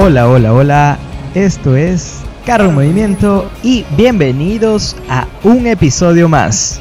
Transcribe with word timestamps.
Hola, 0.00 0.28
hola, 0.28 0.52
hola. 0.52 0.98
Esto 1.34 1.74
es 1.74 2.24
Carro 2.46 2.66
en 2.66 2.74
Movimiento 2.76 3.50
y 3.64 3.84
bienvenidos 3.96 4.96
a 5.10 5.26
un 5.42 5.66
episodio 5.66 6.28
más. 6.28 6.80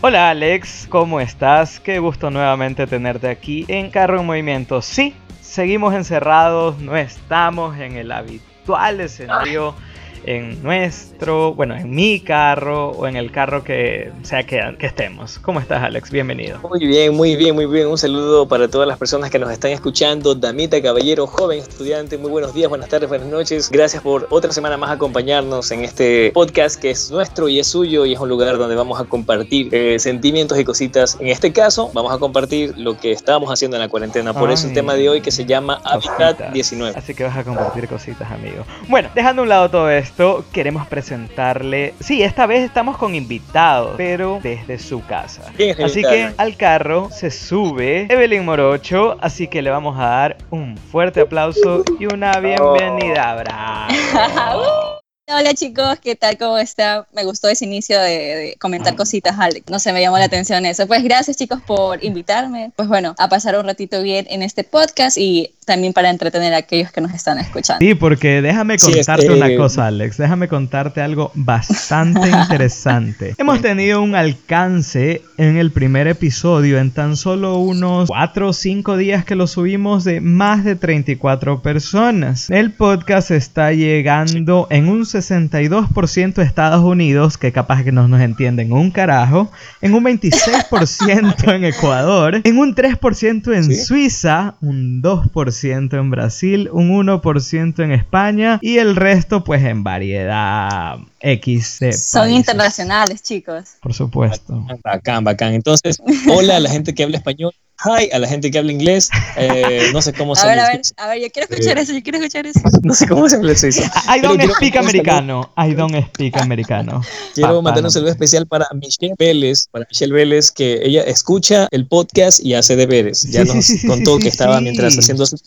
Hola 0.00 0.30
Alex, 0.30 0.88
¿cómo 0.90 1.20
estás? 1.20 1.78
Qué 1.78 2.00
gusto 2.00 2.32
nuevamente 2.32 2.88
tenerte 2.88 3.28
aquí 3.28 3.66
en 3.68 3.88
Carro 3.88 4.18
en 4.18 4.26
Movimiento. 4.26 4.82
Sí, 4.82 5.14
seguimos 5.40 5.94
encerrados, 5.94 6.76
no 6.80 6.96
estamos 6.96 7.78
en 7.78 7.94
el 7.94 8.10
habitual 8.10 9.00
escenario 9.00 9.76
en 10.24 10.62
nuestro, 10.62 11.54
bueno, 11.54 11.74
en 11.76 11.90
mi 11.90 12.20
carro 12.20 12.90
o 12.90 13.06
en 13.06 13.16
el 13.16 13.30
carro 13.30 13.64
que 13.64 14.12
sea 14.22 14.42
que, 14.44 14.76
que, 14.78 14.86
estemos. 14.86 15.38
¿Cómo 15.38 15.60
estás, 15.60 15.82
Alex? 15.82 16.10
Bienvenido. 16.10 16.58
Muy 16.68 16.86
bien, 16.86 17.14
muy 17.14 17.36
bien, 17.36 17.54
muy 17.54 17.66
bien. 17.66 17.86
Un 17.86 17.98
saludo 17.98 18.46
para 18.46 18.68
todas 18.68 18.86
las 18.86 18.98
personas 18.98 19.30
que 19.30 19.38
nos 19.38 19.50
están 19.50 19.70
escuchando. 19.70 20.34
Damita, 20.34 20.80
caballero, 20.82 21.26
joven 21.26 21.60
estudiante, 21.60 22.18
muy 22.18 22.30
buenos 22.30 22.54
días, 22.54 22.68
buenas 22.68 22.88
tardes, 22.88 23.08
buenas 23.08 23.28
noches. 23.28 23.70
Gracias 23.70 24.02
por 24.02 24.26
otra 24.30 24.52
semana 24.52 24.76
más 24.76 24.90
acompañarnos 24.90 25.70
en 25.70 25.84
este 25.84 26.30
podcast 26.32 26.80
que 26.80 26.90
es 26.90 27.10
nuestro 27.10 27.48
y 27.48 27.58
es 27.58 27.66
suyo 27.66 28.04
y 28.04 28.12
es 28.12 28.20
un 28.20 28.28
lugar 28.28 28.58
donde 28.58 28.74
vamos 28.74 29.00
a 29.00 29.04
compartir 29.04 29.74
eh, 29.74 29.98
sentimientos 29.98 30.58
y 30.58 30.64
cositas. 30.64 31.16
En 31.20 31.28
este 31.28 31.52
caso, 31.52 31.90
vamos 31.94 32.12
a 32.12 32.18
compartir 32.18 32.76
lo 32.76 32.98
que 32.98 33.12
estábamos 33.12 33.50
haciendo 33.50 33.76
en 33.76 33.82
la 33.82 33.88
cuarentena. 33.88 34.34
Por 34.34 34.48
Ay, 34.48 34.54
eso 34.54 34.68
el 34.68 34.74
tema 34.74 34.94
de 34.94 35.08
hoy 35.08 35.20
que 35.20 35.30
se 35.30 35.46
llama 35.46 35.80
Habitat 35.84 36.52
19. 36.52 36.96
Así 36.96 37.14
que 37.14 37.24
vas 37.24 37.36
a 37.36 37.44
compartir 37.44 37.88
cositas, 37.88 38.30
amigo. 38.30 38.64
Bueno, 38.88 39.08
dejando 39.14 39.40
a 39.40 39.44
un 39.44 39.48
lado 39.48 39.70
todo 39.70 39.90
esto 39.90 40.09
esto 40.10 40.44
queremos 40.52 40.86
presentarle. 40.88 41.94
Sí, 42.00 42.22
esta 42.22 42.46
vez 42.46 42.64
estamos 42.64 42.96
con 42.96 43.14
invitados, 43.14 43.94
pero 43.96 44.40
desde 44.42 44.78
su 44.78 45.04
casa. 45.06 45.52
Así 45.82 46.02
que 46.02 46.32
al 46.36 46.56
carro 46.56 47.10
se 47.12 47.30
sube 47.30 48.06
Evelyn 48.10 48.44
Morocho, 48.44 49.16
así 49.20 49.46
que 49.46 49.62
le 49.62 49.70
vamos 49.70 49.96
a 49.98 50.06
dar 50.06 50.36
un 50.50 50.76
fuerte 50.76 51.20
aplauso 51.20 51.84
y 51.98 52.12
una 52.12 52.32
bienvenida. 52.40 53.36
¡Bravo! 53.36 54.96
Hola 55.32 55.54
chicos, 55.54 56.00
¿qué 56.02 56.16
tal? 56.16 56.36
¿Cómo 56.38 56.58
está? 56.58 57.06
Me 57.14 57.24
gustó 57.24 57.48
ese 57.48 57.64
inicio 57.64 58.00
de, 58.00 58.10
de, 58.10 58.56
comentar 58.58 58.96
cositas, 58.96 59.38
Alex. 59.38 59.70
No 59.70 59.78
se 59.78 59.92
me 59.92 60.00
llamó 60.00 60.18
la 60.18 60.24
atención 60.24 60.66
eso. 60.66 60.88
Pues 60.88 61.04
gracias 61.04 61.36
chicos 61.36 61.60
por 61.64 62.02
invitarme. 62.02 62.72
Pues 62.74 62.88
bueno, 62.88 63.14
a 63.16 63.28
pasar 63.28 63.56
un 63.56 63.64
ratito 63.64 64.02
bien 64.02 64.26
en 64.28 64.42
este 64.42 64.64
podcast 64.64 65.16
y 65.16 65.52
también 65.70 65.92
para 65.92 66.10
entretener 66.10 66.52
a 66.52 66.56
aquellos 66.56 66.90
que 66.90 67.00
nos 67.00 67.14
están 67.14 67.38
escuchando. 67.38 67.86
Sí, 67.86 67.94
porque 67.94 68.42
déjame 68.42 68.76
contarte 68.76 69.22
sí, 69.22 69.28
este... 69.28 69.32
una 69.32 69.56
cosa, 69.56 69.86
Alex. 69.86 70.16
Déjame 70.16 70.48
contarte 70.48 71.00
algo 71.00 71.30
bastante 71.34 72.28
interesante. 72.42 73.36
Hemos 73.38 73.62
tenido 73.62 74.02
un 74.02 74.16
alcance 74.16 75.22
en 75.36 75.56
el 75.58 75.70
primer 75.70 76.08
episodio, 76.08 76.78
en 76.78 76.90
tan 76.90 77.16
solo 77.16 77.58
unos 77.58 78.08
4 78.08 78.48
o 78.48 78.52
5 78.52 78.96
días 78.96 79.24
que 79.24 79.36
lo 79.36 79.46
subimos, 79.46 80.02
de 80.02 80.20
más 80.20 80.64
de 80.64 80.74
34 80.74 81.62
personas. 81.62 82.50
El 82.50 82.72
podcast 82.72 83.30
está 83.30 83.72
llegando 83.72 84.66
en 84.70 84.88
un 84.88 85.06
62% 85.20 86.34
de 86.34 86.42
Estados 86.42 86.84
Unidos, 86.84 87.38
que 87.38 87.52
capaz 87.52 87.84
que 87.84 87.92
no 87.92 88.08
nos 88.08 88.20
entienden 88.20 88.72
un 88.72 88.90
carajo, 88.90 89.50
en 89.80 89.94
un 89.94 90.04
26% 90.04 91.54
en 91.54 91.64
Ecuador, 91.64 92.40
en 92.44 92.58
un 92.58 92.74
3% 92.74 93.54
en 93.54 93.64
¿Sí? 93.64 93.76
Suiza, 93.76 94.54
un 94.60 95.02
2% 95.02 95.98
en 95.98 96.10
Brasil, 96.10 96.68
un 96.72 96.90
1% 96.90 97.84
en 97.84 97.92
España 97.92 98.58
y 98.62 98.78
el 98.78 98.96
resto 98.96 99.44
pues 99.44 99.64
en 99.64 99.84
variedad 99.84 100.98
X 101.20 101.78
de 101.80 101.92
Son 101.92 102.22
países. 102.22 102.38
internacionales, 102.38 103.22
chicos. 103.22 103.76
Por 103.80 103.94
supuesto. 103.94 104.66
Bacán, 104.82 105.24
bacán. 105.24 105.54
Entonces, 105.54 105.98
hola 106.28 106.56
a 106.56 106.60
la 106.60 106.70
gente 106.70 106.94
que 106.94 107.04
habla 107.04 107.18
español 107.18 107.52
hi 107.84 108.10
a 108.12 108.18
la 108.18 108.28
gente 108.28 108.50
que 108.50 108.58
habla 108.58 108.72
inglés. 108.72 109.10
Eh, 109.36 109.90
no 109.92 110.02
sé 110.02 110.12
cómo 110.12 110.34
se 110.36 110.46
A 110.46 110.50
ver, 110.50 110.58
a 110.60 110.68
ver, 110.68 110.80
a 110.96 111.08
ver, 111.08 111.20
yo 111.20 111.30
quiero 111.30 111.48
escuchar 111.48 111.78
eh, 111.78 111.82
eso, 111.82 111.92
yo 111.92 112.02
quiero 112.02 112.18
escuchar 112.18 112.46
eso. 112.46 112.60
No 112.82 112.94
sé 112.94 113.06
cómo 113.06 113.28
se 113.28 113.36
habla 113.36 113.52
eso. 113.52 113.66
I 113.68 114.20
don't 114.20 114.42
speak 114.56 114.76
americano. 114.76 115.50
I 115.56 115.74
don't 115.74 115.94
speak 116.14 116.36
americano. 116.36 117.02
Quiero 117.34 117.56
pa, 117.56 117.62
mandar 117.62 117.84
un 117.84 117.90
saludo 117.90 118.10
especial 118.10 118.46
para 118.46 118.66
Michelle 118.74 119.14
Vélez, 119.18 119.68
para 119.70 119.86
Michelle 119.90 120.12
Vélez, 120.12 120.50
que 120.50 120.80
ella 120.82 121.02
escucha 121.02 121.68
el 121.70 121.86
podcast 121.86 122.40
y 122.40 122.54
hace 122.54 122.76
deberes. 122.76 123.22
Ya 123.30 123.44
nos 123.44 123.70
contó 123.86 124.18
que 124.18 124.28
estaba 124.28 124.60
mientras 124.60 124.98
haciendo 124.98 125.26
sus 125.26 125.42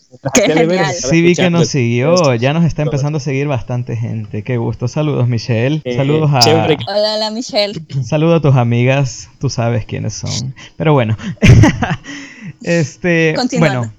deberes. 0.46 1.00
Sí, 1.00 1.22
vi 1.22 1.34
que 1.34 1.50
nos 1.50 1.68
siguió. 1.68 2.34
Ya 2.36 2.52
nos 2.52 2.64
está 2.64 2.82
empezando 2.82 3.18
a 3.18 3.20
seguir 3.20 3.46
bastante 3.46 3.96
gente. 3.96 4.42
Qué 4.42 4.56
gusto. 4.56 4.88
Saludos, 4.88 5.28
Michelle. 5.28 5.82
Eh, 5.84 5.96
Saludos 5.96 6.30
a. 6.32 6.38
Hola, 6.86 7.16
hola, 7.16 7.30
Michelle. 7.30 7.74
Saludos 8.04 8.38
a 8.38 8.42
tus 8.42 8.56
amigas. 8.56 9.28
Tú 9.40 9.50
sabes 9.50 9.84
quiénes 9.84 10.14
son. 10.14 10.54
Pero 10.76 10.92
bueno. 10.92 11.16
Este, 12.64 13.34
bueno, 13.58 13.92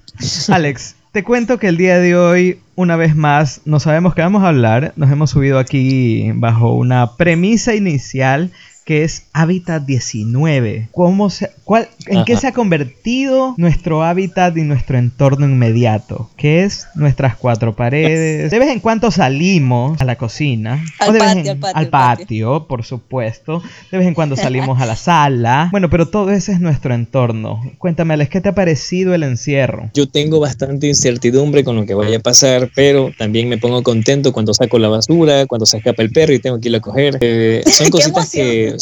Alex, 0.48 0.96
te 1.12 1.22
cuento 1.22 1.58
que 1.58 1.68
el 1.68 1.76
día 1.76 1.98
de 1.98 2.16
hoy, 2.16 2.60
una 2.74 2.96
vez 2.96 3.14
más, 3.14 3.60
no 3.64 3.78
sabemos 3.78 4.14
qué 4.14 4.22
vamos 4.22 4.42
a 4.42 4.48
hablar. 4.48 4.92
Nos 4.96 5.10
hemos 5.10 5.30
subido 5.30 5.60
aquí 5.60 6.32
bajo 6.34 6.74
una 6.74 7.16
premisa 7.16 7.76
inicial 7.76 8.50
que 8.86 9.02
es 9.02 9.24
Hábitat 9.32 9.84
19. 9.84 10.90
¿Cómo 10.92 11.28
se, 11.28 11.50
cuál, 11.64 11.88
¿En 12.06 12.18
Ajá. 12.18 12.24
qué 12.24 12.36
se 12.36 12.46
ha 12.46 12.52
convertido 12.52 13.54
nuestro 13.58 14.04
hábitat 14.04 14.56
y 14.56 14.62
nuestro 14.62 14.96
entorno 14.96 15.44
inmediato? 15.44 16.30
Que 16.36 16.62
es 16.62 16.86
nuestras 16.94 17.34
cuatro 17.34 17.74
paredes. 17.74 18.48
De 18.48 18.58
vez 18.60 18.70
en 18.70 18.78
cuando 18.78 19.10
salimos 19.10 20.00
a 20.00 20.04
la 20.04 20.14
cocina. 20.14 20.84
Al, 21.00 21.10
o 21.10 21.12
de 21.12 21.18
patio, 21.18 21.40
en, 21.40 21.48
al, 21.48 21.58
patio, 21.58 21.76
al 21.76 21.88
patio, 21.88 22.66
por 22.68 22.84
supuesto. 22.84 23.60
De 23.90 23.98
vez 23.98 24.06
en 24.06 24.14
cuando 24.14 24.36
salimos 24.36 24.80
a 24.80 24.86
la 24.86 24.96
sala. 24.96 25.68
Bueno, 25.76 25.90
pero 25.90 26.08
todo 26.08 26.30
ese 26.30 26.52
es 26.52 26.60
nuestro 26.60 26.94
entorno. 26.94 27.60
Cuéntame, 27.78 28.14
Alex, 28.14 28.30
¿qué 28.30 28.40
te 28.40 28.48
ha 28.50 28.54
parecido 28.54 29.14
el 29.14 29.24
encierro? 29.24 29.90
Yo 29.94 30.08
tengo 30.08 30.38
bastante 30.38 30.86
incertidumbre 30.86 31.64
con 31.64 31.76
lo 31.76 31.84
que 31.84 31.92
vaya 31.92 32.18
a 32.18 32.20
pasar, 32.20 32.70
pero 32.74 33.10
también 33.18 33.48
me 33.48 33.58
pongo 33.58 33.82
contento 33.82 34.32
cuando 34.32 34.54
saco 34.54 34.78
la 34.78 34.88
basura, 34.88 35.44
cuando 35.46 35.66
se 35.66 35.78
escapa 35.78 36.02
el 36.02 36.12
perro 36.12 36.32
y 36.32 36.38
tengo 36.38 36.60
que 36.60 36.68
irlo 36.68 36.78
a 36.78 36.80
coger. 36.80 37.18
Eh, 37.20 37.62
son 37.66 37.90
cositas 37.90 38.30
que 38.30 38.75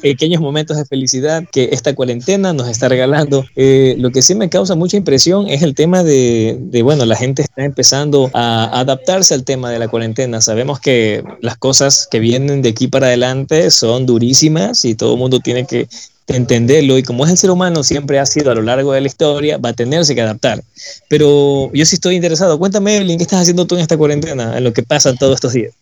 pequeños 0.00 0.40
momentos 0.40 0.76
de 0.76 0.84
felicidad 0.84 1.44
que 1.50 1.70
esta 1.72 1.94
cuarentena 1.94 2.52
nos 2.52 2.68
está 2.68 2.88
regalando. 2.88 3.44
Eh, 3.56 3.96
lo 3.98 4.10
que 4.10 4.22
sí 4.22 4.34
me 4.34 4.48
causa 4.48 4.74
mucha 4.74 4.96
impresión 4.96 5.48
es 5.48 5.62
el 5.62 5.74
tema 5.74 6.02
de, 6.02 6.56
de, 6.60 6.82
bueno, 6.82 7.06
la 7.06 7.16
gente 7.16 7.42
está 7.42 7.64
empezando 7.64 8.30
a 8.34 8.78
adaptarse 8.78 9.34
al 9.34 9.44
tema 9.44 9.70
de 9.70 9.78
la 9.78 9.88
cuarentena. 9.88 10.40
Sabemos 10.40 10.80
que 10.80 11.24
las 11.40 11.56
cosas 11.56 12.06
que 12.10 12.20
vienen 12.20 12.62
de 12.62 12.70
aquí 12.70 12.88
para 12.88 13.06
adelante 13.06 13.70
son 13.70 14.06
durísimas 14.06 14.84
y 14.84 14.94
todo 14.94 15.14
el 15.14 15.18
mundo 15.18 15.40
tiene 15.40 15.66
que 15.66 15.88
entenderlo 16.26 16.96
y 16.96 17.02
como 17.02 17.24
es 17.24 17.30
el 17.30 17.38
ser 17.38 17.50
humano 17.50 17.82
siempre 17.82 18.18
ha 18.18 18.26
sido 18.26 18.50
a 18.50 18.54
lo 18.54 18.62
largo 18.62 18.92
de 18.92 19.00
la 19.00 19.06
historia, 19.06 19.58
va 19.58 19.70
a 19.70 19.72
tenerse 19.74 20.14
que 20.14 20.22
adaptar. 20.22 20.62
Pero 21.08 21.70
yo 21.72 21.84
sí 21.84 21.96
estoy 21.96 22.16
interesado. 22.16 22.58
Cuéntame, 22.58 22.96
Evelyn, 22.96 23.18
¿qué 23.18 23.24
estás 23.24 23.42
haciendo 23.42 23.66
tú 23.66 23.74
en 23.74 23.82
esta 23.82 23.96
cuarentena, 23.96 24.56
en 24.56 24.64
lo 24.64 24.72
que 24.72 24.82
pasa 24.82 25.14
todos 25.14 25.34
estos 25.34 25.52
días? 25.52 25.74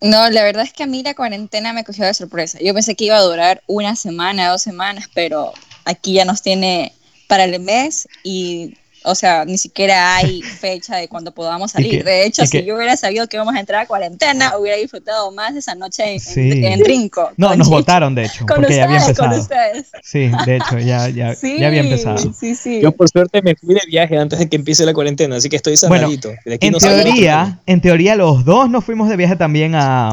No, 0.00 0.30
la 0.30 0.44
verdad 0.44 0.64
es 0.64 0.72
que 0.72 0.84
a 0.84 0.86
mí 0.86 1.02
la 1.02 1.14
cuarentena 1.14 1.72
me 1.72 1.84
cogió 1.84 2.04
de 2.06 2.14
sorpresa. 2.14 2.58
Yo 2.60 2.72
pensé 2.72 2.94
que 2.94 3.06
iba 3.06 3.16
a 3.16 3.22
durar 3.22 3.62
una 3.66 3.96
semana, 3.96 4.50
dos 4.50 4.62
semanas, 4.62 5.08
pero 5.12 5.52
aquí 5.84 6.12
ya 6.12 6.24
nos 6.24 6.42
tiene 6.42 6.92
para 7.26 7.44
el 7.44 7.60
mes 7.60 8.08
y 8.22 8.76
o 9.04 9.14
sea, 9.14 9.44
ni 9.44 9.58
siquiera 9.58 10.16
hay 10.16 10.42
fecha 10.42 10.96
de 10.96 11.08
cuando 11.08 11.32
podamos 11.32 11.70
salir. 11.72 11.98
Que, 11.98 12.04
de 12.04 12.26
hecho, 12.26 12.44
si 12.44 12.58
que, 12.58 12.64
yo 12.64 12.76
hubiera 12.76 12.96
sabido 12.96 13.26
que 13.28 13.36
íbamos 13.36 13.54
a 13.54 13.60
entrar 13.60 13.82
a 13.82 13.86
cuarentena, 13.86 14.56
hubiera 14.58 14.76
disfrutado 14.76 15.30
más 15.32 15.54
esa 15.54 15.74
noche 15.74 16.14
en, 16.14 16.20
sí. 16.20 16.52
en, 16.52 16.64
en 16.64 16.82
Trinco. 16.82 17.30
No, 17.36 17.54
nos 17.54 17.68
votaron, 17.68 18.14
de 18.14 18.24
hecho, 18.24 18.38
con 18.46 18.56
porque 18.56 18.62
ustedes, 18.62 18.76
ya 18.78 18.84
había 18.84 19.00
empezado. 19.00 19.30
Con 19.30 19.40
ustedes. 19.40 19.86
Sí, 20.02 20.30
de 20.46 20.56
hecho, 20.56 20.78
ya, 20.78 21.08
ya, 21.08 21.34
sí, 21.34 21.58
ya 21.58 21.68
había 21.68 21.80
empezado. 21.80 22.18
Sí, 22.32 22.54
sí. 22.54 22.80
Yo, 22.80 22.92
por 22.92 23.08
suerte, 23.08 23.42
me 23.42 23.54
fui 23.54 23.74
de 23.74 23.82
viaje 23.86 24.16
antes 24.16 24.38
de 24.38 24.48
que 24.48 24.56
empiece 24.56 24.84
la 24.84 24.94
cuarentena, 24.94 25.36
así 25.36 25.48
que 25.48 25.56
estoy 25.56 25.76
sanadito. 25.76 26.28
Bueno, 26.28 26.58
en, 26.60 26.72
no 26.72 26.78
teoría, 26.78 27.60
en 27.66 27.80
teoría, 27.80 28.16
los 28.16 28.44
dos 28.44 28.68
nos 28.70 28.84
fuimos 28.84 29.08
de 29.08 29.16
viaje 29.16 29.36
también 29.36 29.74
a, 29.74 30.10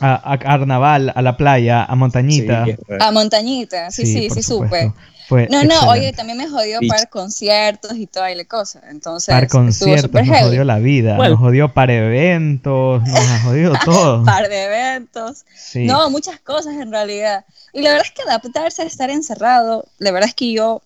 a, 0.00 0.32
a 0.32 0.38
Carnaval, 0.38 1.12
a 1.14 1.22
la 1.22 1.36
playa, 1.36 1.84
a 1.84 1.94
Montañita. 1.94 2.64
Sí, 2.64 2.76
a 3.00 3.10
Montañita, 3.10 3.90
sí, 3.90 4.06
sí, 4.06 4.28
sí, 4.30 4.42
supe. 4.42 4.92
Fue 5.26 5.48
no, 5.48 5.60
excelente. 5.60 5.74
no, 5.74 5.90
oye, 5.90 6.12
también 6.12 6.38
me 6.38 6.48
jodió 6.48 6.80
para 6.86 7.06
conciertos 7.06 7.96
y 7.96 8.06
toda 8.06 8.34
la 8.34 8.44
cosa. 8.44 8.80
Entonces, 8.90 9.34
para 9.34 9.46
conciertos, 9.46 10.12
nos 10.12 10.28
heavy. 10.28 10.48
jodió 10.48 10.64
la 10.64 10.78
vida, 10.78 11.16
bueno. 11.16 11.32
nos 11.32 11.40
jodió 11.40 11.72
para 11.72 11.94
eventos, 11.94 13.02
nos 13.02 13.18
ha 13.18 13.40
jodido 13.40 13.72
todo. 13.84 14.24
par 14.24 14.48
de 14.48 14.64
eventos. 14.64 15.44
Sí. 15.56 15.86
No, 15.86 16.10
muchas 16.10 16.40
cosas 16.40 16.74
en 16.74 16.92
realidad. 16.92 17.44
Y 17.72 17.80
la 17.80 17.90
verdad 17.90 18.06
es 18.06 18.12
que 18.12 18.22
adaptarse 18.22 18.82
a 18.82 18.84
estar 18.84 19.10
encerrado, 19.10 19.86
la 19.98 20.12
verdad 20.12 20.28
es 20.28 20.34
que 20.34 20.52
yo 20.52 20.82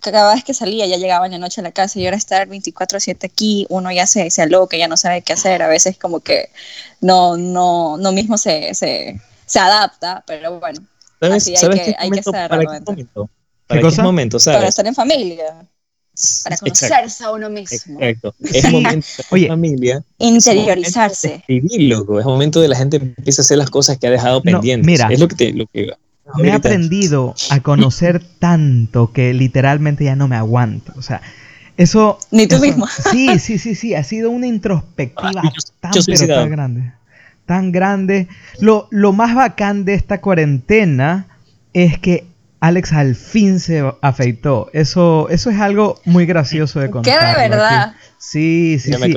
cada 0.00 0.34
vez 0.34 0.44
que 0.44 0.52
salía 0.52 0.86
ya 0.86 0.96
llegaba 0.96 1.26
en 1.26 1.32
la 1.32 1.38
noche 1.38 1.60
a 1.60 1.64
la 1.64 1.72
casa 1.72 1.98
y 1.98 2.04
ahora 2.04 2.16
estar 2.16 2.46
24/7 2.46 3.24
aquí, 3.24 3.66
uno 3.70 3.90
ya 3.90 4.06
se, 4.06 4.30
se 4.30 4.42
aloca, 4.42 4.76
ya 4.76 4.86
no 4.86 4.96
sabe 4.96 5.22
qué 5.22 5.32
hacer, 5.32 5.62
a 5.62 5.68
veces 5.68 5.96
como 5.96 6.20
que 6.20 6.50
no, 7.00 7.36
no, 7.36 7.96
no 7.96 8.12
mismo 8.12 8.36
se, 8.36 8.74
se, 8.74 9.18
se 9.46 9.58
adapta, 9.58 10.22
pero 10.26 10.60
bueno, 10.60 10.82
¿Sabes, 11.28 11.42
Así 11.42 11.56
¿sabes 11.56 11.80
hay 11.80 11.84
qué 11.86 11.92
que, 11.92 11.96
hay 11.98 12.10
que 12.10 12.22
momento, 12.22 12.30
ser 12.30 12.48
¿Para 12.48 12.62
qué 12.62 12.80
momento? 12.86 13.30
¿Para 13.66 13.80
qué, 13.80 13.88
qué 13.96 14.02
momento, 14.02 14.38
sabes? 14.38 14.58
Para 14.58 14.68
estar 14.68 14.86
en 14.86 14.94
familia. 14.94 15.66
Para 16.44 16.56
conocerse 16.58 16.86
Exacto. 16.86 17.24
a 17.24 17.32
uno 17.32 17.50
mismo. 17.50 18.00
Exacto. 18.00 18.34
Es 18.52 18.70
momento 18.70 19.06
de 19.32 19.48
familia. 19.48 20.04
Interiorizarse. 20.18 21.42
Es, 21.48 21.62
loco. 21.78 22.20
es 22.20 22.26
momento 22.26 22.60
de 22.60 22.68
la 22.68 22.76
gente 22.76 22.98
empieza 22.98 23.42
a 23.42 23.44
hacer 23.44 23.58
las 23.58 23.70
cosas 23.70 23.98
que 23.98 24.06
ha 24.06 24.10
dejado 24.10 24.42
pendientes. 24.42 24.86
No, 24.86 24.92
mira, 24.92 25.08
es 25.12 25.18
lo 25.18 25.28
que 25.28 25.34
te, 25.34 25.52
lo 25.52 25.66
que 25.66 25.90
me 26.36 26.48
he 26.48 26.52
aprendido 26.52 27.34
a 27.50 27.60
conocer 27.60 28.22
tanto 28.38 29.12
que 29.12 29.34
literalmente 29.34 30.04
ya 30.04 30.14
no 30.14 30.28
me 30.28 30.36
aguanto. 30.36 30.92
O 30.96 31.02
sea, 31.02 31.20
eso. 31.76 32.18
Ni 32.30 32.46
tú 32.46 32.58
mismo. 32.58 32.86
Sí, 33.10 33.38
sí, 33.40 33.58
sí, 33.58 33.74
sí. 33.74 33.94
Ha 33.94 34.04
sido 34.04 34.30
una 34.30 34.46
introspectiva 34.46 35.42
tan, 35.80 35.92
pero 36.06 36.26
tan 36.28 36.50
grande. 36.50 36.92
Tan 37.46 37.72
grande. 37.72 38.28
Lo, 38.58 38.88
lo 38.90 39.12
más 39.12 39.34
bacán 39.34 39.84
de 39.84 39.94
esta 39.94 40.20
cuarentena 40.20 41.26
es 41.72 41.98
que 41.98 42.26
Alex 42.60 42.92
al 42.92 43.14
fin 43.14 43.60
se 43.60 43.84
afeitó. 44.00 44.70
Eso, 44.72 45.28
eso 45.28 45.50
es 45.50 45.60
algo 45.60 46.00
muy 46.06 46.24
gracioso 46.24 46.80
de 46.80 46.90
contar. 46.90 47.18
¿Qué 47.18 47.26
de 47.26 47.48
verdad? 47.48 47.94
Sí, 48.18 48.78
sí, 48.78 48.92
sí. 48.94 49.14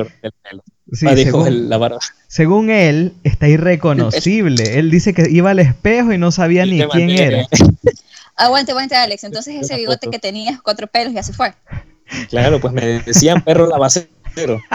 Sí, 0.92 1.08
según, 1.24 1.70
la 1.70 1.78
barba. 1.78 2.00
según 2.28 2.70
él, 2.70 3.14
está 3.24 3.48
irreconocible. 3.50 4.80
él 4.80 4.90
dice 4.90 5.14
que 5.14 5.30
iba 5.30 5.52
al 5.52 5.60
espejo 5.60 6.14
y 6.14 6.18
no 6.18 6.32
sabía 6.32 6.66
ni 6.66 6.82
quién 6.88 7.10
era. 7.10 7.46
Aguante, 8.36 8.72
aguante, 8.72 8.96
Alex. 8.96 9.24
Entonces 9.24 9.56
ese 9.60 9.76
bigote 9.78 10.10
que 10.10 10.20
tenías 10.20 10.62
cuatro 10.62 10.88
pelos 10.88 11.14
ya 11.14 11.24
se 11.24 11.34
fue. 11.34 11.54
Claro, 12.30 12.60
pues 12.62 12.74
me 12.74 13.02
decían 13.02 13.42
perro 13.42 13.68
lavacero. 14.36 14.62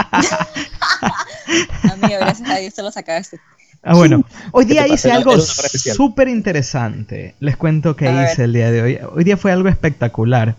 Amigo, 1.93 2.21
gracias 2.21 2.49
a 2.49 2.57
Dios 2.57 2.75
te 2.75 2.83
lo 2.83 2.91
sacaste. 2.91 3.41
Ah, 3.83 3.95
bueno. 3.95 4.25
Hoy 4.53 4.65
día 4.65 4.87
hice 4.87 5.11
algo 5.11 5.39
súper 5.41 6.29
interesante. 6.29 7.35
Les 7.41 7.57
cuento 7.57 7.97
que 7.97 8.05
hice 8.05 8.45
el 8.45 8.53
día 8.53 8.71
de 8.71 8.83
hoy. 8.83 8.99
Hoy 9.13 9.25
día 9.25 9.37
fue 9.37 9.51
algo 9.51 9.69
espectacular. 9.69 10.55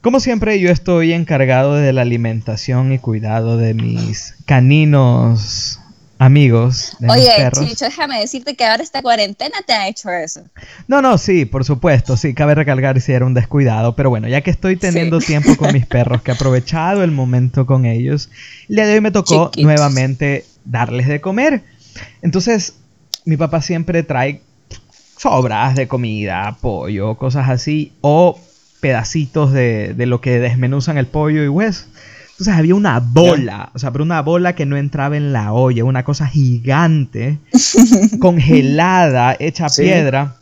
Como 0.00 0.20
siempre, 0.20 0.60
yo 0.60 0.70
estoy 0.70 1.12
encargado 1.12 1.74
de 1.74 1.92
la 1.92 2.02
alimentación 2.02 2.92
y 2.92 3.00
cuidado 3.00 3.56
de 3.56 3.74
mis 3.74 4.36
caninos 4.46 5.80
amigos. 6.18 6.96
De 6.98 7.08
Oye, 7.08 7.50
Chicho, 7.52 7.84
déjame 7.84 8.20
decirte 8.20 8.54
que 8.54 8.64
ahora 8.64 8.82
esta 8.82 9.02
cuarentena 9.02 9.56
te 9.66 9.72
ha 9.72 9.88
hecho 9.88 10.10
eso. 10.10 10.42
No, 10.86 11.00
no, 11.00 11.16
sí, 11.18 11.44
por 11.44 11.64
supuesto, 11.64 12.16
sí, 12.16 12.34
cabe 12.34 12.54
recalcar 12.54 13.00
si 13.00 13.12
era 13.12 13.24
un 13.24 13.34
descuidado, 13.34 13.94
pero 13.94 14.10
bueno, 14.10 14.28
ya 14.28 14.40
que 14.40 14.50
estoy 14.50 14.76
teniendo 14.76 15.20
tiempo 15.20 15.56
con 15.56 15.72
mis 15.72 15.86
perros, 15.86 16.22
que 16.22 16.32
he 16.32 16.34
aprovechado 16.34 17.02
el 17.02 17.12
momento 17.12 17.66
con 17.66 17.86
ellos, 17.86 18.30
el 18.68 18.76
día 18.76 18.86
de 18.86 18.94
hoy 18.94 19.00
me 19.00 19.10
tocó 19.10 19.50
nuevamente 19.56 20.44
darles 20.64 21.06
de 21.06 21.20
comer. 21.20 21.62
Entonces, 22.22 22.74
mi 23.24 23.36
papá 23.36 23.62
siempre 23.62 24.02
trae 24.02 24.42
sobras 25.16 25.74
de 25.74 25.88
comida, 25.88 26.56
pollo, 26.60 27.16
cosas 27.16 27.48
así, 27.48 27.92
o 28.00 28.38
pedacitos 28.80 29.52
de, 29.52 29.94
de 29.94 30.06
lo 30.06 30.20
que 30.20 30.38
desmenuzan 30.38 30.98
el 30.98 31.06
pollo 31.06 31.42
y 31.42 31.48
hueso. 31.48 31.86
Entonces 32.38 32.54
había 32.54 32.76
una 32.76 33.00
bola, 33.00 33.72
o 33.74 33.80
sea, 33.80 33.90
pero 33.90 34.04
una 34.04 34.22
bola 34.22 34.54
que 34.54 34.64
no 34.64 34.76
entraba 34.76 35.16
en 35.16 35.32
la 35.32 35.52
olla, 35.52 35.82
una 35.82 36.04
cosa 36.04 36.28
gigante, 36.28 37.40
congelada, 38.20 39.36
hecha 39.40 39.66
piedra. 39.66 40.36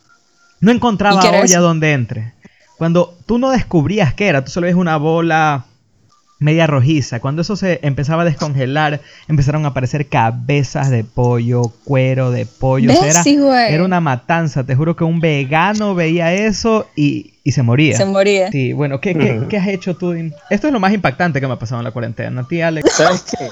No 0.59 0.71
encontraba 0.71 1.27
olla 1.41 1.59
donde 1.59 1.93
entre. 1.93 2.33
Cuando 2.77 3.17
tú 3.25 3.39
no 3.39 3.49
descubrías 3.49 4.13
qué 4.13 4.27
era, 4.27 4.45
tú 4.45 4.51
solo 4.51 4.67
ves 4.67 4.75
una 4.75 4.97
bola 4.97 5.65
media 6.39 6.67
rojiza. 6.67 7.19
Cuando 7.19 7.41
eso 7.41 7.55
se 7.55 7.79
empezaba 7.81 8.21
a 8.21 8.25
descongelar, 8.25 9.01
empezaron 9.27 9.65
a 9.65 9.69
aparecer 9.69 10.07
cabezas 10.07 10.89
de 10.89 11.03
pollo, 11.03 11.73
cuero 11.83 12.31
de 12.31 12.45
pollo. 12.45 12.91
era, 12.91 13.83
una 13.83 14.01
matanza. 14.01 14.63
Te 14.63 14.75
juro 14.75 14.95
que 14.95 15.03
un 15.03 15.19
vegano 15.19 15.95
veía 15.95 16.33
eso 16.33 16.87
y, 16.95 17.33
se 17.45 17.63
moría. 17.63 17.97
Se 17.97 18.05
moría. 18.05 18.51
Sí, 18.51 18.73
bueno, 18.73 18.99
¿qué, 18.99 19.45
qué, 19.49 19.57
has 19.57 19.67
hecho 19.67 19.95
tú? 19.95 20.13
Esto 20.49 20.67
es 20.67 20.73
lo 20.73 20.79
más 20.79 20.93
impactante 20.93 21.39
que 21.39 21.47
me 21.47 21.53
ha 21.53 21.59
pasado 21.59 21.79
en 21.79 21.85
la 21.85 21.91
cuarentena. 21.91 22.41
¿A 22.41 22.47
ti, 22.47 22.61
Alex? 22.61 22.91
¿Sabes 22.97 23.23
qué? 23.23 23.49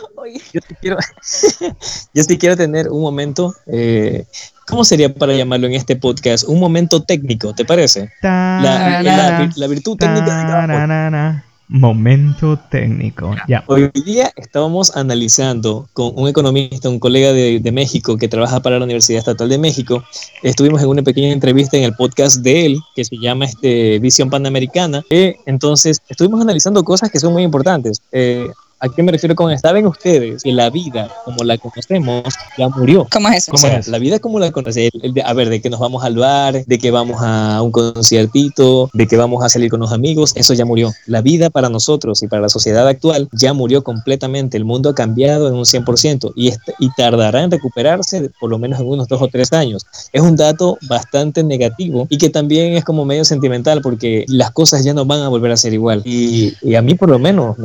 Yo 0.54 0.62
sí 0.68 0.76
quiero, 0.82 0.98
yo 2.14 2.24
sí 2.24 2.38
quiero 2.38 2.58
tener 2.58 2.90
un 2.90 3.02
momento... 3.02 3.56
Eh, 3.68 4.26
¿Cómo 4.68 4.84
sería 4.84 5.14
para 5.14 5.34
llamarlo 5.34 5.68
en 5.68 5.74
este 5.74 5.96
podcast? 5.96 6.44
Un 6.48 6.60
momento 6.60 7.04
técnico, 7.04 7.54
¿te 7.54 7.66
parece? 7.66 8.10
La, 8.24 9.00
la, 9.56 9.68
virtud 9.68 9.96
técnica. 9.96 11.44
Momento 11.68 12.60
técnico. 12.70 13.36
Ya. 13.48 13.64
Hoy 13.66 13.90
día 14.06 14.32
estábamos 14.36 14.96
analizando 14.96 15.88
con 15.94 16.12
un 16.16 16.28
economista, 16.28 16.90
un 16.90 17.00
colega 17.00 17.34
de, 17.34 17.60
de, 17.60 17.72
México 17.72 18.18
que 18.18 18.28
trabaja 18.28 18.60
para 18.60 18.78
la 18.78 18.86
Universidad 18.86 19.20
Estatal 19.20 19.50
de 19.50 19.58
México. 19.58 20.04
Estuvimos 20.44 20.82
en 20.84 20.90
una 20.90 21.02
pequeña 21.02 21.32
entrevista 21.32 21.76
en 21.76 21.84
el 21.84 21.96
podcast 21.96 22.42
de 22.42 22.68
él 22.68 22.80
que 22.96 23.04
se 23.04 23.18
llama 23.18 23.46
este, 23.46 23.98
Visión 23.98 24.30
Panamericana. 24.30 25.04
Eh, 25.10 25.38
entonces, 25.48 26.02
estuvimos 26.08 26.40
analizando 26.40 26.84
cosas 26.84 27.10
que 27.10 27.20
son 27.20 27.34
muy 27.34 27.42
importantes. 27.42 28.00
Eh, 28.12 28.48
¿A 28.86 28.90
qué 28.90 29.02
me 29.02 29.12
refiero 29.12 29.34
con 29.34 29.52
esto? 29.52 29.68
¿Saben 29.68 29.88
ustedes 29.88 30.44
que 30.44 30.52
la 30.52 30.70
vida 30.70 31.10
como 31.26 31.44
la 31.44 31.58
conocemos 31.58 32.24
ya 32.56 32.70
murió? 32.70 33.08
¿Cómo 33.12 33.30
es 33.30 33.38
eso? 33.38 33.52
¿Cómo 33.52 33.68
es? 33.68 33.88
La 33.88 33.98
vida 33.98 34.20
como 34.20 34.38
la 34.38 34.52
conocemos, 34.52 35.02
a 35.24 35.34
ver, 35.34 35.50
de 35.50 35.60
que 35.60 35.72
nos 35.72 35.80
vamos 35.80 36.04
al 36.04 36.16
bar, 36.18 36.64
de 36.64 36.78
que 36.78 36.92
vamos 36.92 37.18
a 37.20 37.64
un 37.64 37.72
conciertito, 37.72 38.92
de 38.94 39.08
que 39.08 39.18
vamos 39.18 39.44
a 39.44 39.50
salir 39.50 39.72
con 39.72 39.80
los 39.80 39.92
amigos, 39.92 40.34
eso 40.36 40.54
ya 40.54 40.66
murió. 40.66 40.94
La 41.08 41.22
vida 41.22 41.50
para 41.50 41.68
nosotros 41.70 42.22
y 42.22 42.28
para 42.28 42.44
la 42.44 42.50
sociedad 42.50 42.88
actual 42.88 43.28
ya 43.32 43.54
murió 43.54 43.84
completamente. 43.84 44.56
El 44.56 44.66
mundo 44.66 44.92
ha 44.92 44.96
cambiado 44.96 45.48
en 45.48 45.56
un 45.56 45.66
100% 45.66 46.34
y, 46.36 46.54
y 46.78 46.90
tardará 46.96 47.42
en 47.42 47.50
recuperarse 47.50 48.30
por 48.40 48.52
lo 48.52 48.60
menos 48.60 48.80
en 48.80 48.88
unos 48.88 49.08
dos 49.08 49.20
o 49.20 49.28
tres 49.30 49.52
años. 49.52 49.88
Es 50.14 50.22
un 50.22 50.36
dato 50.36 50.78
bastante 50.88 51.44
negativo 51.44 52.06
y 52.12 52.20
que 52.20 52.30
también 52.30 52.74
es 52.74 52.86
como 52.86 53.04
medio 53.04 53.26
sentimental 53.26 53.82
porque 53.82 54.26
las 54.28 54.52
cosas 54.52 54.84
ya 54.84 54.94
no 54.94 55.06
van 55.06 55.22
a 55.22 55.30
volver 55.30 55.52
a 55.52 55.58
ser 55.58 55.74
igual. 55.74 56.04
Y, 56.06 56.54
y 56.62 56.76
a 56.76 56.84
mí 56.84 56.94
por 56.94 57.10
lo 57.10 57.18
menos, 57.18 57.58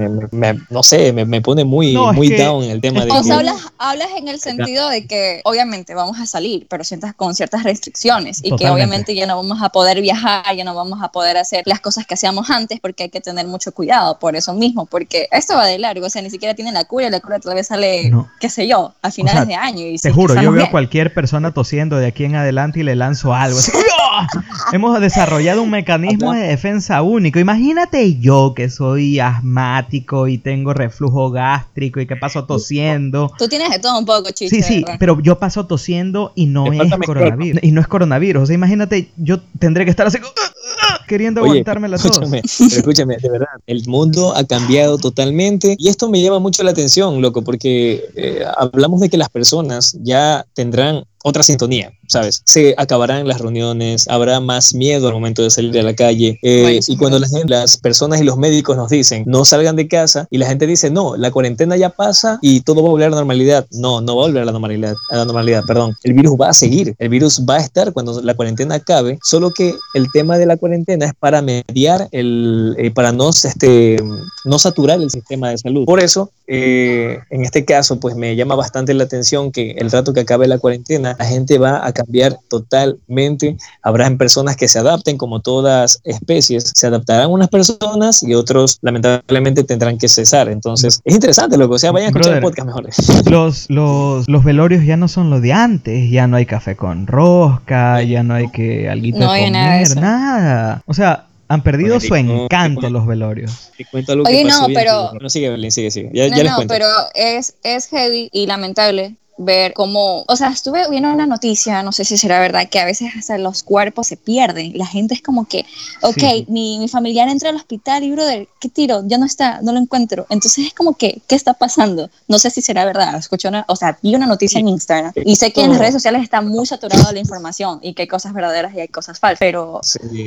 no 0.71 0.83
sé, 0.83 1.10
me, 1.13 1.41
pone 1.41 1.65
muy, 1.65 1.97
muy 2.15 2.31
down 2.31 2.65
en 2.65 2.71
el 2.71 2.81
tema 2.81 3.05
de... 3.05 3.11
O 3.11 3.23
sea, 3.23 3.37
hablas, 3.37 3.57
hablas 3.79 4.09
en 4.17 4.29
el 4.29 4.41
sentido 4.41 4.89
de 4.89 5.07
que 5.07 5.41
obviamente 5.45 5.95
vamos 5.95 6.19
a 6.19 6.27
salir, 6.27 6.67
pero 6.69 6.85
sientas 6.85 7.15
con 7.15 7.35
ciertas 7.35 7.63
restricciones 7.63 8.41
y 8.43 8.55
que 8.57 8.69
obviamente 8.69 9.15
ya 9.15 9.27
no 9.27 9.37
vamos 9.37 9.63
a 9.63 9.71
poder 9.71 10.01
viajar, 10.01 10.55
ya 10.57 10.65
no 10.65 10.75
vamos 10.75 11.01
a 11.03 11.11
poder 11.13 11.37
hacer 11.37 11.63
las 11.67 11.81
cosas 11.81 12.07
que 12.07 12.15
hacíamos 12.15 12.51
antes 12.51 12.81
porque 12.81 13.05
hay 13.05 13.09
que 13.11 13.21
tener 13.21 13.47
mucho 13.47 13.73
cuidado 13.73 14.19
por 14.19 14.37
eso 14.37 14.55
mismo, 14.55 14.87
porque 14.87 15.29
esto 15.31 15.55
va 15.55 15.67
de 15.67 15.79
largo, 15.79 16.07
o 16.07 16.11
sea, 16.11 16.23
ni 16.23 16.31
siquiera 16.31 16.55
tiene 16.55 16.73
la 16.73 16.85
cura, 16.85 17.11
la 17.11 17.21
cura 17.21 17.41
todavía 17.41 17.65
sale, 17.65 18.13
qué 18.39 18.49
sé 18.49 18.67
yo, 18.67 18.95
a 19.03 19.11
finales 19.11 19.47
de 19.47 19.55
año. 19.55 19.87
Y 19.87 19.99
te 19.99 20.11
juro, 20.11 20.41
yo 20.41 20.53
veo 20.53 20.65
a 20.65 20.71
cualquier 20.71 21.13
persona 21.15 21.53
tosiendo 21.53 21.97
de 21.97 22.07
aquí 22.07 22.25
en 22.25 22.37
adelante 22.37 22.81
y 22.81 22.83
le 22.83 22.97
lanzo 22.97 23.35
algo. 23.35 23.59
Hemos 24.73 25.01
desarrollado 25.01 25.63
un 25.63 25.71
mecanismo 25.71 26.33
de 26.33 26.41
defensa 26.41 27.03
único. 27.03 27.39
Imagínate 27.39 28.19
yo 28.19 28.55
que 28.55 28.71
soy 28.71 29.21
asmático 29.21 30.29
y 30.29 30.39
tengo 30.39 30.75
flujo 30.91 31.31
gástrico 31.31 32.01
y 32.01 32.07
que 32.07 32.17
paso 32.17 32.45
tosiendo. 32.45 33.33
Tú 33.39 33.49
tienes 33.49 33.71
de 33.71 33.79
todo 33.79 33.99
un 33.99 34.07
poco, 34.07 34.31
chico. 34.31 34.51
Sí, 34.51 34.63
sí, 34.63 34.85
pero 34.99 35.21
yo 35.21 35.39
paso 35.39 35.67
tosiendo 35.67 36.33
y 36.35 36.47
no 36.47 36.73
es 36.73 36.91
coronavirus. 37.05 37.63
Y 37.63 37.73
no 37.73 37.81
es 37.81 37.87
coronavirus. 37.87 38.43
O 38.43 38.47
sea, 38.47 38.55
imagínate, 38.55 39.11
yo 39.17 39.41
tendré 39.59 39.85
que 39.85 39.91
estar 39.91 40.07
así 40.07 40.19
queriendo 41.09 41.41
aguantarme 41.41 41.89
la 41.89 41.99
tos. 41.99 42.21
Escúchame, 42.61 43.17
de 43.17 43.29
verdad, 43.29 43.49
el 43.67 43.85
mundo 43.87 44.35
ha 44.37 44.45
cambiado 44.45 44.97
totalmente 44.97 45.75
y 45.79 45.89
esto 45.89 46.09
me 46.09 46.23
llama 46.23 46.39
mucho 46.39 46.63
la 46.63 46.71
atención, 46.71 47.21
loco, 47.21 47.43
porque 47.43 48.05
eh, 48.15 48.45
hablamos 48.57 49.01
de 49.01 49.11
que 49.11 49.17
las 49.17 49.29
personas 49.29 49.99
ya 50.03 50.47
tendrán 50.55 51.05
otra 51.23 51.43
sintonía, 51.43 51.93
¿sabes? 52.09 52.43
Se 52.45 52.75
acabarán 52.77 53.29
las 53.29 53.41
reuniones, 53.41 54.09
habrá 54.09 54.41
más 54.41 54.75
miedo 54.75 55.09
al 55.09 55.15
momento 55.15 55.43
de 55.43 55.51
salir 55.51 55.79
a 55.79 55.83
la 55.83 55.95
calle. 55.95 56.39
Eh, 56.43 56.81
y 56.87 56.97
cuando 56.97 57.19
la 57.19 57.27
las 57.47 57.77
personas 57.77 58.21
y 58.21 58.25
los 58.25 58.37
médicos 58.37 58.77
nos 58.77 58.91
dicen 58.91 59.25
no 59.27 59.45
salgan 59.45 59.77
de 59.77 59.89
casa 59.89 60.27
y 60.31 60.39
la 60.39 60.47
gente 60.47 60.67
dice 60.67 60.91
no, 60.91 61.17
la 61.17 61.31
cuarentena 61.31 61.77
ya 61.77 61.91
pasa 61.91 62.39
y 62.43 62.61
todo 62.61 62.83
va 62.83 62.89
a 62.89 62.91
volver 62.93 63.07
a 63.09 63.11
la 63.11 63.17
normalidad. 63.17 63.67
No, 63.71 64.01
no 64.01 64.17
va 64.17 64.25
a 64.25 64.27
volver 64.27 64.43
a 64.43 64.47
la 64.47 64.53
normalidad, 64.53 64.95
a 65.11 65.17
la 65.17 65.25
normalidad, 65.25 65.63
perdón. 65.67 65.95
El 66.03 66.15
virus 66.15 66.33
va 66.41 66.49
a 66.49 66.55
seguir, 66.55 66.95
el 66.99 67.09
virus 67.09 67.45
va 67.49 67.57
a 67.57 67.61
estar 67.61 67.93
cuando 67.93 68.21
la 68.21 68.35
cuarentena 68.35 68.77
acabe, 68.77 69.19
solo 69.23 69.53
que 69.53 69.75
el 69.95 70.11
tema 70.13 70.39
de 70.39 70.47
la 70.47 70.57
cuarentena 70.57 71.07
es 71.07 71.15
para 71.15 71.43
mediar, 71.43 72.09
el, 72.13 72.75
eh, 72.79 72.91
para 72.91 73.13
no, 73.13 73.31
este, 73.31 73.99
no 74.45 74.59
saturar 74.59 75.01
el 75.01 75.11
sistema 75.11 75.51
de 75.51 75.59
salud. 75.59 75.85
Por 75.85 76.01
eso, 76.01 76.31
eh, 76.47 77.19
en 77.31 77.43
este 77.43 77.65
caso, 77.65 78.01
pues 78.01 78.17
me 78.17 78.37
llama 78.37 78.55
bastante 78.55 78.95
la 78.95 79.05
atención 79.05 79.53
que 79.53 79.73
el 79.73 79.91
rato 79.91 80.13
que 80.13 80.21
acabe 80.21 80.49
la 80.49 80.59
cuarentena, 80.59 81.10
la 81.19 81.25
gente 81.25 81.59
va 81.59 81.87
a 81.87 81.93
cambiar 81.93 82.39
totalmente. 82.49 83.57
Habrá 83.83 84.11
personas 84.17 84.57
que 84.57 84.69
se 84.69 84.79
adapten, 84.79 85.17
como 85.17 85.41
todas 85.41 86.01
especies, 86.05 86.73
se 86.75 86.87
adaptarán 86.87 87.31
unas 87.31 87.49
personas 87.49 88.23
y 88.23 88.35
otros 88.35 88.79
lamentablemente 88.83 89.65
tendrán 89.65 89.99
que 89.99 90.09
cesar. 90.09 90.49
Entonces, 90.49 91.01
es 91.05 91.15
interesante 91.15 91.57
lo 91.57 91.69
que, 91.69 91.75
o 91.77 91.79
sea, 91.79 91.93
vayan 91.93 92.07
a 92.07 92.11
escuchar 92.11 92.37
el 92.37 92.43
podcast 92.43 92.67
mejor. 92.67 92.89
Los, 93.31 93.71
los, 93.71 94.29
los 94.29 94.45
velorios 94.45 94.85
ya 94.85 94.97
no 94.97 95.09
son 95.09 95.31
lo 95.31 95.41
de 95.41 95.53
antes, 95.53 96.11
ya 96.11 96.27
no 96.27 96.37
hay 96.37 96.47
café 96.47 96.77
con 96.77 97.07
rosca, 97.07 98.03
ya 98.03 98.23
no 98.23 98.35
hay 98.35 98.51
que 98.51 98.89
alguito 98.89 99.19
no 99.21 99.29
comer, 99.29 99.53
nada, 99.53 99.95
nada. 100.01 100.83
O 100.87 100.95
sea, 100.95 101.27
han 101.49 101.63
perdido 101.63 101.99
su 101.99 102.15
encanto 102.15 102.89
los 102.91 103.07
velorios. 103.07 103.73
Oye, 103.93 104.45
no, 104.45 104.67
pero... 104.73 105.13
No, 105.21 105.29
sigue, 105.29 105.71
sigue, 105.71 105.91
sigue. 105.91 106.11
Ya, 106.13 106.29
no, 106.29 106.37
les 106.37 106.55
cuento. 106.55 106.73
pero 106.73 106.87
es, 107.15 107.55
es 107.65 107.89
heavy 107.89 108.29
y 108.33 108.47
lamentable 108.47 109.17
ver 109.43 109.73
cómo, 109.73 110.25
o 110.29 110.37
sea, 110.37 110.49
estuve 110.49 110.89
viendo 110.91 111.11
una 111.11 111.27
noticia, 111.27 111.83
no 111.83 111.93
sé 111.93 112.05
si 112.05 112.19
será 112.19 112.41
verdad, 112.41 112.69
que 112.69 112.79
a 112.79 112.85
veces 112.85 113.11
hasta 113.17 113.39
los 113.39 113.63
cuerpos 113.63 114.07
se 114.07 114.19
pierden. 114.19 114.77
La 114.77 114.85
gente 114.85 115.15
es 115.15 115.23
como 115.23 115.47
que, 115.47 115.65
ok, 116.03 116.47
mi, 116.49 116.79
mi, 116.79 116.89
familiar 116.89 117.27
entra 117.29 117.49
al 117.49 117.57
hospital 117.57 118.05
y, 118.05 118.11
brother, 118.11 118.49
¿qué 118.61 118.69
tiro? 118.69 119.03
Ya 119.07 119.17
no 119.17 119.25
está, 119.25 119.63
no 119.63 119.73
lo 119.73 119.79
encuentro. 119.79 120.27
Entonces 120.29 120.67
es 120.67 120.75
como 120.75 120.95
que, 120.95 121.23
¿qué 121.27 121.35
está 121.35 121.55
pasando? 121.55 122.11
No 122.29 122.39
sé 122.39 122.51
si 122.51 122.61
será 122.61 122.85
verdad. 122.85 123.17
Escuché 123.17 123.49
una, 123.49 123.65
o 123.67 123.77
sea, 123.77 123.99
vi 124.03 124.15
una 124.15 124.27
noticia 124.27 124.61
en 124.61 124.69
Instagram 124.69 125.13
y 125.25 125.37
sé 125.37 125.53
que 125.53 125.63
en 125.63 125.71
las 125.71 125.79
redes 125.79 125.95
sociales 125.95 126.23
está 126.23 126.43
muy 126.43 126.67
saturado 126.67 127.11
la 127.11 127.19
información 127.19 127.79
y 127.83 127.95
que 127.95 128.03
hay 128.03 128.09
cosas 128.09 128.35
verdaderas 128.35 128.75
y 128.75 128.81
hay 128.81 128.89
cosas 128.89 129.19
falsas, 129.19 129.39
pero, 129.41 129.81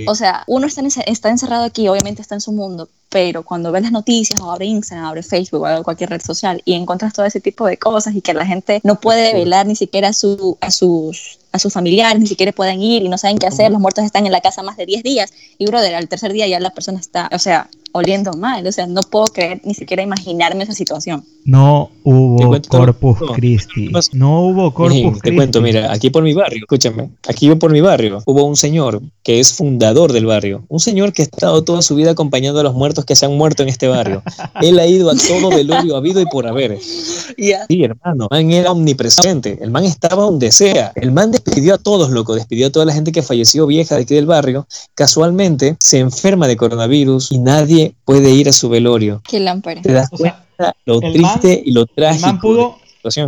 o 0.08 0.15
sea, 0.15 0.43
uno 0.48 0.65
está, 0.65 0.82
está 1.05 1.29
encerrado 1.29 1.65
aquí, 1.65 1.88
obviamente 1.88 2.24
está 2.24 2.34
en 2.34 2.41
su 2.41 2.51
mundo, 2.51 2.89
pero 3.13 3.43
cuando 3.43 3.72
ves 3.72 3.84
las 3.84 3.91
noticias 3.91 4.41
o 4.41 4.51
abre 4.51 4.65
Instagram, 4.65 5.05
abre 5.05 5.22
Facebook 5.22 5.62
o 5.62 5.84
cualquier 5.84 6.10
red 6.10 6.20
social 6.20 6.63
y 6.65 6.74
encuentras 6.74 7.13
todo 7.13 7.27
ese 7.27 7.39
tipo 7.39 7.67
de 7.67 7.77
cosas 7.77 8.15
y 8.15 8.22
que 8.22 8.34
la 8.34 8.43
gente 8.43 8.82
no 8.84 9.00
puede 9.00 9.36
velar 9.36 9.67
ni 9.67 9.75
siquiera 9.75 10.08
a, 10.08 10.13
su, 10.13 10.58
a 10.62 10.72
sus 10.72 11.38
a 11.51 11.60
sus 11.60 11.72
familiares, 11.72 12.20
ni 12.20 12.25
siquiera 12.25 12.51
pueden 12.51 12.82
ir 12.82 13.03
y 13.03 13.10
no 13.10 13.20
saben 13.20 13.38
qué 13.38 13.46
hacer, 13.46 13.72
los 13.72 13.79
muertos 13.79 14.03
están 14.03 14.25
en 14.25 14.32
la 14.32 14.41
casa 14.41 14.63
más 14.63 14.77
de 14.77 14.88
10 14.88 15.03
días 15.03 15.32
y 15.60 15.67
brother, 15.67 15.93
al 15.93 16.10
tercer 16.10 16.34
día 16.34 16.48
ya 16.48 16.60
la 16.60 16.72
persona 16.72 17.00
está, 17.00 17.29
o 17.32 17.38
sea, 17.38 17.70
oliendo 17.93 18.33
mal, 18.33 18.65
o 18.65 18.71
sea, 18.71 18.88
no 18.88 19.01
puedo 19.01 19.25
creer 19.25 19.62
ni 19.63 19.73
siquiera 19.73 20.03
imaginarme 20.03 20.63
esa 20.63 20.73
situación. 20.73 21.23
No 21.45 21.91
hubo 22.03 22.59
Corpus 22.67 23.19
Christi, 23.35 23.91
no 24.13 24.41
hubo 24.41 24.73
Corpus 24.73 25.00
Christi. 25.00 25.19
Te 25.21 25.35
cuento, 25.35 25.62
mira, 25.62 25.91
aquí 25.91 26.09
por 26.09 26.23
mi 26.23 26.33
barrio, 26.33 26.59
escúchame, 26.59 27.12
aquí 27.27 27.53
por 27.55 27.71
mi 27.71 27.81
barrio 27.81 28.21
hubo 28.25 28.43
un 28.45 28.55
señor 28.55 29.01
que 29.21 29.39
es 29.39 29.53
fundador 29.53 30.12
del 30.12 30.25
barrio, 30.25 30.63
un 30.69 30.79
señor 30.79 31.13
que 31.13 31.21
ha 31.21 31.25
estado 31.25 31.63
toda 31.63 31.81
su 31.81 31.95
vida 31.95 32.12
acompañando 32.12 32.59
a 32.59 32.63
los 32.63 32.73
muertos 32.73 33.05
que 33.05 33.15
se 33.15 33.25
han 33.25 33.38
muerto 33.38 33.63
en 33.63 33.69
este 33.69 33.88
barrio. 33.88 34.23
Él 34.62 34.79
ha 34.79 34.88
ido 34.88 35.12
a 35.12 35.15
todo 35.15 35.50
velorio 35.50 35.95
habido 35.95 36.19
y 36.19 36.25
por 36.25 36.47
haber. 36.47 36.79
Sí, 36.81 37.83
hermano, 37.83 38.27
el 38.31 38.45
man 38.45 38.51
era 38.51 38.71
omnipresente, 38.71 39.59
el 39.62 39.69
man 39.69 39.85
estaba 39.85 40.23
donde 40.23 40.51
sea, 40.51 40.91
el 40.95 41.12
man 41.12 41.31
despidió 41.31 41.75
a 41.75 41.77
todos, 41.77 42.09
loco, 42.09 42.33
despidió 42.33 42.67
a 42.67 42.71
toda 42.71 42.85
la 42.85 42.93
gente 42.93 43.12
que 43.12 43.21
falleció 43.21 43.67
vieja 43.67 43.95
de 43.95 44.01
aquí 44.01 44.15
del 44.15 44.25
barrio, 44.25 44.67
casualmente 44.95 45.77
se 45.79 46.00
enferma 46.00 46.47
de 46.47 46.57
coronavirus 46.57 47.31
y 47.31 47.39
nadie 47.39 47.83
puede 48.06 48.32
ir 48.32 48.50
a 48.50 48.54
su 48.54 48.70
velorio. 48.70 49.22
Qué 49.28 49.40
lámpara. 49.40 49.82
¿Te 49.82 49.92
das 49.92 50.10
cuenta 50.10 50.44
lo 50.86 51.00
triste 51.00 51.62
y 51.66 51.72
lo 51.72 51.86
trágico? 51.86 52.25
El 52.25 52.34
man 52.34 52.40
pudo, 52.40 52.78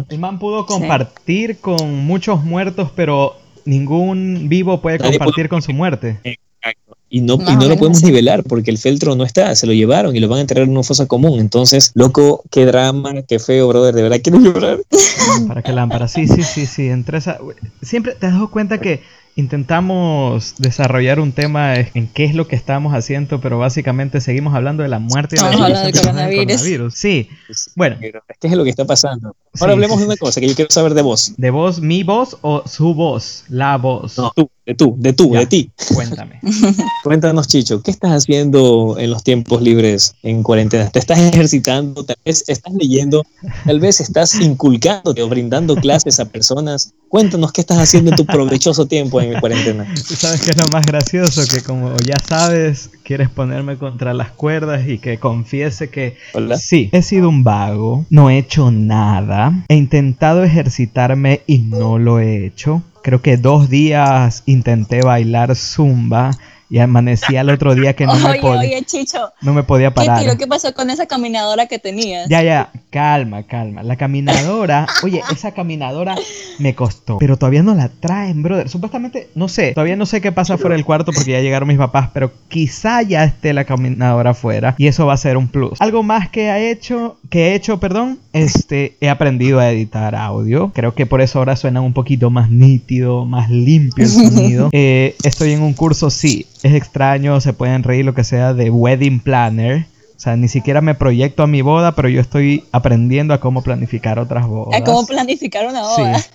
el 0.10 0.20
man 0.20 0.40
pudo 0.40 0.66
compartir 0.66 1.60
con 1.60 2.06
muchos 2.06 2.44
muertos, 2.44 2.92
pero 2.96 3.36
ningún 3.66 4.48
vivo 4.48 4.82
puede 4.82 5.00
compartir 5.00 5.50
con 5.50 5.62
su 5.62 5.74
muerte. 5.74 6.20
Y 7.08 7.22
no, 7.22 7.36
y 7.36 7.56
no 7.56 7.68
lo 7.68 7.78
podemos 7.78 8.04
nivelar 8.04 8.44
porque 8.44 8.72
el 8.72 8.78
feltro 8.78 9.16
no 9.16 9.24
está, 9.24 9.56
se 9.56 9.68
lo 9.68 9.74
llevaron 9.74 10.16
y 10.16 10.20
lo 10.20 10.28
van 10.28 10.40
a 10.40 10.42
enterrar 10.42 10.64
en 10.64 10.72
una 10.72 10.84
fosa 10.84 11.06
común. 11.06 11.40
Entonces, 11.40 11.92
loco, 11.94 12.44
qué 12.50 12.66
drama, 12.66 13.22
qué 13.28 13.40
feo, 13.40 13.68
brother, 13.68 13.94
de 13.94 14.02
verdad 14.02 14.20
quiero 14.24 14.40
llorar. 14.40 14.80
Para 15.48 15.62
qué 15.62 15.72
lámpara, 15.72 16.08
sí, 16.08 16.28
sí, 16.28 16.44
sí, 16.44 16.66
sí. 16.66 16.88
Entre 16.90 17.20
esa... 17.20 17.38
Siempre 17.82 18.16
te 18.16 18.26
has 18.26 18.34
dado 18.34 18.50
cuenta 18.50 18.80
que 18.80 19.02
intentamos 19.36 20.56
desarrollar 20.58 21.20
un 21.20 21.34
tema 21.34 21.76
en 21.76 22.08
qué 22.08 22.26
es 22.26 22.34
lo 22.34 22.48
que 22.48 22.56
estamos 22.56 22.94
haciendo, 22.94 23.42
pero 23.42 23.60
básicamente 23.60 24.22
seguimos 24.22 24.56
hablando 24.56 24.84
de 24.84 24.90
la 24.90 25.00
muerte 25.00 25.36
y 25.36 25.40
la 25.40 25.84
del 25.84 25.94
coronavirus. 25.94 26.94
Sí, 26.94 27.30
bueno. 27.76 27.98
¿Qué 28.00 28.48
es 28.48 28.54
lo 28.54 28.64
que 28.64 28.70
está 28.70 28.86
pasando? 28.86 29.36
Ahora 29.60 29.74
hablemos 29.74 30.00
de 30.00 30.06
una 30.06 30.18
cosa 30.18 30.40
que 30.42 30.48
yo 30.48 30.56
quiero 30.56 30.72
saber 30.72 30.94
de 30.94 31.02
vos. 31.02 31.34
¿De 31.38 31.50
vos, 31.50 31.80
mi 31.80 32.04
voz 32.04 32.38
o 32.42 32.64
su 32.68 32.94
voz? 32.94 33.44
La 33.50 33.78
voz. 33.78 34.18
No, 34.18 34.32
tú, 34.36 34.50
de 34.66 34.74
tú, 34.74 34.96
de 34.98 35.14
tú, 35.14 35.32
de 35.32 35.46
ti. 35.46 35.70
Cuéntame. 35.94 36.40
Cuéntanos, 37.04 37.48
Chicho, 37.48 37.82
¿qué 37.82 37.92
estás 37.92 38.12
haciendo 38.12 38.96
en 38.98 39.12
los 39.12 39.24
tiempos 39.24 39.62
libres 39.62 40.16
en 40.24 40.44
cuarentena? 40.44 40.90
¿Te 40.90 41.00
estás 41.00 41.20
ejercitando? 41.20 42.04
Tal 42.04 42.18
vez 42.26 42.44
estás 42.48 42.74
leyendo, 42.74 43.24
tal 43.66 43.80
vez 43.80 44.02
estás 44.02 44.36
inculcando 44.36 45.14
o 45.18 45.30
brindando 45.30 45.76
clases 45.76 46.20
a 46.20 46.26
personas. 46.26 46.94
Cuéntanos 47.10 47.52
qué 47.52 47.62
estás 47.62 47.78
haciendo 47.78 48.12
en 48.12 48.18
tu 48.18 48.26
provechoso 48.26 48.88
tiempo 48.88 49.22
en 49.22 49.40
cuarentena. 49.40 49.88
Sabes 49.96 50.42
que 50.42 50.52
es 50.52 50.58
lo 50.58 50.68
más 50.68 50.86
gracioso, 50.86 51.44
que 51.46 51.62
como 51.62 51.96
ya 51.98 52.18
sabes, 52.28 52.90
quieres 53.04 53.30
ponerme 53.30 53.78
contra 53.78 54.14
las 54.14 54.32
cuerdas 54.32 54.88
y 54.88 54.98
que 54.98 55.20
confiese 55.20 55.90
que 55.90 56.18
sí, 56.58 56.90
he 56.92 57.02
sido 57.02 57.30
un 57.30 57.44
vago, 57.44 58.06
no 58.10 58.30
he 58.30 58.40
hecho 58.40 58.72
nada, 58.72 59.45
he 59.68 59.76
intentado 59.76 60.44
ejercitarme 60.44 61.42
y 61.48 61.60
no 61.60 61.98
lo 62.00 62.20
he 62.20 62.46
hecho. 62.46 62.84
Creo 63.04 63.22
que 63.22 63.38
dos 63.38 63.70
días 63.70 64.44
intenté 64.46 65.02
bailar 65.02 65.56
zumba 65.56 66.32
y 66.70 66.80
amanecí 66.80 67.36
al 67.38 67.50
otro 67.50 67.76
día 67.76 67.96
que 67.96 68.06
no, 68.06 68.16
me, 68.16 68.40
podía, 68.40 68.80
no 69.42 69.54
me 69.54 69.64
podía 69.64 69.94
parar. 69.94 70.26
¿Qué, 70.26 70.38
¿Qué 70.38 70.48
pasó 70.48 70.74
con 70.74 70.90
esa 70.90 71.06
caminadora 71.06 71.68
que 71.68 71.80
tenías? 71.80 72.28
Ya, 72.30 72.42
ya, 72.42 72.72
calma, 72.90 73.44
calma. 73.44 73.84
La 73.84 73.96
caminadora, 73.96 74.88
oye, 75.04 75.22
esa 75.32 75.52
caminadora 75.52 76.16
me 76.60 76.74
costó, 76.76 77.18
pero 77.20 77.38
todavía 77.38 77.64
no 77.64 77.76
la 77.76 77.90
traen, 77.90 78.42
brother. 78.42 78.70
Supuestamente, 78.70 79.30
no 79.36 79.48
sé, 79.48 79.74
todavía 79.74 79.96
no 79.96 80.06
sé 80.06 80.22
qué 80.22 80.32
pasa 80.32 80.58
fuera 80.58 80.76
del 80.76 80.86
cuarto 80.86 81.12
porque 81.12 81.32
ya 81.32 81.42
llegaron 81.42 81.68
mis 81.68 81.78
papás, 81.78 82.10
pero 82.14 82.32
quizá 82.48 83.02
ya 83.02 83.24
esté 83.24 83.54
la 83.54 83.66
caminadora 83.66 84.32
afuera 84.32 84.76
y 84.78 84.88
eso 84.88 85.06
va 85.06 85.14
a 85.14 85.18
ser 85.18 85.38
un 85.38 85.48
plus. 85.48 85.80
Algo 85.82 86.04
más 86.04 86.30
que 86.30 86.50
he 86.50 86.72
hecho, 86.72 87.18
que 87.30 87.50
he 87.50 87.56
hecho, 87.56 87.80
perdón, 87.80 88.20
este, 88.34 88.96
he 89.02 89.10
aprendido 89.10 89.60
a 89.60 89.70
editar 89.72 90.16
audio. 90.16 90.72
Creo 90.74 90.94
que 90.96 91.06
por 91.06 91.22
eso 91.22 91.40
ahora 91.40 91.56
suena 91.56 91.82
un 91.82 91.94
poquito 91.94 92.30
más 92.30 92.50
nítido, 92.50 93.26
más 93.26 93.50
limpio 93.50 94.04
el 94.06 94.10
sonido. 94.12 94.70
Eh, 94.72 95.16
estoy 95.24 95.52
en 95.52 95.62
un 95.62 95.74
curso, 95.74 96.10
sí, 96.10 96.46
es 96.64 96.74
extraño, 96.74 97.40
se 97.42 97.54
pueden 97.54 97.84
reír 97.84 98.06
lo 98.06 98.14
que 98.14 98.24
sea 98.24 98.54
de 98.54 98.70
Wedding 98.70 99.20
Planner. 99.20 99.86
O 100.16 100.20
sea, 100.20 100.38
ni 100.38 100.48
siquiera 100.48 100.80
me 100.82 100.96
proyecto 100.96 101.44
a 101.44 101.48
mi 101.48 101.62
boda, 101.62 101.94
pero 101.94 102.08
yo 102.08 102.22
estoy 102.22 102.64
aprendiendo 102.72 103.34
a 103.34 103.40
cómo 103.40 103.62
planificar 103.62 104.18
otras 104.18 104.48
bodas. 104.48 104.80
A 104.80 104.84
cómo 104.84 105.06
planificar 105.06 105.68
una 105.68 105.82
boda. 105.82 106.20
Sí. 106.20 106.26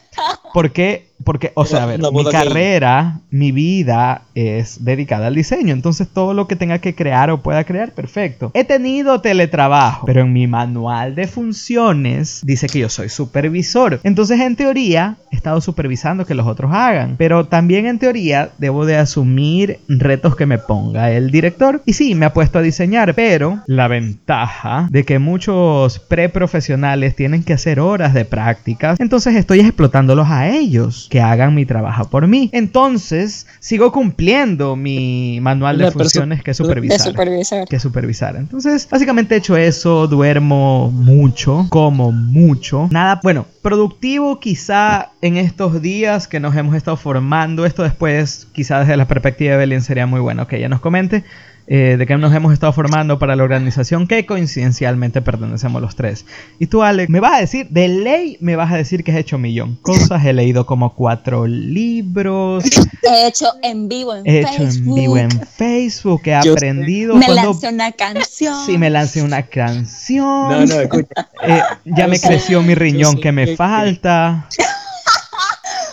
¿Por 0.52 0.72
qué? 0.72 1.10
Porque, 1.22 1.52
o 1.54 1.66
sea, 1.66 1.82
a 1.82 1.86
ver, 1.86 2.00
mi 2.12 2.24
carrera, 2.24 3.20
mi 3.30 3.52
vida 3.52 4.22
es 4.34 4.84
dedicada 4.84 5.26
al 5.26 5.34
diseño. 5.34 5.74
Entonces, 5.74 6.08
todo 6.08 6.32
lo 6.32 6.48
que 6.48 6.56
tenga 6.56 6.78
que 6.78 6.94
crear 6.94 7.30
o 7.30 7.42
pueda 7.42 7.64
crear, 7.64 7.92
perfecto. 7.92 8.50
He 8.54 8.64
tenido 8.64 9.20
teletrabajo, 9.20 10.06
pero 10.06 10.22
en 10.22 10.32
mi 10.32 10.46
manual 10.46 11.14
de 11.14 11.26
funciones 11.26 12.40
dice 12.42 12.68
que 12.68 12.78
yo 12.78 12.88
soy 12.88 13.10
supervisor. 13.10 14.00
Entonces, 14.02 14.40
en 14.40 14.56
teoría, 14.56 15.18
he 15.30 15.36
estado 15.36 15.60
supervisando 15.60 16.24
que 16.24 16.34
los 16.34 16.46
otros 16.46 16.72
hagan. 16.72 17.16
Pero 17.18 17.46
también 17.46 17.84
en 17.84 17.98
teoría, 17.98 18.50
debo 18.56 18.86
de 18.86 18.96
asumir 18.96 19.78
retos 19.88 20.36
que 20.36 20.46
me 20.46 20.56
ponga 20.56 21.10
el 21.10 21.30
director. 21.30 21.82
Y 21.84 21.92
sí, 21.92 22.14
me 22.14 22.24
ha 22.24 22.32
puesto 22.32 22.60
a 22.60 22.62
diseñar, 22.62 23.14
pero 23.14 23.60
la 23.66 23.88
ventaja 23.88 24.88
de 24.90 25.04
que 25.04 25.18
muchos 25.18 25.98
preprofesionales 25.98 27.14
tienen 27.14 27.42
que 27.42 27.52
hacer 27.52 27.78
horas 27.78 28.14
de 28.14 28.24
prácticas. 28.24 28.98
Entonces, 29.00 29.36
estoy 29.36 29.60
explotándolos 30.00 30.28
a 30.30 30.48
ellos 30.48 31.08
que 31.10 31.20
hagan 31.20 31.54
mi 31.54 31.66
trabajo 31.66 32.08
por 32.08 32.26
mí. 32.26 32.48
Entonces, 32.52 33.46
sigo 33.58 33.92
cumpliendo 33.92 34.76
mi 34.76 35.40
manual 35.40 35.78
de 35.78 35.90
funciones 35.90 36.42
que 36.42 36.54
supervisar. 36.54 37.00
supervisar. 37.00 37.68
Que 37.68 37.78
supervisar. 37.78 38.36
Entonces, 38.36 38.88
básicamente 38.90 39.34
he 39.34 39.38
hecho 39.38 39.56
eso, 39.56 40.06
duermo 40.06 40.90
mucho, 40.90 41.66
como 41.68 42.12
mucho. 42.12 42.88
Nada, 42.90 43.20
bueno, 43.22 43.46
productivo 43.62 44.40
quizá 44.40 45.10
en 45.20 45.36
estos 45.36 45.82
días 45.82 46.26
que 46.26 46.40
nos 46.40 46.56
hemos 46.56 46.74
estado 46.74 46.96
formando. 46.96 47.66
Esto 47.66 47.82
después, 47.82 48.46
quizá 48.52 48.80
desde 48.80 48.96
la 48.96 49.06
perspectiva 49.06 49.52
de 49.52 49.58
Belén 49.58 49.82
sería 49.82 50.06
muy 50.06 50.20
bueno 50.20 50.46
que 50.46 50.56
ella 50.56 50.68
nos 50.68 50.80
comente. 50.80 51.24
Eh, 51.72 51.96
de 51.96 52.04
que 52.04 52.16
nos 52.16 52.34
hemos 52.34 52.52
estado 52.52 52.72
formando 52.72 53.20
para 53.20 53.36
la 53.36 53.44
organización 53.44 54.08
que 54.08 54.26
coincidencialmente 54.26 55.22
pertenecemos 55.22 55.80
los 55.80 55.94
tres. 55.94 56.26
Y 56.58 56.66
tú, 56.66 56.82
Alex, 56.82 57.08
me 57.08 57.20
vas 57.20 57.34
a 57.34 57.38
decir, 57.38 57.68
de 57.68 57.86
ley 57.86 58.36
me 58.40 58.56
vas 58.56 58.72
a 58.72 58.76
decir 58.76 59.04
que 59.04 59.12
has 59.12 59.18
hecho 59.18 59.38
millón 59.38 59.76
cosas. 59.76 60.24
He 60.24 60.32
leído 60.32 60.66
como 60.66 60.96
cuatro 60.96 61.46
libros. 61.46 62.64
He 63.04 63.28
hecho 63.28 63.52
en 63.62 63.88
vivo 63.88 64.16
en 64.16 64.26
he 64.26 64.42
Facebook. 64.42 64.58
He 64.58 64.64
hecho 64.64 64.78
en 64.78 64.94
vivo 64.96 65.16
en 65.16 65.30
Facebook. 65.30 66.22
He 66.24 66.34
aprendido. 66.34 67.14
Me 67.14 67.28
lancé 67.28 67.68
una 67.68 67.92
canción. 67.92 68.66
Sí, 68.66 68.76
me 68.76 68.90
lancé 68.90 69.22
una 69.22 69.44
canción. 69.44 70.26
No, 70.26 70.66
no, 70.66 70.80
escucha. 70.80 71.28
Eh, 71.44 71.62
ya 71.84 72.08
me 72.08 72.18
creció 72.18 72.62
mi 72.62 72.74
riñón 72.74 73.20
que 73.20 73.30
me 73.30 73.54
falta. 73.54 74.48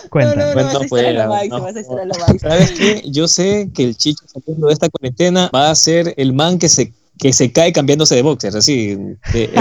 Cuéntame. 0.08 0.54
No, 0.54 0.78
no, 0.78 2.04
no, 2.04 2.38
¿Sabes 2.40 2.72
qué? 2.72 3.02
Yo 3.06 3.28
sé 3.28 3.70
que 3.74 3.84
el 3.84 3.96
chicho 3.96 4.24
saliendo 4.26 4.68
de 4.68 4.72
esta 4.72 4.88
cuarentena 4.88 5.50
va 5.54 5.70
a 5.70 5.74
ser 5.74 6.14
el 6.16 6.32
man 6.32 6.58
que 6.58 6.68
se, 6.68 6.92
que 7.18 7.32
se 7.32 7.52
cae 7.52 7.72
cambiándose 7.72 8.14
de 8.14 8.22
boxer, 8.22 8.56
así, 8.56 8.98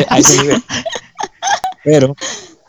a 0.09 0.19
ese 0.19 0.37
nivel. 0.41 0.63
Pero 1.83 2.15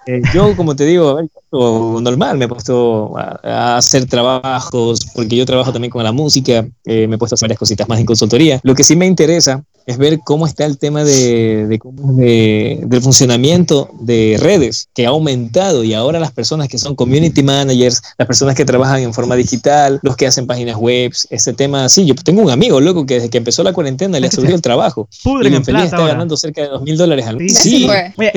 eh, 0.06 0.22
yo, 0.32 0.56
como 0.56 0.74
te 0.74 0.84
digo, 0.84 1.20
normal, 1.52 2.38
me 2.38 2.44
he 2.44 2.48
puesto 2.48 3.16
a, 3.16 3.76
hacer 3.76 4.06
trabajos, 4.06 5.06
porque 5.14 5.36
yo 5.36 5.46
trabajo 5.46 5.72
también 5.72 5.90
con 5.90 6.04
la 6.04 6.12
música, 6.12 6.66
eh, 6.84 7.06
me 7.06 7.16
he 7.16 7.18
puesto 7.18 7.34
a 7.34 7.36
hacer 7.36 7.46
varias 7.46 7.58
cositas 7.58 7.88
más 7.88 7.98
en 7.98 8.06
consultoría. 8.06 8.60
Lo 8.62 8.74
que 8.74 8.84
sí 8.84 8.96
me 8.96 9.06
interesa 9.06 9.62
es 9.88 9.96
ver 9.96 10.20
cómo 10.22 10.46
está 10.46 10.66
el 10.66 10.76
tema 10.76 11.02
de, 11.02 11.66
de, 11.66 12.78
del 12.84 13.00
funcionamiento 13.00 13.88
de 13.98 14.36
redes, 14.38 14.90
que 14.92 15.06
ha 15.06 15.08
aumentado 15.08 15.82
y 15.82 15.94
ahora 15.94 16.20
las 16.20 16.30
personas 16.30 16.68
que 16.68 16.76
son 16.76 16.94
community 16.94 17.42
managers, 17.42 18.02
las 18.18 18.26
personas 18.26 18.54
que 18.54 18.66
trabajan 18.66 19.00
en 19.00 19.14
forma 19.14 19.34
digital, 19.34 19.98
los 20.02 20.14
que 20.14 20.26
hacen 20.26 20.46
páginas 20.46 20.76
web, 20.76 21.10
ese 21.30 21.54
tema, 21.54 21.88
sí, 21.88 22.04
yo 22.04 22.14
tengo 22.16 22.42
un 22.42 22.50
amigo, 22.50 22.82
loco, 22.82 23.06
que 23.06 23.14
desde 23.14 23.30
que 23.30 23.38
empezó 23.38 23.62
la 23.62 23.72
cuarentena 23.72 24.20
le 24.20 24.26
ha 24.26 24.30
subido 24.30 24.54
el 24.54 24.60
trabajo. 24.60 25.08
y 25.24 25.46
el 25.46 25.54
infeliz 25.54 25.84
está 25.84 26.06
ganando 26.06 26.36
cerca 26.36 26.60
de 26.60 26.68
dos 26.68 26.82
mil 26.82 26.98
dólares 26.98 27.26
al 27.26 27.38
mes. 27.38 27.56
Sí, 27.56 27.88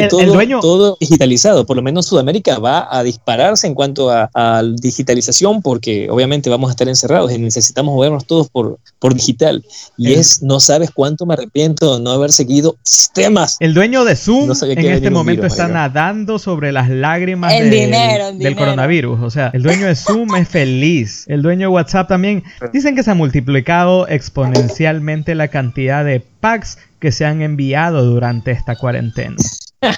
todo, 0.10 0.62
todo 0.62 0.98
digitalizado, 1.01 1.65
por 1.65 1.75
lo 1.75 1.82
menos 1.82 2.06
Sudamérica 2.06 2.60
va 2.60 2.88
a 2.89 3.00
dispararse 3.03 3.67
en 3.67 3.75
cuanto 3.75 4.10
a, 4.10 4.29
a 4.34 4.63
digitalización 4.63 5.62
porque 5.62 6.10
obviamente 6.10 6.50
vamos 6.50 6.70
a 6.70 6.72
estar 6.72 6.88
encerrados 6.88 7.31
y 7.31 7.38
necesitamos 7.38 7.93
movernos 7.93 8.25
todos 8.25 8.50
por, 8.50 8.79
por 9.00 9.13
digital. 9.13 9.63
Y 9.98 10.13
es, 10.13 10.41
no 10.41 10.60
sabes 10.60 10.91
cuánto 10.91 11.25
me 11.25 11.34
arrepiento 11.34 11.98
de 11.98 12.03
no 12.03 12.12
haber 12.12 12.31
seguido 12.31 12.75
sistemas. 12.84 13.58
El 13.60 13.74
dueño 13.74 14.05
de 14.05 14.15
Zoom 14.15 14.51
en 14.63 14.86
este 14.86 15.10
momento 15.10 15.46
está 15.46 15.67
nadando 15.67 16.39
sobre 16.39 16.72
las 16.72 16.89
lágrimas 16.89 17.53
del, 17.53 18.55
coronavirus. 18.55 19.22
O 19.22 19.29
sea, 19.29 19.50
el 19.53 19.63
dueño 19.63 19.88
de 19.88 19.96
Zoom 19.96 20.36
es 20.36 20.48
feliz. 20.48 21.25
El 21.27 21.41
dueño 21.41 21.67
de 21.67 21.74
WhatsApp 21.74 22.08
también. 22.08 22.43
Dicen 22.74 22.96
que 22.96 23.03
se 23.03 23.12
ha 23.12 23.15
multiplicado 23.15 24.08
exponencialmente 24.08 25.36
la 25.36 25.48
cantidad 25.48 26.05
de 26.05 26.20
packs 26.20 26.77
que 27.00 27.12
se 27.12 27.25
han 27.25 27.41
enviado 27.41 28.03
durante 28.03 28.51
esta 28.51 28.75
cuarentena. 28.75 29.36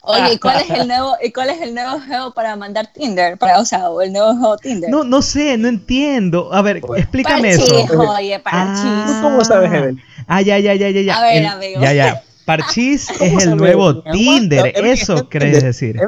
Oye, 0.03 0.33
¿y 0.33 0.37
cuál 0.39 0.61
es 0.61 0.69
el 0.69 0.87
nuevo, 0.87 1.17
y 1.21 1.31
cuál 1.31 1.49
es 1.49 1.61
el 1.61 1.73
nuevo 1.73 1.99
juego 1.99 2.33
para 2.33 2.55
mandar 2.55 2.87
Tinder? 2.87 3.37
Para, 3.37 3.59
o 3.59 3.65
sea, 3.65 3.87
el 4.01 4.13
nuevo 4.13 4.33
juego 4.35 4.57
Tinder. 4.57 4.89
No, 4.89 5.03
no 5.03 5.21
sé, 5.21 5.57
no 5.57 5.67
entiendo. 5.67 6.53
A 6.53 6.61
ver, 6.61 6.81
explícame 6.95 7.51
eso. 7.51 7.85
Oye, 8.15 8.39
parchis. 8.39 8.85
Ah, 8.85 9.19
¿Cómo 9.21 9.43
sabes, 9.43 9.71
Evelyn? 9.71 10.01
Ah, 10.27 10.41
ya, 10.41 10.57
ya, 10.59 10.73
ya, 10.73 10.89
ya, 10.89 11.01
ya. 11.01 11.17
A 11.17 11.21
ver, 11.21 11.45
amigo. 11.45 11.81
Ya, 11.81 11.93
ya. 11.93 12.23
Parchís 12.45 13.07
es 13.21 13.43
el 13.43 13.55
nuevo 13.55 14.03
Tinder, 14.03 14.73
eso 14.75 15.29
crees 15.29 15.63
decir. 15.63 15.99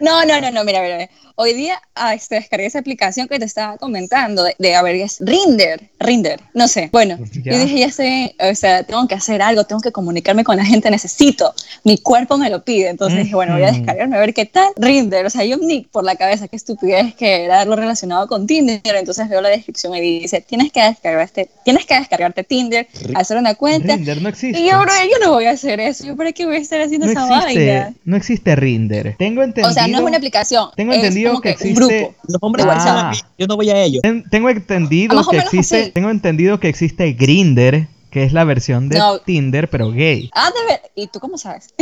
No, 0.00 0.24
no, 0.24 0.40
no, 0.40 0.50
no, 0.50 0.64
mira, 0.64 0.80
mira, 0.82 0.96
mira. 0.96 1.10
Hoy 1.36 1.54
día 1.54 1.80
ah, 1.94 2.14
este, 2.14 2.34
descargué 2.34 2.66
esa 2.66 2.80
aplicación 2.80 3.26
que 3.26 3.38
te 3.38 3.46
estaba 3.46 3.78
comentando 3.78 4.44
de, 4.58 4.74
a 4.74 4.82
ver, 4.82 4.96
es 4.96 5.18
Rinder, 5.20 5.90
Rinder, 5.98 6.40
no 6.52 6.68
sé. 6.68 6.90
Bueno, 6.92 7.18
yo 7.32 7.58
dije, 7.58 7.78
ya 7.78 7.90
sé, 7.90 8.34
o 8.38 8.54
sea, 8.54 8.82
tengo 8.82 9.08
que 9.08 9.14
hacer 9.14 9.40
algo, 9.40 9.64
tengo 9.64 9.80
que 9.80 9.90
comunicarme 9.90 10.44
con 10.44 10.56
la 10.58 10.64
gente, 10.64 10.90
necesito, 10.90 11.54
mi 11.84 11.96
cuerpo 11.98 12.36
me 12.36 12.50
lo 12.50 12.62
pide. 12.62 12.88
Entonces 12.88 13.20
dije, 13.20 13.34
bueno, 13.34 13.54
voy 13.54 13.62
a 13.62 13.72
descargarme 13.72 14.16
a 14.16 14.20
ver 14.20 14.34
qué 14.34 14.44
tal. 14.44 14.70
Rinder, 14.76 15.24
o 15.24 15.30
sea, 15.30 15.44
yo 15.44 15.56
nick 15.56 15.88
por 15.88 16.04
la 16.04 16.16
cabeza, 16.16 16.48
qué 16.48 16.56
estupidez 16.56 17.14
que 17.14 17.44
era 17.44 17.64
lo 17.64 17.76
relacionado 17.76 18.26
con 18.26 18.46
Tinder. 18.46 18.80
Entonces 18.84 19.28
veo 19.28 19.40
la 19.40 19.48
descripción 19.48 19.94
y 19.94 20.20
dice, 20.20 20.40
tienes 20.40 20.72
que 20.72 20.82
descargarte, 20.82 21.48
tienes 21.64 21.86
que 21.86 21.94
descargarte 21.94 22.44
Tinder, 22.44 22.86
hacer 23.14 23.36
una 23.38 23.54
cuenta. 23.54 23.96
Rinder 23.96 24.20
no 24.20 24.29
existe. 24.30 24.58
Y 24.58 24.70
yo, 24.70 24.80
bro, 24.80 24.92
yo 25.10 25.24
no 25.24 25.32
voy 25.32 25.44
a 25.44 25.50
hacer 25.52 25.78
eso. 25.80 26.06
¿Yo 26.06 26.16
para 26.16 26.32
qué 26.32 26.46
voy 26.46 26.56
a 26.56 26.58
estar 26.58 26.80
haciendo 26.80 27.06
esa 27.06 27.26
vaina? 27.26 27.94
No 28.04 28.16
existe 28.16 28.56
Rinder. 28.56 29.16
Tengo 29.18 29.42
entendido. 29.42 29.70
O 29.70 29.72
sea, 29.72 29.86
no 29.86 29.98
es 29.98 30.04
una 30.04 30.16
aplicación. 30.16 30.70
Tengo 30.76 30.92
entendido 30.92 31.40
que, 31.40 31.50
existe. 31.50 32.14
Los 32.26 32.38
hombres 32.40 32.66
ah. 32.68 33.12
yo 33.38 33.46
no 33.46 33.56
voy 33.56 33.70
a 33.70 33.82
ellos. 33.82 34.02
tengo 34.30 34.48
entendido 34.48 35.22
que 35.28 35.38
existe. 35.38 35.90
Tengo 35.90 36.10
entendido 36.10 36.58
que 36.58 36.68
existe 36.68 37.12
Grinder, 37.12 37.88
que 38.10 38.24
es 38.24 38.32
la 38.32 38.44
versión 38.44 38.88
de 38.88 39.00
Tinder, 39.24 39.68
pero 39.68 39.92
gay. 39.92 40.30
Ah, 40.34 40.50
de 40.50 40.66
ver. 40.66 40.80
¿Y 40.94 41.06
tú 41.08 41.20
cómo 41.20 41.38
sabes? 41.38 41.74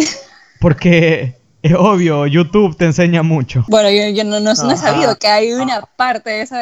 Porque 0.61 1.38
es 1.63 1.75
obvio, 1.75 2.27
YouTube 2.27 2.77
te 2.77 2.85
enseña 2.85 3.23
mucho. 3.23 3.65
Bueno, 3.69 3.91
yo, 3.91 4.25
no, 4.25 4.41
no, 4.41 4.53
he 4.53 4.77
sabido 4.77 5.19
que 5.19 5.27
hay 5.27 5.53
una 5.53 5.83
parte 5.97 6.41
esa 6.41 6.61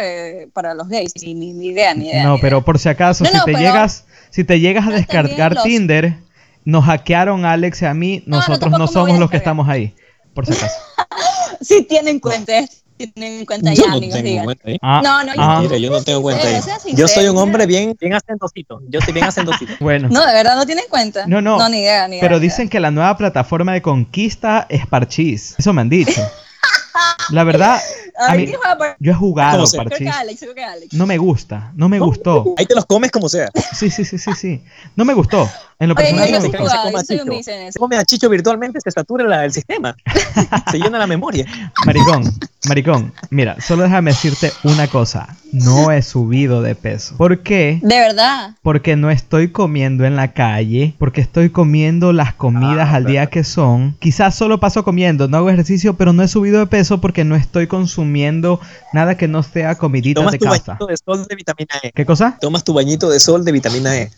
para 0.53 0.75
los 0.75 0.89
gays. 0.89 1.13
Ni, 1.23 1.35
ni, 1.35 1.67
idea, 1.67 1.95
ni 1.95 2.09
idea. 2.09 2.25
No, 2.25 2.39
pero 2.39 2.65
por 2.65 2.79
si 2.79 2.89
acaso, 2.89 3.25
si, 3.25 3.45
te 3.45 3.55
llegas, 3.55 4.07
si 4.31 4.45
te 4.45 4.59
llegas 4.59 4.87
a 4.87 4.91
descargar 4.91 5.63
Tinder, 5.63 6.17
nos 6.65 6.85
hackearon 6.85 7.45
a 7.45 7.53
Alex 7.53 7.83
y 7.83 7.87
a 7.87 7.95
mí, 7.95 8.23
nosotros 8.27 8.73
no, 8.79 8.87
somos 8.87 9.19
los 9.19 9.31
que 9.31 9.37
estamos 9.37 9.69
ahí. 9.69 9.95
Por 10.35 10.47
si 10.47 10.55
acaso. 10.55 10.75
sí 11.61 11.83
tienen 11.89 12.19
cuenta 12.19 12.53
tienen 12.97 13.41
en 13.41 13.47
cuenta 13.47 13.75
ya, 13.75 13.89
no 13.89 14.01
tengo 14.01 14.45
cuenta 14.45 14.69
ahí. 14.69 14.79
Ah, 14.83 15.01
no, 15.03 15.25
no, 15.25 15.35
yo, 15.35 15.41
ah. 15.41 15.79
Yo 15.79 15.91
no 15.91 16.03
tengo 16.03 16.23
cuenta 16.23 16.47
ahí. 16.47 16.61
Yo 16.95 17.09
soy 17.09 17.27
un 17.29 17.37
hombre 17.37 17.67
bien, 17.67 17.97
bien 18.01 18.15
hacendosito. 18.15 18.81
Yo 18.89 19.01
soy 19.01 19.13
bien 19.13 19.27
hacendosito. 19.27 19.73
bueno. 19.81 20.09
No, 20.11 20.27
de 20.27 20.33
verdad 20.33 20.57
no 20.57 20.67
tienen 20.67 20.85
cuenta. 20.89 21.27
No, 21.27 21.41
no. 21.41 21.59
No, 21.59 21.69
ni 21.69 21.81
idea, 21.81 22.09
ni 22.09 22.17
idea. 22.17 22.23
Pero 22.23 22.41
dicen 22.41 22.69
que 22.69 22.81
la 22.81 22.91
nueva 22.91 23.17
plataforma 23.17 23.73
de 23.73 23.83
conquista 23.83 24.67
es 24.69 24.87
Parchís. 24.87 25.55
Eso 25.59 25.73
me 25.73 25.83
han 25.83 25.89
dicho. 25.89 26.21
La 27.31 27.45
verdad, 27.45 27.81
yo 28.99 29.13
he 29.13 29.15
jugado 29.15 29.65
Parchís. 29.77 30.11
No 30.93 31.07
me 31.07 31.19
gusta, 31.19 31.73
no 31.75 31.89
me 31.89 31.99
gustó. 31.99 32.55
Ahí 32.57 32.67
te 32.67 32.75
los 32.75 32.87
comes 32.87 33.11
como 33.11 33.29
sea. 33.29 33.49
Sí, 33.75 33.91
sí, 33.91 34.05
sí, 34.05 34.19
sí, 34.19 34.33
sí. 34.35 34.63
No 34.95 35.05
me 35.05 35.15
gustó. 35.15 35.49
En 35.79 35.91
lo 35.91 35.95
personal 35.95 36.33
no 36.33 36.41
me 36.41 36.49
gustó. 36.49 37.03
Se 37.71 37.79
come 37.79 37.97
a 37.97 38.05
Chicho 38.05 38.29
virtualmente, 38.31 38.81
se 38.81 38.91
satura 38.91 39.45
el 39.45 39.53
sistema. 39.53 39.95
se 40.71 40.79
llena 40.79 40.99
la 40.99 41.07
memoria. 41.07 41.47
Maricón, 41.85 42.25
maricón, 42.69 43.13
mira, 43.31 43.61
solo 43.61 43.83
déjame 43.83 44.13
decirte 44.13 44.53
una 44.65 44.89
cosa. 44.89 45.37
No 45.53 45.91
he 45.91 46.03
subido 46.03 46.63
de 46.63 46.75
peso. 46.75 47.17
¿Por 47.17 47.43
qué? 47.43 47.79
De 47.83 47.99
verdad. 47.99 48.55
Porque 48.63 48.97
no 48.97 49.11
estoy 49.11 49.51
comiendo 49.51 50.05
en 50.05 50.17
la 50.17 50.33
calle, 50.33 50.95
porque 50.99 51.21
estoy 51.21 51.51
comiendo 51.51 52.13
las 52.13 52.35
comidas 52.35 52.89
ah, 52.91 52.97
al 52.97 53.07
día 53.07 53.27
que 53.27 53.45
son. 53.45 53.97
Quizás 54.01 54.35
solo 54.35 54.61
paso 54.61 54.85
comiendo, 54.85 55.29
no 55.29 55.39
hago 55.39 55.51
ejercicio, 55.51 55.97
pero 55.97 56.13
no 56.13 56.23
he 56.23 56.29
subido 56.29 56.59
de 56.59 56.67
peso 56.67 56.86
porque 57.01 57.25
no 57.25 57.37
estoy 57.37 57.67
consumiendo 57.67 58.61
nada 58.93 59.17
que 59.17 59.29
no 59.29 59.43
sea 59.43 59.75
comidita 59.75 60.23
de 60.31 60.39
casa. 60.39 60.77
Tomas 60.79 61.03
tu 61.03 61.13
bañito 61.15 61.19
de 61.19 61.21
sol 61.21 61.27
de 61.27 61.35
vitamina 61.35 61.75
E. 61.83 61.93
¿Qué 61.93 62.07
cosa? 62.07 62.39
Tomas 62.41 62.65
tu 62.65 62.75
bañito 62.75 63.11
de 63.11 63.21
sol 63.21 63.45
de 63.45 63.53
vitamina 63.53 63.97
E. 63.97 64.11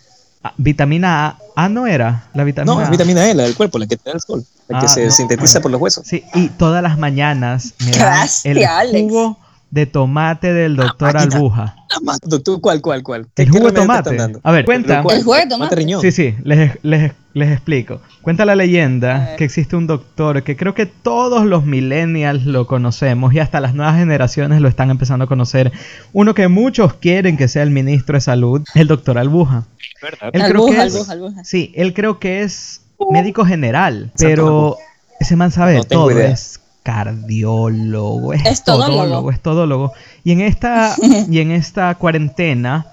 Ah, 0.42 0.52
vitamina 0.56 1.26
A. 1.26 1.38
Ah, 1.56 1.68
no 1.68 1.86
era 1.86 2.28
la 2.34 2.44
vitamina 2.44 2.74
No, 2.74 2.82
es 2.82 2.90
vitamina 2.90 3.28
E, 3.28 3.34
la 3.34 3.44
del 3.44 3.56
cuerpo, 3.56 3.78
la 3.78 3.86
que 3.86 3.96
te 3.96 4.10
da 4.10 4.14
el 4.14 4.20
sol, 4.20 4.44
la 4.68 4.80
que 4.80 4.86
ah, 4.86 4.88
se 4.88 5.10
sintetiza 5.10 5.60
por 5.60 5.70
los 5.70 5.80
huesos. 5.80 6.06
Sí, 6.06 6.24
y 6.34 6.48
todas 6.48 6.82
las 6.82 6.98
mañanas 6.98 7.74
me 7.84 7.90
dan 7.90 8.28
el 8.44 8.66
jugo 8.90 9.38
de 9.70 9.86
tomate 9.86 10.52
del 10.52 10.76
doctor 10.76 11.16
Albuja. 11.16 11.76
Doctor, 12.22 12.60
¿cuál, 12.60 12.80
cuál, 12.80 13.02
cuál? 13.02 13.26
El 13.36 13.50
jugo 13.50 13.66
de 13.66 13.72
tomate. 13.72 14.16
A 14.42 14.52
ver, 14.52 14.64
cuenta. 14.64 15.02
¿El 15.10 15.22
jugo 15.22 15.34
de 15.34 15.46
tomate? 15.46 15.86
Sí, 16.00 16.12
sí, 16.12 16.34
les, 16.42 16.78
les, 16.82 17.12
les 17.34 17.52
explico. 17.52 18.00
Cuenta 18.22 18.44
la 18.44 18.54
leyenda 18.54 19.36
que 19.36 19.44
existe 19.44 19.76
un 19.76 19.86
doctor 19.86 20.42
que 20.42 20.56
creo 20.56 20.74
que 20.74 20.86
todos 20.86 21.44
los 21.44 21.64
millennials 21.64 22.44
lo 22.44 22.66
conocemos 22.66 23.34
y 23.34 23.40
hasta 23.40 23.60
las 23.60 23.74
nuevas 23.74 23.96
generaciones 23.96 24.60
lo 24.60 24.68
están 24.68 24.90
empezando 24.90 25.24
a 25.24 25.28
conocer. 25.28 25.72
Uno 26.12 26.34
que 26.34 26.48
muchos 26.48 26.94
quieren 26.94 27.36
que 27.36 27.48
sea 27.48 27.62
el 27.62 27.70
ministro 27.70 28.16
de 28.16 28.20
salud, 28.20 28.62
el 28.74 28.86
doctor 28.86 29.18
Albuja. 29.18 29.64
¿Verdad? 30.02 30.30
Albuja, 30.34 30.82
Albuja, 30.82 31.12
Albuja. 31.12 31.44
Sí, 31.44 31.72
él 31.74 31.94
creo 31.94 32.18
que 32.18 32.42
es 32.42 32.82
médico 33.10 33.44
general, 33.44 34.12
pero 34.18 34.76
ese 35.20 35.36
man 35.36 35.50
sabe 35.50 35.82
todo. 35.84 36.10
Es 36.10 36.60
cardiólogo, 36.88 38.32
es, 38.32 38.64
todólogo, 38.64 39.30
es 39.30 39.40
todólogo. 39.40 39.92
Y 40.24 40.32
en 40.32 40.40
esta, 40.40 40.96
y 41.30 41.40
en 41.40 41.50
esta 41.50 41.94
cuarentena, 41.96 42.86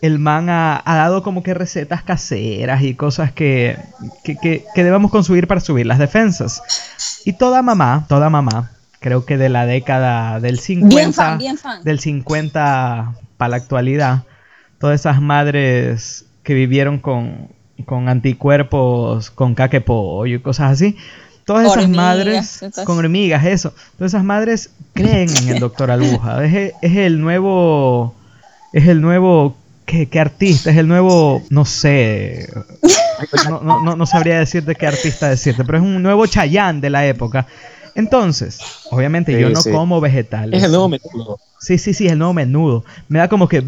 el 0.00 0.20
man 0.20 0.48
ha, 0.48 0.80
dado 0.86 1.24
como 1.24 1.42
que 1.42 1.52
recetas 1.52 2.04
caseras 2.04 2.82
y 2.82 2.94
cosas 2.94 3.32
que, 3.32 3.76
que, 4.22 4.64
debemos 4.76 5.10
consumir 5.10 5.48
para 5.48 5.60
subir 5.60 5.84
las 5.84 5.98
defensas. 5.98 6.62
Y 7.24 7.32
toda 7.32 7.60
mamá, 7.62 8.06
toda 8.08 8.30
mamá, 8.30 8.70
creo 9.00 9.24
que 9.24 9.36
de 9.36 9.48
la 9.48 9.66
década 9.66 10.38
del 10.38 10.60
50, 10.60 11.38
del 11.82 11.98
50 11.98 13.14
para 13.36 13.48
la 13.48 13.56
actualidad, 13.56 14.22
todas 14.78 15.00
esas 15.00 15.20
madres 15.20 16.24
que 16.44 16.54
vivieron 16.54 17.00
con, 17.00 17.48
con 17.84 18.08
anticuerpos, 18.08 19.32
con 19.32 19.56
caque 19.56 19.80
pollo 19.80 20.36
y 20.36 20.40
cosas 20.40 20.70
así, 20.70 20.96
todas 21.50 21.76
esas 21.76 21.88
madres 21.88 22.60
con 22.84 22.98
hormigas, 22.98 23.44
eso, 23.44 23.74
todas 23.98 24.12
esas 24.12 24.22
madres 24.22 24.70
creen 24.92 25.28
en 25.36 25.48
el 25.48 25.58
doctor 25.58 25.90
Albuja. 25.90 26.44
Es, 26.44 26.74
el 26.80 27.20
nuevo, 27.20 28.14
es 28.72 28.86
el 28.86 29.00
nuevo, 29.00 29.56
¿qué, 29.84 30.08
artista? 30.20 30.70
Es 30.70 30.76
el 30.76 30.86
nuevo, 30.86 31.42
no 31.50 31.64
sé, 31.64 32.48
no, 33.48 33.82
no, 33.82 33.96
no, 33.96 34.06
sabría 34.06 34.38
decirte 34.38 34.76
qué 34.76 34.86
artista 34.86 35.28
decirte, 35.28 35.64
pero 35.64 35.78
es 35.78 35.84
un 35.84 36.00
nuevo 36.00 36.24
Chayán 36.26 36.80
de 36.80 36.90
la 36.90 37.04
época. 37.04 37.48
Entonces, 37.96 38.60
obviamente 38.92 39.38
yo 39.38 39.50
no 39.50 39.60
como 39.64 40.00
vegetales. 40.00 40.56
Es 40.56 40.64
el 40.64 40.70
nuevo 40.70 40.88
menudo. 40.88 41.40
Sí, 41.58 41.78
sí, 41.78 41.92
sí, 41.94 42.06
es 42.06 42.12
el 42.12 42.18
nuevo 42.18 42.32
menudo. 42.32 42.84
Me 43.08 43.18
da 43.18 43.26
como 43.26 43.48
que 43.48 43.64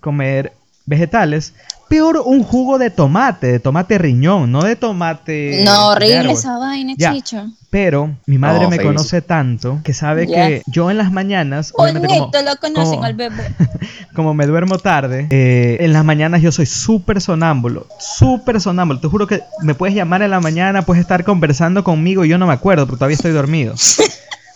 comer 0.00 0.52
vegetales, 0.84 1.54
peor 1.90 2.22
un 2.24 2.44
jugo 2.44 2.78
de 2.78 2.88
tomate, 2.88 3.48
de 3.48 3.58
tomate 3.58 3.98
riñón, 3.98 4.52
no 4.52 4.62
de 4.62 4.76
tomate. 4.76 5.64
No, 5.64 5.88
horrible 5.88 6.32
esa 6.32 6.56
vaina, 6.56 6.94
chicho. 6.96 7.50
Pero 7.68 8.16
mi 8.26 8.38
madre 8.38 8.68
me 8.68 8.78
conoce 8.78 9.20
tanto 9.22 9.80
que 9.82 9.92
sabe 9.92 10.28
que 10.28 10.62
yo 10.68 10.88
en 10.92 10.98
las 10.98 11.10
mañanas. 11.10 11.72
Bonito, 11.76 12.00
como, 12.00 12.44
lo 12.44 12.56
conocen 12.60 12.94
como, 12.94 13.04
al 13.04 13.14
bebé. 13.14 13.54
como 14.14 14.34
me 14.34 14.46
duermo 14.46 14.78
tarde, 14.78 15.26
eh, 15.30 15.78
en 15.80 15.92
las 15.92 16.04
mañanas 16.04 16.42
yo 16.42 16.52
soy 16.52 16.66
súper 16.66 17.20
sonámbulo. 17.20 17.88
Súper 17.98 18.60
sonámbulo. 18.60 19.00
Te 19.00 19.08
juro 19.08 19.26
que 19.26 19.42
me 19.60 19.74
puedes 19.74 19.96
llamar 19.96 20.22
en 20.22 20.30
la 20.30 20.38
mañana, 20.38 20.82
puedes 20.82 21.00
estar 21.00 21.24
conversando 21.24 21.82
conmigo 21.82 22.24
y 22.24 22.28
yo 22.28 22.38
no 22.38 22.46
me 22.46 22.52
acuerdo 22.52 22.86
porque 22.86 22.98
todavía 22.98 23.16
estoy 23.16 23.32
dormido. 23.32 23.74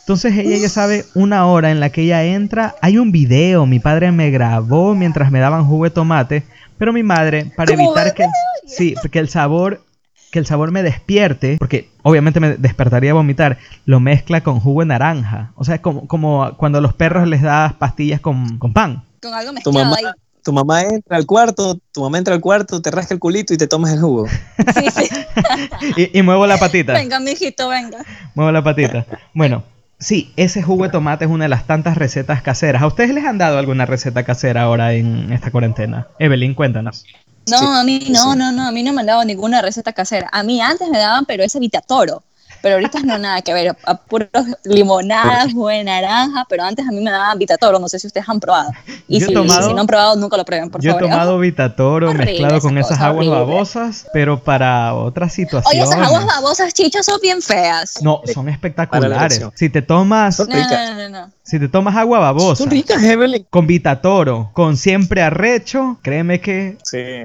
Entonces 0.00 0.38
ella 0.38 0.56
ya 0.56 0.68
sabe 0.68 1.04
una 1.14 1.46
hora 1.46 1.72
en 1.72 1.80
la 1.80 1.90
que 1.90 2.02
ella 2.02 2.22
entra. 2.22 2.76
Hay 2.80 2.96
un 2.96 3.10
video, 3.10 3.66
mi 3.66 3.80
padre 3.80 4.12
me 4.12 4.30
grabó 4.30 4.94
mientras 4.94 5.32
me 5.32 5.40
daban 5.40 5.64
jugo 5.64 5.84
de 5.84 5.90
tomate 5.90 6.44
pero 6.78 6.92
mi 6.92 7.02
madre, 7.02 7.52
para 7.56 7.72
evitar 7.72 8.14
que... 8.14 8.26
Sí, 8.66 8.94
porque 9.00 9.18
el 9.18 9.28
sabor 9.28 9.82
que 10.30 10.40
el 10.40 10.46
sabor 10.46 10.72
me 10.72 10.82
despierte, 10.82 11.58
porque 11.60 11.90
obviamente 12.02 12.40
me 12.40 12.56
despertaría 12.56 13.12
a 13.12 13.14
vomitar, 13.14 13.56
lo 13.86 14.00
mezcla 14.00 14.40
con 14.40 14.58
jugo 14.58 14.80
de 14.80 14.86
naranja. 14.86 15.52
O 15.54 15.62
sea, 15.62 15.80
como, 15.80 16.08
como 16.08 16.56
cuando 16.56 16.78
a 16.78 16.80
los 16.80 16.92
perros 16.92 17.28
les 17.28 17.40
das 17.40 17.74
pastillas 17.74 18.18
con, 18.20 18.58
con 18.58 18.72
pan. 18.72 19.04
Con 19.22 19.32
algo 19.32 19.52
mezclado 19.52 19.94
ahí 19.94 20.04
tu 20.44 20.52
mamá 20.52 20.82
entra 20.82 21.16
al 21.16 21.24
cuarto, 21.24 21.78
tu 21.90 22.02
mamá 22.02 22.18
entra 22.18 22.34
al 22.34 22.40
cuarto, 22.40 22.82
te 22.82 22.90
rasca 22.90 23.14
el 23.14 23.20
culito 23.20 23.54
y 23.54 23.56
te 23.56 23.66
tomas 23.66 23.92
el 23.92 24.00
jugo. 24.00 24.26
Sí, 24.28 24.90
sí. 24.90 26.10
y, 26.12 26.22
muevo 26.22 26.46
la 26.46 26.58
patita. 26.58 26.92
Venga, 26.92 27.18
mijito, 27.18 27.68
venga. 27.68 28.04
Muevo 28.34 28.52
la 28.52 28.62
patita. 28.62 29.06
Bueno, 29.32 29.64
sí, 30.04 30.32
ese 30.36 30.62
jugo 30.62 30.84
de 30.84 30.90
tomate 30.90 31.24
es 31.24 31.30
una 31.30 31.44
de 31.44 31.48
las 31.48 31.66
tantas 31.66 31.96
recetas 31.96 32.42
caseras. 32.42 32.82
¿A 32.82 32.86
ustedes 32.86 33.10
les 33.14 33.24
han 33.24 33.38
dado 33.38 33.58
alguna 33.58 33.86
receta 33.86 34.22
casera 34.22 34.62
ahora 34.62 34.92
en 34.92 35.32
esta 35.32 35.50
cuarentena? 35.50 36.06
Evelyn, 36.18 36.54
cuéntanos. 36.54 37.04
No, 37.50 37.74
a 37.74 37.84
mí 37.84 38.06
no, 38.10 38.36
no, 38.36 38.52
no, 38.52 38.68
a 38.68 38.72
mí 38.72 38.82
no 38.82 38.92
me 38.92 39.00
han 39.00 39.06
dado 39.06 39.24
ninguna 39.24 39.62
receta 39.62 39.92
casera. 39.92 40.28
A 40.32 40.42
mí 40.42 40.60
antes 40.60 40.88
me 40.88 40.98
daban, 40.98 41.24
pero 41.24 41.42
ese 41.42 41.58
Vitatoro 41.58 42.22
pero 42.64 42.76
ahorita 42.76 43.00
no 43.00 43.18
nada 43.18 43.42
que 43.42 43.52
ver, 43.52 43.76
a 43.84 43.94
puros 43.94 44.30
limonadas, 44.64 45.52
jugo 45.52 45.68
de 45.68 45.84
naranja, 45.84 46.46
pero 46.48 46.62
antes 46.62 46.88
a 46.88 46.90
mí 46.90 47.02
me 47.02 47.10
daban 47.10 47.38
Vitatoro, 47.38 47.78
no 47.78 47.90
sé 47.90 47.98
si 47.98 48.06
ustedes 48.06 48.26
han 48.26 48.40
probado. 48.40 48.70
Y 49.06 49.20
si, 49.20 49.34
no 49.34 49.42
han 49.78 49.86
probado, 49.86 50.16
nunca 50.16 50.38
lo 50.38 50.46
prueben, 50.46 50.70
por 50.70 50.80
yo 50.80 50.92
favor. 50.92 51.02
Yo 51.02 51.06
he 51.06 51.10
tomado 51.10 51.38
Vitatoro 51.38 52.14
mezclado 52.14 52.62
con 52.62 52.78
esas 52.78 52.98
aguas 53.00 53.28
babosas, 53.28 54.06
pero 54.14 54.42
para 54.42 54.94
otras 54.94 55.34
situaciones. 55.34 55.88
Oye, 55.88 55.94
esas 55.94 56.08
aguas 56.08 56.24
babosas, 56.24 56.72
chichas, 56.72 57.04
son 57.04 57.18
bien 57.20 57.42
feas. 57.42 57.98
No, 58.00 58.22
son 58.32 58.48
espectaculares. 58.48 59.42
Si 59.54 59.68
te 59.68 59.82
tomas... 59.82 60.38
No, 60.38 60.46
no, 60.46 60.94
no, 60.94 61.08
no, 61.10 61.30
Si 61.42 61.58
te 61.58 61.68
tomas 61.68 61.94
agua 61.96 62.18
babosa. 62.18 62.62
Son 62.62 62.70
ricas, 62.70 63.02
Evelyn. 63.02 63.44
Con 63.50 63.66
Vitatoro, 63.66 64.48
con 64.54 64.78
siempre 64.78 65.20
arrecho, 65.20 65.98
créeme 66.00 66.40
que 66.40 66.78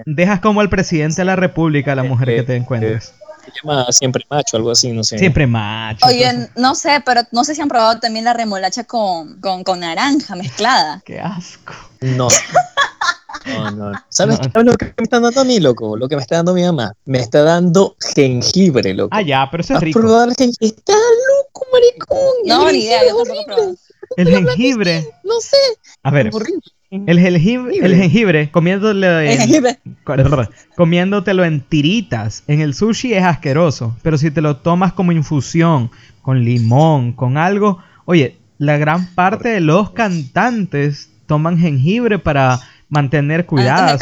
dejas 0.06 0.41
como 0.41 0.60
al 0.60 0.69
presidente 0.69 1.21
de 1.21 1.25
la 1.25 1.38
república 1.38 1.95
la 1.95 2.04
mujer 2.04 2.28
que 2.28 2.43
te 2.43 2.56
encuentres 2.58 3.13
se 3.51 3.59
llama 3.62 3.91
Siempre 3.91 4.25
Macho, 4.29 4.57
algo 4.57 4.71
así, 4.71 4.91
no 4.91 5.03
sé. 5.03 5.17
Siempre 5.17 5.47
Macho. 5.47 6.05
Oye, 6.05 6.49
no 6.55 6.75
sé, 6.75 7.01
pero 7.05 7.21
no 7.31 7.43
sé 7.43 7.55
si 7.55 7.62
han 7.62 7.69
probado 7.69 7.99
también 7.99 8.25
la 8.25 8.33
remolacha 8.33 8.83
con, 8.83 9.39
con, 9.39 9.63
con 9.63 9.79
naranja 9.79 10.35
mezclada. 10.35 11.01
Qué 11.05 11.19
asco. 11.19 11.73
No. 12.01 12.27
No, 13.45 13.71
no. 13.71 13.91
¿Sabes 14.09 14.38
qué 14.39 14.63
lo 14.63 14.73
que 14.73 14.85
me 14.85 15.03
está 15.03 15.19
dando 15.19 15.41
a 15.41 15.43
mí, 15.43 15.59
loco? 15.59 15.95
Lo 15.95 16.07
que 16.09 16.15
me 16.15 16.21
está 16.21 16.38
dando 16.38 16.53
mi 16.53 16.63
mamá. 16.63 16.93
Me 17.05 17.19
está 17.19 17.43
dando 17.43 17.95
jengibre, 18.15 18.93
loco. 18.93 19.09
Ah, 19.12 19.21
ya, 19.21 19.47
pero 19.49 19.62
eso 19.62 19.75
es 19.75 19.81
rico. 19.81 19.99
el 20.23 20.35
jengibre? 20.35 20.67
Está 20.67 20.93
loco, 20.93 21.65
maricón. 21.71 22.17
No, 22.45 22.71
ni 22.71 22.79
idea, 22.79 23.01
yo 23.07 23.23
tampoco 23.23 23.75
El 24.17 24.27
jengibre. 24.27 25.07
No 25.23 25.39
sé. 25.39 25.57
A 26.03 26.12
ver. 26.12 26.31
El 26.91 27.19
jengibre, 27.19 27.78
el 27.78 27.95
jengibre, 27.95 28.49
comiéndolo 28.49 29.19
en, 29.19 29.78
comiéndotelo 30.75 31.45
en 31.45 31.62
tiritas. 31.62 32.43
En 32.47 32.62
el 32.62 32.73
sushi 32.73 33.13
es 33.13 33.23
asqueroso, 33.23 33.95
pero 34.02 34.17
si 34.17 34.32
te 34.32 34.41
lo 34.41 34.58
tomas 34.58 34.93
como 34.93 35.12
infusión, 35.12 35.91
con 36.23 36.43
limón, 36.43 37.13
con 37.13 37.38
algo, 37.38 37.78
oye, 38.06 38.38
la 38.58 38.78
gran 38.78 39.13
parte 39.13 39.49
de 39.49 39.60
los 39.62 39.91
cantantes 39.91 41.12
toman 41.28 41.60
jengibre 41.60 42.17
para 42.17 42.60
mantener 42.89 43.45
cuidado. 43.45 43.97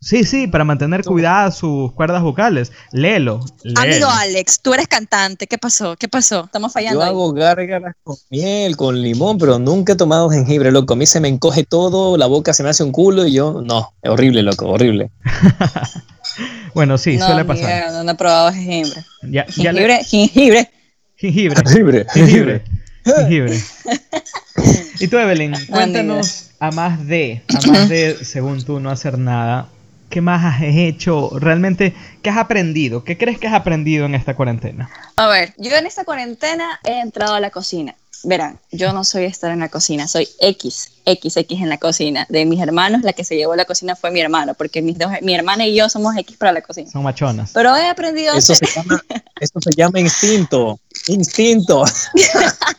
Sí, 0.00 0.22
sí, 0.22 0.46
para 0.46 0.64
mantener 0.64 1.02
cuidadas 1.02 1.58
sus 1.58 1.92
cuerdas 1.92 2.22
vocales. 2.22 2.70
Léelo, 2.92 3.40
Amigo 3.74 4.06
Alex, 4.08 4.60
tú 4.60 4.72
eres 4.72 4.86
cantante. 4.86 5.48
¿Qué 5.48 5.58
pasó? 5.58 5.96
¿Qué 5.96 6.06
pasó? 6.06 6.44
Estamos 6.44 6.72
fallando. 6.72 7.00
Yo 7.00 7.04
hago 7.04 7.32
gárgaras 7.32 7.96
con 8.04 8.16
miel, 8.30 8.76
con 8.76 9.02
limón, 9.02 9.38
pero 9.38 9.58
nunca 9.58 9.94
he 9.94 9.96
tomado 9.96 10.30
jengibre, 10.30 10.70
loco. 10.70 10.94
A 10.94 10.96
mí 10.96 11.04
se 11.04 11.18
me 11.18 11.26
encoge 11.26 11.64
todo, 11.64 12.16
la 12.16 12.26
boca 12.26 12.54
se 12.54 12.62
me 12.62 12.68
hace 12.68 12.84
un 12.84 12.92
culo 12.92 13.26
y 13.26 13.32
yo, 13.32 13.60
no, 13.60 13.92
es 14.00 14.10
horrible, 14.10 14.42
loco, 14.42 14.68
horrible. 14.68 15.10
bueno, 16.74 16.96
sí, 16.96 17.18
suele 17.18 17.44
pasar. 17.44 17.90
no, 17.90 18.04
no 18.04 18.12
he 18.12 18.14
probado 18.14 18.52
jengibre. 18.52 19.04
Ya, 19.22 19.46
jengibre, 19.48 20.04
jengibre. 20.04 20.70
Jengibre. 21.16 21.56
Jengibre. 21.66 22.06
Jengibre. 22.14 22.64
jengibre. 23.04 23.60
y 25.00 25.08
tú, 25.08 25.18
Evelyn, 25.18 25.54
cuéntanos 25.68 26.50
a 26.60 26.70
más 26.70 27.04
de, 27.04 27.42
a 27.48 27.66
más 27.66 27.88
de, 27.88 28.16
según 28.24 28.62
tú, 28.62 28.78
no 28.78 28.90
hacer 28.90 29.18
nada 29.18 29.68
¿Qué 30.08 30.20
más 30.20 30.44
has 30.44 30.62
hecho? 30.62 31.30
Realmente, 31.38 31.94
¿qué 32.22 32.30
has 32.30 32.38
aprendido? 32.38 33.04
¿Qué 33.04 33.18
crees 33.18 33.38
que 33.38 33.46
has 33.46 33.54
aprendido 33.54 34.06
en 34.06 34.14
esta 34.14 34.34
cuarentena? 34.34 34.90
A 35.16 35.28
ver, 35.28 35.54
yo 35.58 35.76
en 35.76 35.86
esta 35.86 36.04
cuarentena 36.04 36.80
he 36.84 37.00
entrado 37.00 37.34
a 37.34 37.40
la 37.40 37.50
cocina. 37.50 37.94
Verán, 38.24 38.58
yo 38.72 38.92
no 38.92 39.04
soy 39.04 39.24
estar 39.24 39.52
en 39.52 39.60
la 39.60 39.68
cocina, 39.68 40.08
soy 40.08 40.28
X, 40.40 40.90
XX 41.06 41.52
en 41.52 41.68
la 41.68 41.78
cocina. 41.78 42.26
De 42.28 42.44
mis 42.46 42.60
hermanos, 42.60 43.02
la 43.02 43.12
que 43.12 43.22
se 43.22 43.36
llevó 43.36 43.52
a 43.52 43.56
la 43.56 43.64
cocina 43.64 43.94
fue 43.94 44.10
mi 44.10 44.20
hermano, 44.20 44.54
porque 44.54 44.82
mis 44.82 44.98
dos, 44.98 45.12
mi 45.22 45.34
hermana 45.34 45.66
y 45.66 45.76
yo 45.76 45.88
somos 45.88 46.16
X 46.16 46.36
para 46.36 46.52
la 46.52 46.62
cocina. 46.62 46.90
Son 46.90 47.04
machonas. 47.04 47.52
Pero 47.52 47.76
he 47.76 47.86
aprendido 47.86 48.34
eso 48.34 48.54
Se 48.54 48.66
llama, 48.66 49.00
eso 49.38 49.60
se 49.60 49.70
llama 49.76 50.00
instinto, 50.00 50.80
instinto. 51.06 51.84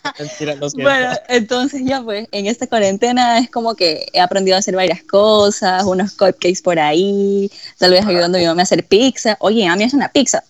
bueno, 0.75 1.13
entonces 1.27 1.81
ya 1.85 2.01
pues, 2.01 2.27
en 2.31 2.45
esta 2.47 2.67
cuarentena 2.67 3.39
es 3.39 3.49
como 3.49 3.75
que 3.75 4.07
he 4.13 4.19
aprendido 4.19 4.55
a 4.55 4.59
hacer 4.59 4.75
varias 4.75 5.03
cosas, 5.03 5.83
unos 5.85 6.11
cupcakes 6.13 6.61
por 6.63 6.79
ahí, 6.79 7.49
tal 7.77 7.91
vez 7.91 8.05
ayudando 8.05 8.37
a 8.37 8.41
mi 8.41 8.47
mamá 8.47 8.61
a 8.61 8.63
hacer 8.63 8.83
pizza. 8.85 9.37
Oye, 9.39 9.67
a 9.67 9.75
mí 9.75 9.83
es 9.83 9.93
una 9.93 10.09
pizza 10.09 10.43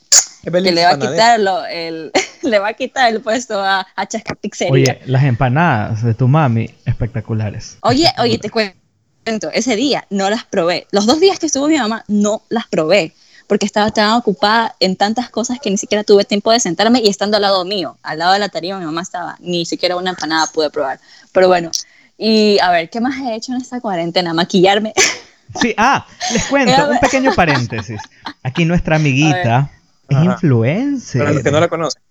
que 0.44 0.52
le 0.52 0.84
va 0.84 0.92
a 0.92 1.00
quitarlo 1.00 1.66
el 1.66 2.12
le 2.42 2.60
va 2.60 2.70
a 2.70 2.74
quitar 2.74 3.14
el 3.14 3.22
puesto 3.22 3.60
a, 3.60 3.86
a 3.96 4.06
Chasca 4.08 4.36
Pizzería. 4.36 4.72
Oye, 4.72 5.00
las 5.06 5.24
empanadas 5.24 6.04
de 6.04 6.14
tu 6.14 6.28
mami 6.28 6.70
espectaculares. 6.86 7.78
Oye, 7.82 8.08
oye, 8.18 8.38
te 8.38 8.50
cuento, 8.50 9.52
ese 9.54 9.76
día 9.76 10.06
no 10.10 10.30
las 10.30 10.46
probé. 10.46 10.88
Los 10.92 11.06
dos 11.06 11.20
días 11.20 11.40
que 11.40 11.48
estuvo 11.48 11.68
mi 11.68 11.78
mamá 11.78 12.04
no 12.08 12.44
las 12.50 12.68
probé 12.68 13.14
porque 13.50 13.66
estaba 13.66 13.90
tan 13.90 14.12
ocupada 14.12 14.76
en 14.80 14.96
tantas 14.96 15.32
cosas 15.32 15.58
que 15.60 15.72
ni 15.72 15.78
siquiera 15.78 16.04
tuve 16.04 16.24
tiempo 16.24 16.52
de 16.52 16.60
sentarme 16.60 17.02
y 17.02 17.10
estando 17.10 17.36
al 17.36 17.42
lado 17.42 17.66
mío, 17.66 17.98
al 18.04 18.20
lado 18.20 18.34
de 18.34 18.40
la 18.40 18.50
tarima 18.50 18.78
mi 18.78 18.86
mamá 18.86 19.02
estaba, 19.02 19.38
ni 19.40 19.66
siquiera 19.66 19.96
una 19.96 20.12
empanada 20.12 20.46
pude 20.54 20.70
probar. 20.70 21.00
Pero 21.32 21.48
bueno, 21.48 21.72
y 22.16 22.60
a 22.60 22.70
ver, 22.70 22.92
¿qué 22.92 23.02
más 23.02 23.18
he 23.18 23.34
hecho 23.34 23.52
en 23.52 23.60
esta 23.60 23.82
cuarentena? 23.82 24.36
Maquillarme. 24.36 24.94
Sí, 25.60 25.74
ah, 25.78 26.06
les 26.32 26.46
cuento, 26.46 26.92
un 26.92 27.00
pequeño 27.00 27.34
paréntesis. 27.34 28.00
Aquí 28.44 28.66
nuestra 28.66 28.98
amiguita 28.98 29.72
es 30.08 30.24
influencer. 30.24 31.22
Para 31.22 31.34
los 31.34 31.44
que 31.44 31.50
no 31.50 31.60
la 31.60 31.68
conocen. 31.68 32.02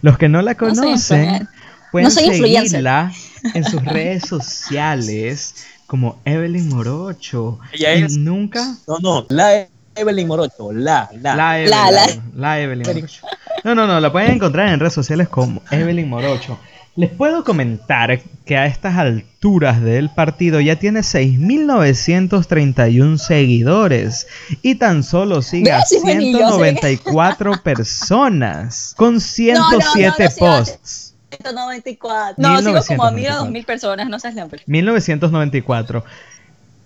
Los 0.00 0.16
que 0.16 0.28
no 0.30 0.40
la 0.40 0.54
conocen 0.54 1.46
pueden 1.92 2.10
seguirla 2.10 3.12
en 3.52 3.64
sus 3.64 3.84
redes 3.84 4.26
sociales 4.26 5.66
como 5.86 6.22
Evelyn 6.24 6.70
Morocho. 6.70 7.58
Ella 7.72 7.92
es. 7.92 8.16
Nunca. 8.16 8.76
No, 8.88 8.98
no, 9.00 9.26
la 9.28 9.68
Evelyn 9.96 10.28
Morocho, 10.28 10.72
la, 10.72 11.10
la. 11.20 11.34
La 11.34 11.60
Evelyn, 11.60 12.22
la, 12.36 12.60
Evelyn 12.60 12.86
Morocho. 12.86 13.26
No, 13.64 13.74
no, 13.74 13.86
no, 13.86 14.00
la 14.00 14.12
pueden 14.12 14.32
encontrar 14.32 14.68
en 14.68 14.78
redes 14.78 14.94
sociales 14.94 15.28
como 15.28 15.62
Evelyn 15.70 16.08
Morocho. 16.08 16.58
Les 16.96 17.10
puedo 17.10 17.44
comentar 17.44 18.20
que 18.46 18.56
a 18.56 18.64
estas 18.64 18.96
alturas 18.96 19.82
del 19.82 20.08
partido 20.08 20.60
ya 20.60 20.76
tiene 20.76 21.00
6.931 21.00 23.18
seguidores 23.18 24.26
y 24.62 24.76
tan 24.76 25.02
solo 25.02 25.42
sigue 25.42 25.72
a 25.72 25.82
194 25.82 27.52
personas 27.62 28.94
con 28.96 29.20
107 29.20 30.30
posts. 30.38 31.12
194. 31.30 32.36
No, 32.38 32.62
sigo 32.62 32.80
como 32.86 33.04
a 33.04 33.12
2.000 33.12 33.66
personas, 33.66 34.08
no 34.08 34.18
seas 34.18 34.34
1994. 34.66 36.02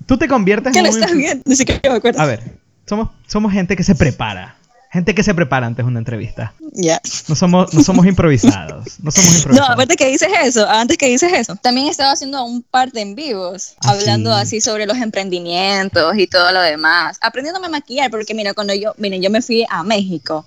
Tú 0.07 0.19
te 0.19 0.27
conviertes 0.27 0.75
en. 0.75 0.83
¿Qué 0.83 0.91
estás 0.91 1.15
viendo? 1.15 1.45
Ni 1.47 1.55
siquiera 1.55 1.89
me 1.89 1.99
acuerdo. 1.99 2.21
A 2.21 2.27
ver, 2.27 2.43
somos, 2.91 3.09
somos 3.29 3.53
gente 3.53 3.77
que 3.77 3.85
se 3.85 3.95
prepara 3.95 4.57
gente 4.91 5.15
que 5.15 5.23
se 5.23 5.35
prepara 5.35 5.67
antes 5.67 5.85
de 5.85 5.89
una 5.89 6.01
entrevista. 6.01 6.53
Ya. 6.73 7.01
No 7.29 7.37
somos, 7.37 7.73
no 7.73 7.83
somos 7.83 8.07
improvisados. 8.07 8.99
No 9.01 9.11
somos 9.11 9.35
improvisados. 9.37 9.69
No, 9.69 9.73
aparte 9.73 9.97
que 9.97 10.09
dices 10.09 10.29
eso, 10.43 10.69
antes 10.69 10.99
que 10.99 11.07
dices 11.07 11.33
eso. 11.33 11.55
También 11.57 11.87
estaba 11.87 12.13
haciendo 12.13 12.45
un 12.45 12.63
par 12.63 12.91
de 12.91 13.01
en 13.01 13.15
vivos, 13.15 13.75
ah, 13.85 13.93
hablando 13.93 14.33
así 14.33 14.61
sobre 14.61 14.87
los 14.87 14.99
emprendimientos 14.99 16.19
y 16.19 16.27
todo 16.27 16.51
lo 16.53 16.61
demás. 16.61 17.19
Aprendiéndome 17.21 17.69
a 17.69 17.71
maquillar, 17.71 18.11
porque 18.11 18.35
mira, 18.35 18.53
cuando 18.53 18.75
yo, 18.75 18.93
miren, 18.99 19.23
yo 19.23 19.31
me 19.31 19.43
fui 19.43 19.65
a 19.71 19.85
México. 19.85 20.45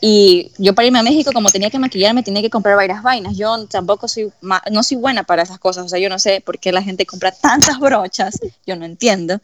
Y 0.00 0.50
yo 0.58 0.74
para 0.74 0.86
irme 0.86 0.98
a 0.98 1.04
México, 1.04 1.30
como 1.32 1.50
tenía 1.50 1.70
que 1.70 1.78
maquillarme, 1.78 2.22
tenía 2.22 2.42
que 2.42 2.50
comprar 2.50 2.76
varias 2.76 3.02
vainas. 3.02 3.36
Yo 3.36 3.66
tampoco 3.66 4.08
soy, 4.08 4.32
no 4.70 4.82
soy 4.82 4.96
buena 4.96 5.22
para 5.24 5.42
esas 5.42 5.58
cosas. 5.58 5.86
O 5.86 5.88
sea, 5.88 5.98
yo 5.98 6.08
no 6.08 6.18
sé 6.18 6.40
por 6.40 6.58
qué 6.58 6.72
la 6.72 6.82
gente 6.82 7.06
compra 7.06 7.32
tantas 7.32 7.78
brochas. 7.78 8.38
Yo 8.66 8.74
no 8.76 8.84
entiendo 8.84 9.40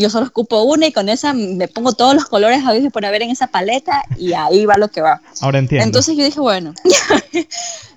yo 0.00 0.10
solo 0.10 0.26
ocupo 0.26 0.62
una 0.62 0.86
y 0.86 0.92
con 0.92 1.08
esa 1.08 1.32
me 1.32 1.68
pongo 1.68 1.92
todos 1.92 2.14
los 2.14 2.24
colores 2.24 2.64
a 2.64 2.72
veces 2.72 2.90
por 2.90 3.04
haber 3.04 3.22
en 3.22 3.30
esa 3.30 3.48
paleta 3.48 4.02
y 4.16 4.32
ahí 4.32 4.64
va 4.64 4.76
lo 4.76 4.88
que 4.88 5.02
va. 5.02 5.20
Ahora 5.40 5.58
entiendo. 5.58 5.84
Entonces 5.84 6.16
yo 6.16 6.24
dije, 6.24 6.40
bueno, 6.40 6.74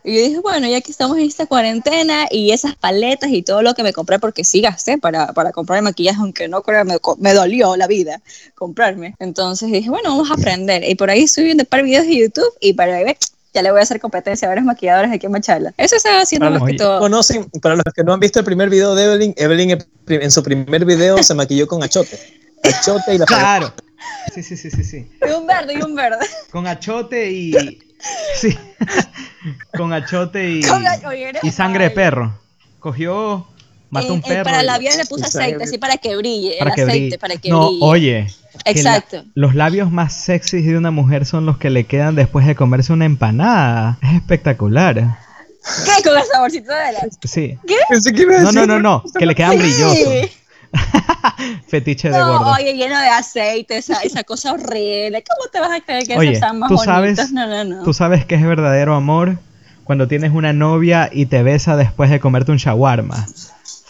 y 0.04 0.13
yo 0.16 0.22
dije, 0.22 0.39
bueno, 0.39 0.68
ya 0.68 0.82
que 0.82 0.92
estamos 0.92 1.18
en 1.18 1.24
esta 1.24 1.46
cuarentena 1.46 2.28
y 2.30 2.52
esas 2.52 2.76
paletas 2.76 3.30
y 3.32 3.42
todo 3.42 3.62
lo 3.62 3.74
que 3.74 3.84
me 3.84 3.94
compré, 3.94 4.20
porque 4.20 4.44
sí 4.44 4.62
gasté 4.62 4.98
para, 4.98 5.34
para 5.34 5.52
comprar 5.52 5.82
maquillaje, 5.82 6.20
aunque 6.20 6.48
no 6.48 6.62
creo, 6.62 6.84
me, 6.84 6.98
me 7.20 7.34
dolió 7.34 7.76
la 7.78 7.88
vida 7.88 8.22
comprarme. 8.56 9.16
Entonces 9.20 9.72
dije, 9.72 9.89
bueno, 9.89 10.10
vamos 10.10 10.30
a 10.30 10.34
aprender. 10.34 10.84
Y 10.88 10.96
por 10.96 11.10
ahí 11.10 11.24
estoy 11.24 11.46
viendo 11.46 11.63
un 11.63 11.68
par 11.68 11.80
de 11.80 11.86
videos 11.86 12.06
de 12.06 12.18
YouTube 12.18 12.54
y 12.60 12.74
para 12.74 13.02
ver 13.04 13.18
ya 13.54 13.62
le 13.62 13.72
voy 13.72 13.80
a 13.80 13.84
hacer 13.84 14.00
competencia 14.00 14.48
a 14.48 14.50
varios 14.50 14.66
maquilladores 14.66 15.12
aquí 15.12 15.28
en 15.28 15.32
Machala. 15.32 15.74
Eso 15.78 15.96
va 16.06 16.22
haciendo 16.22 16.50
más 16.50 16.63
que 16.63 16.74
todo. 16.74 17.00
Conocen, 17.00 17.50
para 17.62 17.76
los 17.76 17.84
que 17.96 18.04
no 18.04 18.13
han 18.13 18.20
visto 18.20 18.39
el 18.39 18.46
primer 18.46 18.70
video 18.70 18.96
de 18.96 19.06
Evelyn, 19.06 19.34
Evelyn 19.38 19.78
en 20.08 20.32
su 20.32 20.44
primer 20.44 20.86
video 20.86 21.22
se 21.22 21.34
maquilló 21.34 21.68
con 21.68 21.84
achote. 21.84 22.20
Achote 22.63 23.16
y 23.16 23.18
la 23.18 23.26
Claro. 23.26 23.74
Sí, 24.34 24.42
sí, 24.42 24.58
sí, 24.58 24.72
sí, 24.72 24.84
sí. 24.84 25.12
Y 25.22 25.32
un 25.32 25.46
verde, 25.46 25.76
y 25.76 25.82
un 25.82 25.96
verde. 25.96 26.26
Con 26.52 26.68
achote 26.68 27.32
y. 27.32 27.80
Sí. 28.36 28.58
Con 29.78 29.94
achote 29.94 30.50
y. 30.50 30.62
y 31.42 31.52
sangre 31.52 31.86
de 31.86 31.92
perro. 31.92 32.38
Cogió. 32.80 33.48
Mató 33.93 34.13
un 34.13 34.21
perro. 34.21 34.43
Para 34.43 34.63
la 34.63 34.73
labios 34.73 34.97
le 34.97 35.06
puso 35.06 35.25
aceite, 35.25 35.63
así 35.63 35.77
para 35.77 35.97
que 35.97 36.15
brille. 36.15 36.56
Para 36.60 36.71
el 36.71 36.75
que 36.75 36.82
aceite, 36.82 36.99
brille. 36.99 37.17
para 37.19 37.36
que 37.38 37.49
no, 37.49 37.67
brille. 37.69 37.86
oye. 37.86 38.27
Exacto. 38.65 39.23
los 39.34 39.56
labios 39.56 39.91
más 39.91 40.13
sexys 40.13 40.65
de 40.65 40.77
una 40.77 40.91
mujer 40.91 41.25
son 41.25 41.45
los 41.45 41.58
que 41.58 41.71
le 41.71 41.86
quedan 41.86 42.15
después 42.15 42.45
de 42.45 42.56
comerse 42.56 42.93
una 42.93 43.06
empanada. 43.06 43.97
Es 44.01 44.13
espectacular. 44.15 44.95
¿Qué? 44.95 46.03
¿Con 46.03 46.17
el 46.17 46.23
saborcito 46.23 46.71
de 46.71 46.91
la.? 46.91 46.99
Sí. 47.23 47.58
¿Qué? 47.65 47.75
No, 48.41 48.51
no, 48.51 48.65
no, 48.67 48.79
no. 48.79 49.03
Que 49.17 49.25
le 49.25 49.34
quedan 49.36 49.58
brillosos. 49.58 50.29
Fetiche 51.67 52.10
de 52.10 52.17
no, 52.17 52.39
gordo. 52.39 52.51
oye, 52.53 52.73
lleno 52.73 52.99
de 52.99 53.08
aceite, 53.08 53.77
esa, 53.77 54.01
esa 54.01 54.23
cosa 54.23 54.53
horrible. 54.53 55.23
¿Cómo 55.23 55.49
te 55.51 55.60
vas 55.60 55.71
a 55.71 55.82
creer 55.82 56.08
que 56.08 56.17
Oye, 56.17 56.32
esos 56.32 56.41
están 56.41 56.60
más 56.60 56.69
tú 56.69 56.75
bonitos? 56.75 56.95
sabes, 56.95 57.32
no, 57.32 57.47
no, 57.47 57.63
no. 57.63 57.84
tú 57.84 57.93
sabes 57.93 58.25
que 58.25 58.36
es 58.36 58.43
verdadero 58.43 58.95
amor 58.95 59.38
cuando 59.84 60.08
tienes 60.08 60.32
una 60.32 60.53
novia 60.53 61.10
y 61.12 61.27
te 61.27 61.43
besa 61.43 61.75
después 61.75 62.10
de 62.10 62.19
comerte 62.19 62.51
un 62.51 62.58
shawarma. 62.58 63.27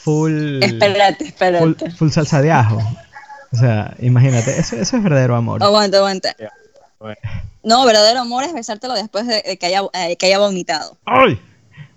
Full. 0.04 0.62
Espérate, 0.64 1.26
espérate. 1.26 1.66
Full, 1.90 1.92
full 1.98 2.10
salsa 2.10 2.42
de 2.42 2.52
ajo. 2.52 2.78
O 3.52 3.56
sea, 3.58 3.96
imagínate, 4.00 4.60
eso, 4.60 4.76
eso 4.76 4.98
es 4.98 5.04
verdadero 5.04 5.36
amor. 5.36 5.62
Aguanta, 5.64 5.98
aguanta. 5.98 6.36
Bueno. 7.00 7.18
No, 7.64 7.86
verdadero 7.86 8.22
amor 8.22 8.44
es 8.44 8.54
besártelo 8.54 8.94
después 8.96 9.28
de, 9.28 9.42
de 9.42 9.58
que, 9.58 9.66
haya, 9.68 9.82
eh, 9.94 10.16
que 10.18 10.26
haya 10.26 10.40
vomitado. 10.40 10.98
¡Ay! 11.06 11.40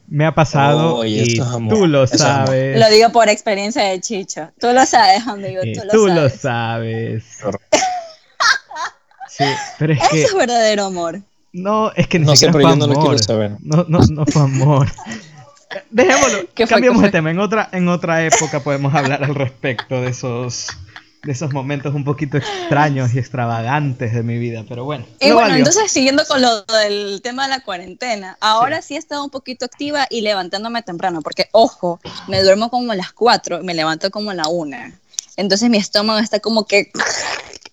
Me 0.09 0.25
ha 0.25 0.33
pasado 0.33 0.97
Oye, 0.99 1.25
y 1.27 1.41
amor, 1.41 1.75
tú 1.75 1.87
lo 1.89 2.05
eso 2.05 2.19
sabes. 2.19 2.79
Lo 2.79 2.89
digo 2.91 3.11
por 3.11 3.29
experiencia 3.29 3.83
de 3.83 4.01
Chicho. 4.01 4.51
Tú 4.61 4.69
lo 4.73 4.87
sabes, 4.87 5.27
amigo, 5.27 5.63
y 5.65 5.73
tú 5.73 5.81
lo 5.85 5.91
tú 5.93 6.07
lo 6.07 6.29
sabes. 6.29 6.41
sabes. 6.41 7.25
Correcto. 7.43 7.79
Sí, 9.29 9.45
pero 9.79 9.93
es 9.95 9.99
Eso 10.01 10.11
que 10.13 10.23
es 10.23 10.35
verdadero 10.35 10.85
amor. 10.85 11.21
no, 11.53 11.91
es 11.93 12.07
que 12.07 12.19
ni 12.21 12.27
No 12.27 12.31
sé, 12.33 12.47
siquiera 12.47 12.53
pero 12.53 12.63
fue 12.69 12.71
yo 12.71 12.77
no 12.77 12.87
lo 12.87 12.93
amor. 12.93 13.05
quiero 13.09 13.23
saber. 13.23 13.51
No, 13.61 13.85
no, 13.89 13.99
no 13.99 14.25
fue 14.27 14.43
amor. 14.43 14.87
Dejémoslo, 15.91 16.47
¿Qué 16.55 16.67
fue, 16.67 16.75
cambiemos 16.75 17.01
qué 17.01 17.07
de 17.07 17.13
tema. 17.13 17.31
En 17.31 17.39
otra, 17.39 17.69
en 17.73 17.89
otra 17.89 18.25
época 18.25 18.61
podemos 18.61 18.95
hablar 18.95 19.25
al 19.25 19.35
respecto 19.35 20.01
de 20.01 20.11
esos, 20.11 20.69
de 21.25 21.33
esos 21.33 21.53
momentos 21.53 21.95
un 21.95 22.05
poquito 22.05 22.37
extraños 22.39 23.15
y 23.15 23.19
extravagantes 23.19 24.15
de 24.15 24.23
mi 24.23 24.39
vida. 24.39 24.65
Pero 24.69 24.85
bueno, 24.85 25.05
Y 25.21 25.29
lo 25.29 25.35
bueno, 25.35 25.49
valió. 25.51 25.59
entonces 25.59 25.91
siguiendo 25.91 26.25
con 26.27 26.41
lo 26.41 26.63
del 26.63 27.21
tema 27.23 27.45
de 27.45 27.51
la 27.51 27.61
cuarentena, 27.61 28.37
ahora 28.41 28.81
sí. 28.81 28.95
he 28.95 28.99
estado 28.99 29.25
un 29.25 29.31
poquito 29.31 29.65
activa 29.65 30.07
y 30.09 30.21
levantándome 30.21 30.83
temprano, 30.83 31.21
porque 31.23 31.49
ojo, 31.53 32.01
me 32.29 32.43
duermo 32.43 32.71
como 32.71 32.93
a 32.93 32.97
las 32.97 33.13
4 33.13 33.61
y 33.61 33.65
me 33.65 33.75
levanto 33.75 34.11
como 34.11 34.31
a 34.31 34.35
la 34.35 34.49
1. 34.49 34.77
Entonces 35.37 35.69
mi 35.69 35.77
estómago 35.79 36.19
está 36.21 36.41
como 36.41 36.67
que 36.67 36.91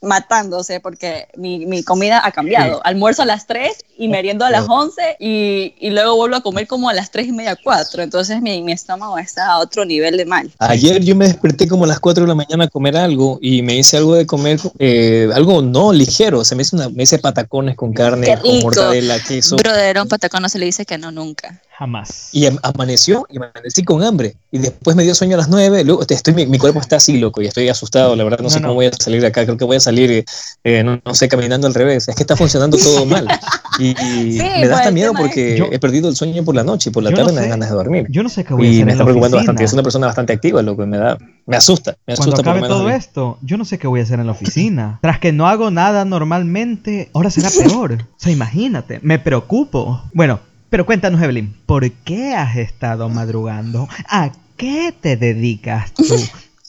matándose 0.03 0.79
porque 0.79 1.27
mi, 1.35 1.65
mi 1.65 1.83
comida 1.83 2.21
ha 2.23 2.31
cambiado. 2.31 2.81
Almuerzo 2.85 3.23
a 3.23 3.25
las 3.25 3.47
3 3.47 3.71
y 3.97 4.07
meriendo 4.09 4.45
a 4.45 4.51
las 4.51 4.65
11 4.67 5.17
y, 5.19 5.73
y 5.79 5.89
luego 5.91 6.15
vuelvo 6.15 6.35
a 6.35 6.41
comer 6.41 6.67
como 6.67 6.89
a 6.89 6.93
las 6.93 7.09
3 7.09 7.27
y 7.27 7.31
media, 7.31 7.57
4. 7.61 8.03
Entonces 8.03 8.41
mi, 8.41 8.61
mi 8.61 8.73
estómago 8.73 9.17
está 9.17 9.47
a 9.47 9.59
otro 9.59 9.85
nivel 9.85 10.17
de 10.17 10.25
mal. 10.25 10.51
Ayer 10.59 11.03
yo 11.03 11.15
me 11.15 11.25
desperté 11.25 11.67
como 11.67 11.85
a 11.85 11.87
las 11.87 11.99
4 11.99 12.23
de 12.23 12.27
la 12.27 12.35
mañana 12.35 12.65
a 12.65 12.67
comer 12.67 12.97
algo 12.97 13.39
y 13.41 13.61
me 13.61 13.75
hice 13.75 13.97
algo 13.97 14.15
de 14.15 14.25
comer, 14.25 14.59
eh, 14.79 15.29
algo 15.33 15.61
no 15.61 15.93
ligero. 15.93 16.43
Se 16.43 16.55
me 16.55 16.63
hice, 16.63 16.75
una, 16.75 16.89
me 16.89 17.03
hice 17.03 17.19
patacones 17.19 17.75
con 17.75 17.93
carne, 17.93 18.37
con 18.41 18.59
mortadela, 18.61 19.19
queso. 19.19 19.55
Brother, 19.55 19.99
un 19.99 20.07
patacón 20.07 20.41
no 20.41 20.49
se 20.49 20.59
le 20.59 20.65
dice 20.65 20.85
que 20.85 20.97
no 20.97 21.11
nunca. 21.11 21.61
Jamás. 21.77 22.29
Y 22.31 22.45
am- 22.45 22.59
amaneció 22.61 23.25
y 23.31 23.37
amanecí 23.37 23.83
con 23.83 24.03
hambre. 24.03 24.35
Y 24.51 24.59
después 24.59 24.95
me 24.95 25.01
dio 25.03 25.15
sueño 25.15 25.33
a 25.33 25.37
las 25.39 25.49
9. 25.49 25.83
Luego 25.83 26.05
estoy, 26.07 26.33
mi, 26.35 26.45
mi 26.45 26.59
cuerpo 26.59 26.79
está 26.79 26.97
así, 26.97 27.17
loco, 27.17 27.41
y 27.41 27.47
estoy 27.47 27.67
asustado. 27.67 28.15
La 28.15 28.23
verdad, 28.23 28.37
no, 28.39 28.43
No, 28.43 28.49
sé 28.51 28.59
no. 28.59 28.67
cómo 28.67 28.75
voy 28.75 28.85
a 28.85 28.91
salir 28.93 29.21
de 29.21 29.27
acá. 29.27 29.43
Creo 29.43 29.57
que 29.57 29.65
voy 29.65 29.77
a 29.77 29.79
salir, 29.79 30.23
eh, 30.63 30.83
no, 30.83 31.01
no 31.03 31.15
sé, 31.15 31.27
caminando 31.27 31.65
al 31.65 31.73
revés. 31.73 32.07
Es 32.07 32.15
que 32.15 32.21
está 32.23 32.35
funcionando 32.35 32.77
todo 32.77 33.05
mal. 33.07 33.27
Y, 33.79 33.87
y 33.89 33.93
Sí, 34.33 34.37
me 34.37 34.53
pues, 34.59 34.69
da 34.69 34.77
hasta 34.77 34.91
miedo 34.91 35.13
porque 35.17 35.57
Yo- 35.57 35.65
he 35.71 35.79
perdido 35.79 36.09
el 36.09 36.15
sueño 36.15 36.43
por 36.43 36.53
la 36.53 36.63
noche 36.63 36.91
y 36.91 36.93
por 36.93 37.01
la 37.01 37.09
tarde 37.09 37.31
me 37.31 37.37
sé. 37.37 37.39
dan 37.41 37.49
ganas 37.49 37.69
de 37.69 37.75
dormir. 37.75 38.05
Yo 38.09 38.21
no 38.21 38.29
sé 38.29 38.43
qué 38.43 38.53
voy 38.53 38.67
a 38.67 38.69
Y 38.69 38.73
hacer 38.75 38.85
me 38.85 38.91
en 38.91 38.95
está 38.95 39.03
preocupando 39.05 39.37
oficina. 39.37 39.51
bastante. 39.53 39.63
Es 39.63 39.73
una 39.73 39.83
persona 39.83 40.05
bastante 40.05 40.33
activa, 40.33 40.61
lo 40.61 40.77
que 40.77 40.85
me 40.85 40.97
da, 40.97 41.17
me 41.47 41.57
asusta. 41.57 41.97
Me 42.05 42.15
Cuando 42.15 42.33
asusta 42.35 42.51
lo 42.51 42.57
acabe 42.57 42.67
todo 42.67 42.89
esto, 42.91 43.39
yo 43.41 43.57
no 43.57 43.65
sé 43.65 43.79
qué 43.79 43.87
voy 43.87 43.99
a 43.99 44.03
hacer 44.03 44.19
en 44.19 44.27
la 44.27 44.33
oficina. 44.33 44.99
Tras 45.01 45.17
que 45.19 45.31
no 45.31 45.47
hago 45.47 45.71
nada 45.71 46.05
normalmente, 46.05 47.09
ahora 47.15 47.31
será 47.31 47.49
peor. 47.49 47.93
O 47.93 48.19
sea, 48.19 48.31
imagínate, 48.31 48.99
me 49.01 49.17
preocupo. 49.17 50.03
Bueno, 50.13 50.39
pero 50.73 50.87
cuéntanos, 50.87 51.21
Evelyn, 51.21 51.55
¿por 51.67 51.91
qué 51.91 52.33
has 52.33 52.57
estado 52.57 53.07
madrugando? 53.07 53.87
¿A 54.09 54.31
qué 54.57 54.91
te 54.99 55.17
dedicas 55.17 55.93
tú? 55.93 56.03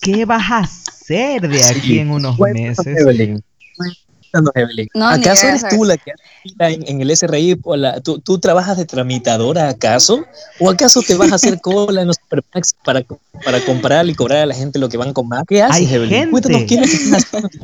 ¿Qué 0.03 0.27
vas 0.27 0.51
a 0.51 0.59
hacer 0.59 1.49
de 1.49 1.65
aquí 1.65 2.01
en 2.01 2.11
unos 2.11 2.39
meses? 2.39 2.87
Evelyn. 2.87 3.43
Cuéntanos, 3.79 4.53
Evelyn. 4.57 4.89
No, 4.93 5.11
ni 5.17 5.23
¿Acaso 5.23 5.47
eres 5.47 5.67
tú 5.71 5.85
la 5.85 5.97
que 5.97 6.13
en, 6.59 6.87
en 6.87 7.01
el 7.01 7.17
SRI? 7.17 7.59
O 7.65 7.77
la, 7.77 7.99
¿tú, 8.03 8.19
¿Tú 8.19 8.39
trabajas 8.39 8.77
de 8.77 8.85
tramitadora 8.85 9.71
acaso? 9.71 10.23
¿O 10.61 10.69
acaso 10.69 11.01
te 11.01 11.15
vas 11.15 11.33
a 11.33 11.37
hacer 11.37 11.63
cola 11.63 12.03
en 12.03 12.09
los 12.09 12.17
supermax 12.17 12.75
para, 12.85 13.03
para 13.43 13.65
comprar 13.65 14.07
y 14.07 14.15
cobrar 14.15 14.41
a 14.41 14.47
la 14.47 14.55
gente 14.55 14.79
lo 14.79 14.91
que 14.91 14.99
van 14.99 15.09
a 15.09 15.13
comprar? 15.15 15.47
¿Qué 15.47 15.63
haces, 15.63 15.77
Hay 15.77 15.95
Evelyn? 15.95 16.31
gente. 16.31 16.93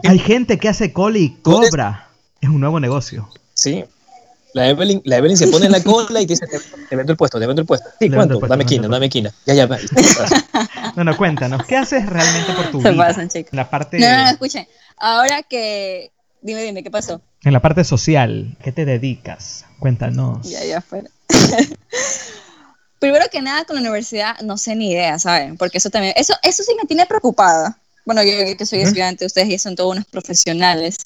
Hay 0.08 0.18
gente 0.18 0.58
que 0.58 0.70
hace 0.70 0.90
cola 0.94 1.18
y 1.18 1.36
cobra. 1.42 2.08
Es 2.40 2.48
un 2.48 2.60
nuevo 2.60 2.80
negocio. 2.80 3.28
Sí. 3.52 3.84
La 4.54 4.68
Evelyn, 4.68 5.00
la 5.04 5.16
Evelyn 5.16 5.36
se 5.36 5.48
pone 5.48 5.66
en 5.66 5.72
la 5.72 5.82
cola 5.84 6.20
y 6.20 6.26
te 6.26 6.32
dice, 6.34 6.46
te, 6.46 6.58
te 6.88 6.96
vendo 6.96 7.12
el 7.12 7.16
puesto, 7.16 7.38
te 7.38 7.46
vendo 7.46 7.62
el 7.62 7.66
puesto. 7.66 7.88
Sí, 7.98 8.10
¿cuánto? 8.10 8.34
puesto, 8.38 8.48
dame 8.48 8.64
quina, 8.66 8.88
dame 8.88 9.08
quina. 9.08 9.32
Ya, 9.46 9.54
ya, 9.54 9.66
va. 9.66 9.78
No, 10.96 11.04
no, 11.04 11.16
cuéntanos, 11.16 11.64
¿qué 11.66 11.76
haces 11.76 12.04
realmente 12.06 12.52
por 12.52 12.70
tu 12.72 12.82
Se 12.82 12.90
vida? 12.90 13.06
pasan, 13.06 13.28
chicos. 13.28 13.52
La 13.52 13.70
parte, 13.70 13.98
No, 13.98 14.08
no, 14.10 14.24
no, 14.24 14.30
escuchen. 14.30 14.66
Ahora 14.96 15.42
que. 15.42 16.10
Dime, 16.42 16.62
dime, 16.62 16.82
¿qué 16.82 16.90
pasó? 16.90 17.20
en 17.42 17.52
la 17.54 17.60
parte 17.60 17.84
social, 17.84 18.56
¿qué 18.62 18.70
te 18.72 18.84
dedicas? 18.84 19.64
Cuéntanos. 19.78 20.48
Ya, 20.48 20.62
ya 20.64 20.80
fuera. 20.82 21.08
Primero 22.98 23.24
que 23.32 23.40
nada, 23.40 23.64
con 23.64 23.76
la 23.76 23.80
universidad 23.82 24.38
no 24.40 24.58
sé 24.58 24.76
ni 24.76 24.92
idea, 24.92 25.18
¿saben? 25.18 25.56
Porque 25.56 25.78
eso 25.78 25.88
también. 25.88 26.12
Eso, 26.16 26.34
eso 26.42 26.62
sí 26.62 26.74
me 26.80 26.86
tiene 26.86 27.06
preocupada. 27.06 27.78
Bueno, 28.04 28.22
yo 28.22 28.56
que 28.56 28.66
soy 28.66 28.80
estudiante, 28.80 29.24
ustedes 29.24 29.48
ya 29.48 29.58
son 29.58 29.74
todos 29.74 29.92
unos 29.92 30.04
profesionales. 30.06 30.98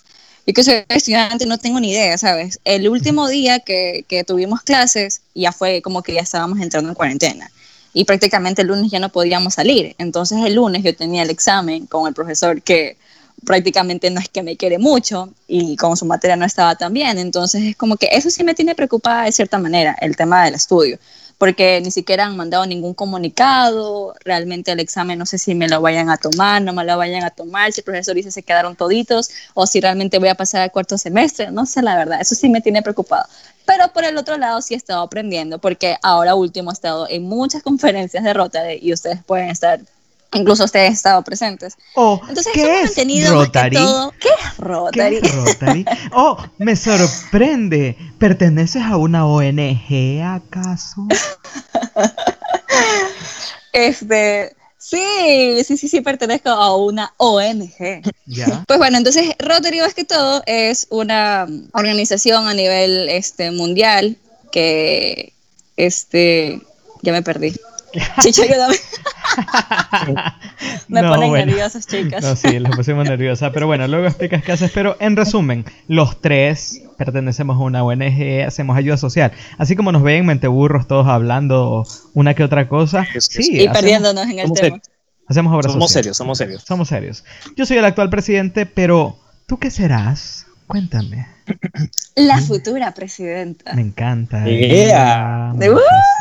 Yo 0.46 0.52
que 0.52 0.62
soy 0.62 0.84
estudiante 0.88 1.46
no 1.46 1.58
tengo 1.58 1.80
ni 1.80 1.90
idea, 1.90 2.18
¿sabes? 2.18 2.60
El 2.64 2.88
último 2.88 3.28
día 3.28 3.60
que, 3.60 4.04
que 4.08 4.24
tuvimos 4.24 4.62
clases 4.62 5.22
ya 5.34 5.52
fue 5.52 5.80
como 5.80 6.02
que 6.02 6.12
ya 6.12 6.20
estábamos 6.20 6.60
entrando 6.60 6.90
en 6.90 6.94
cuarentena. 6.94 7.50
Y 7.94 8.04
prácticamente 8.04 8.62
el 8.62 8.68
lunes 8.68 8.90
ya 8.90 8.98
no 8.98 9.08
podíamos 9.08 9.54
salir. 9.54 9.94
Entonces 9.98 10.38
el 10.44 10.54
lunes 10.54 10.82
yo 10.82 10.94
tenía 10.94 11.22
el 11.22 11.30
examen 11.30 11.86
con 11.86 12.06
el 12.08 12.14
profesor 12.14 12.60
que 12.60 12.96
prácticamente 13.44 14.10
no 14.10 14.20
es 14.20 14.28
que 14.28 14.42
me 14.42 14.56
quiere 14.56 14.78
mucho 14.78 15.30
y 15.46 15.76
con 15.76 15.96
su 15.96 16.04
materia 16.04 16.36
no 16.36 16.44
estaba 16.44 16.74
tan 16.74 16.92
bien. 16.92 17.18
Entonces 17.18 17.62
es 17.62 17.76
como 17.76 17.96
que 17.96 18.08
eso 18.12 18.30
sí 18.30 18.44
me 18.44 18.54
tiene 18.54 18.74
preocupada 18.74 19.24
de 19.24 19.32
cierta 19.32 19.58
manera, 19.58 19.96
el 20.00 20.16
tema 20.16 20.44
del 20.44 20.54
estudio, 20.54 20.98
porque 21.38 21.80
ni 21.82 21.90
siquiera 21.90 22.26
han 22.26 22.36
mandado 22.36 22.66
ningún 22.66 22.94
comunicado, 22.94 24.14
realmente 24.24 24.72
el 24.72 24.80
examen 24.80 25.18
no 25.18 25.26
sé 25.26 25.38
si 25.38 25.54
me 25.54 25.68
lo 25.68 25.80
vayan 25.80 26.10
a 26.10 26.16
tomar, 26.16 26.62
no 26.62 26.72
me 26.72 26.84
lo 26.84 26.96
vayan 26.96 27.24
a 27.24 27.30
tomar, 27.30 27.72
si 27.72 27.80
el 27.80 27.84
profesor 27.84 28.14
dice 28.14 28.30
se 28.30 28.42
quedaron 28.42 28.76
toditos 28.76 29.30
o 29.54 29.66
si 29.66 29.80
realmente 29.80 30.18
voy 30.18 30.28
a 30.28 30.34
pasar 30.34 30.62
al 30.62 30.72
cuarto 30.72 30.98
semestre, 30.98 31.50
no 31.50 31.66
sé 31.66 31.82
la 31.82 31.96
verdad, 31.96 32.20
eso 32.20 32.34
sí 32.34 32.48
me 32.48 32.60
tiene 32.60 32.82
preocupado. 32.82 33.26
Pero 33.66 33.88
por 33.92 34.04
el 34.04 34.16
otro 34.18 34.36
lado 34.36 34.60
sí 34.60 34.74
he 34.74 34.76
estado 34.76 35.02
aprendiendo, 35.02 35.58
porque 35.58 35.96
ahora 36.02 36.34
último 36.34 36.70
he 36.70 36.74
estado 36.74 37.08
en 37.08 37.24
muchas 37.24 37.62
conferencias 37.64 38.24
de 38.24 38.32
Rotary 38.34 38.78
y 38.80 38.92
ustedes 38.92 39.22
pueden 39.24 39.48
estar, 39.50 39.80
incluso 40.34 40.64
ustedes 40.64 40.88
han 40.88 40.92
estado 40.94 41.22
presentes. 41.22 41.74
Oh, 41.94 42.20
Entonces 42.28 42.52
¿qué 42.52 42.62
hemos 42.62 42.76
es 42.78 42.84
mantenido 42.86 43.32
Rotary? 43.32 43.76
todo- 43.76 44.12
¿Qué 44.20 44.28
es 44.28 44.34
¿Qué 44.56 44.62
Rotary? 44.62 45.16
es 45.22 45.34
Rotary? 45.34 45.84
Oh, 46.12 46.36
me 46.58 46.76
sorprende. 46.76 47.96
¿Perteneces 48.18 48.82
a 48.82 48.96
una 48.96 49.26
ONG 49.26 50.22
acaso? 50.22 51.06
Este, 53.72 54.54
sí, 54.78 55.62
sí, 55.64 55.76
sí, 55.76 55.88
sí, 55.88 56.00
pertenezco 56.00 56.48
a 56.50 56.76
una 56.76 57.12
ONG. 57.16 58.02
Ya. 58.26 58.64
Pues 58.66 58.78
bueno, 58.78 58.98
entonces 58.98 59.34
Rotary 59.38 59.80
más 59.80 59.94
que 59.94 60.04
todo 60.04 60.42
es 60.46 60.86
una 60.90 61.46
organización 61.72 62.46
a 62.46 62.54
nivel 62.54 63.08
este, 63.08 63.50
mundial 63.50 64.16
que, 64.52 65.32
este, 65.76 66.60
ya 67.02 67.12
me 67.12 67.22
perdí. 67.22 67.52
Chicho, 68.20 68.42
ayúdame. 68.42 68.74
Me 70.88 71.02
No, 71.02 71.10
ponen 71.10 71.28
bueno. 71.30 71.46
nerviosas, 71.46 71.86
chicas. 71.86 72.22
No, 72.22 72.36
sí, 72.36 72.58
les 72.58 72.74
pusimos 72.76 73.04
nerviosa. 73.08 73.52
Pero 73.52 73.66
bueno, 73.66 73.86
luego 73.88 74.06
explicas 74.06 74.42
qué 74.42 74.52
haces. 74.52 74.70
Pero 74.72 74.96
en 75.00 75.16
resumen, 75.16 75.64
los 75.88 76.20
tres 76.20 76.82
pertenecemos 76.98 77.56
a 77.56 77.60
una 77.60 77.82
ONG, 77.84 78.42
hacemos 78.46 78.76
ayuda 78.76 78.96
social. 78.96 79.32
Así 79.58 79.76
como 79.76 79.92
nos 79.92 80.02
ven 80.02 80.16
en 80.20 80.26
Menteburros 80.26 80.86
todos 80.86 81.06
hablando 81.06 81.84
una 82.14 82.34
que 82.34 82.44
otra 82.44 82.68
cosa. 82.68 83.06
Es- 83.14 83.26
Sí, 83.26 83.52
y 83.52 83.58
hacemos, 83.60 83.76
perdiéndonos 83.78 84.24
en 84.24 84.38
el 84.38 84.52
tema. 84.52 84.56
serios. 84.56 84.80
hacemos 85.28 85.52
obra 85.54 85.68
Somos 85.70 85.90
social. 85.90 86.02
serios, 86.04 86.16
somos 86.16 86.38
serios. 86.38 86.62
Somos 86.66 86.88
serios. 86.88 87.24
Yo 87.56 87.66
soy 87.66 87.78
el 87.78 87.84
actual 87.84 88.10
presidente, 88.10 88.66
pero 88.66 89.18
¿tú 89.46 89.58
qué 89.58 89.70
serás? 89.70 90.46
Cuéntame. 90.66 91.26
La 92.16 92.38
futura 92.40 92.92
presidenta. 92.94 93.72
Me 93.74 93.82
encanta. 93.82 94.44
Yeah. 94.44 95.52
Me 95.56 95.68
Uh. 95.70 95.78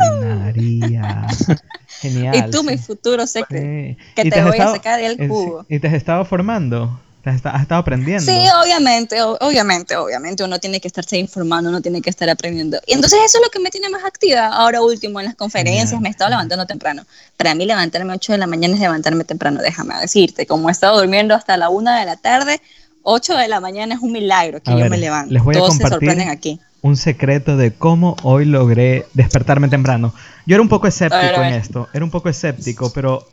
fascinaría. 0.10 1.28
Genial. 2.02 2.36
Y 2.36 2.52
tú, 2.52 2.64
mi 2.64 2.78
futuro 2.78 3.26
secreto. 3.28 4.00
Que 4.16 4.22
¿Y 4.24 4.30
te 4.30 4.40
has 4.40 4.46
voy 4.46 4.54
a 4.54 4.56
estado- 4.58 4.76
sacar 4.76 5.00
del 5.02 5.28
cubo. 5.30 5.66
¿Y 5.70 5.80
te 5.80 5.88
has 5.88 5.94
estado 5.94 6.26
formando? 6.26 7.00
Has, 7.26 7.36
estado 7.36 7.76
aprendiendo. 7.80 8.30
Sí, 8.30 8.38
obviamente, 8.62 9.22
obviamente, 9.22 9.96
obviamente. 9.96 10.44
Uno 10.44 10.60
tiene 10.60 10.82
que 10.82 10.90
estarse 10.90 11.18
informando, 11.18 11.70
uno 11.70 11.80
tiene 11.82 12.02
que 12.02 12.10
estar 12.10 12.30
aprendiendo. 12.30 12.80
Y 12.86 12.94
entonces 12.96 13.18
eso 13.26 13.38
es 13.38 13.44
lo 13.46 13.50
que 13.50 13.60
me 13.60 13.70
tiene 13.70 13.88
más 13.88 14.04
activa. 14.04 14.48
Ahora 14.48 14.82
último, 14.82 15.22
en 15.22 15.28
las 15.28 15.36
conferencias 15.36 16.02
me 16.02 16.10
he 16.10 16.12
estado 16.12 16.32
levantando 16.32 16.66
temprano. 16.66 17.04
Para 17.38 17.56
mí 17.56 17.66
levantarme 17.66 18.12
8 18.14 18.34
de 18.34 18.38
la 18.40 18.48
mañana 18.48 18.74
es 18.74 18.82
levantarme 18.82 19.24
temprano, 19.24 19.62
déjame 19.62 19.96
decirte. 20.02 20.46
Como 20.46 20.68
he 20.68 20.74
estado 20.74 20.98
durmiendo 20.98 21.34
hasta 21.34 21.56
la 21.56 21.70
1 21.70 21.98
de 21.98 22.04
la 22.06 22.18
tarde, 22.18 22.60
8 23.04 23.38
de 23.38 23.48
la 23.48 23.60
mañana 23.60 23.96
es 23.96 24.02
un 24.02 24.12
milagro 24.12 24.62
que 24.62 24.72
yo 24.72 24.90
me 24.90 24.98
levanto. 24.98 25.34
Les 25.34 25.44
voy 25.44 25.56
a 25.56 25.60
compartir 25.60 26.22
aquí. 26.22 26.60
un 26.82 26.98
secreto 26.98 27.58
de 27.58 27.74
cómo 27.74 28.16
hoy 28.24 28.46
logré 28.46 29.06
despertarme 29.14 29.68
temprano. 29.68 30.14
Yo 30.46 30.56
era 30.56 30.62
un 30.62 30.70
poco 30.70 30.88
escéptico 30.88 31.42
en 31.42 31.54
esto, 31.54 31.90
era 31.94 32.04
un 32.04 32.12
poco 32.12 32.30
escéptico, 32.30 32.92
pero 32.94 33.28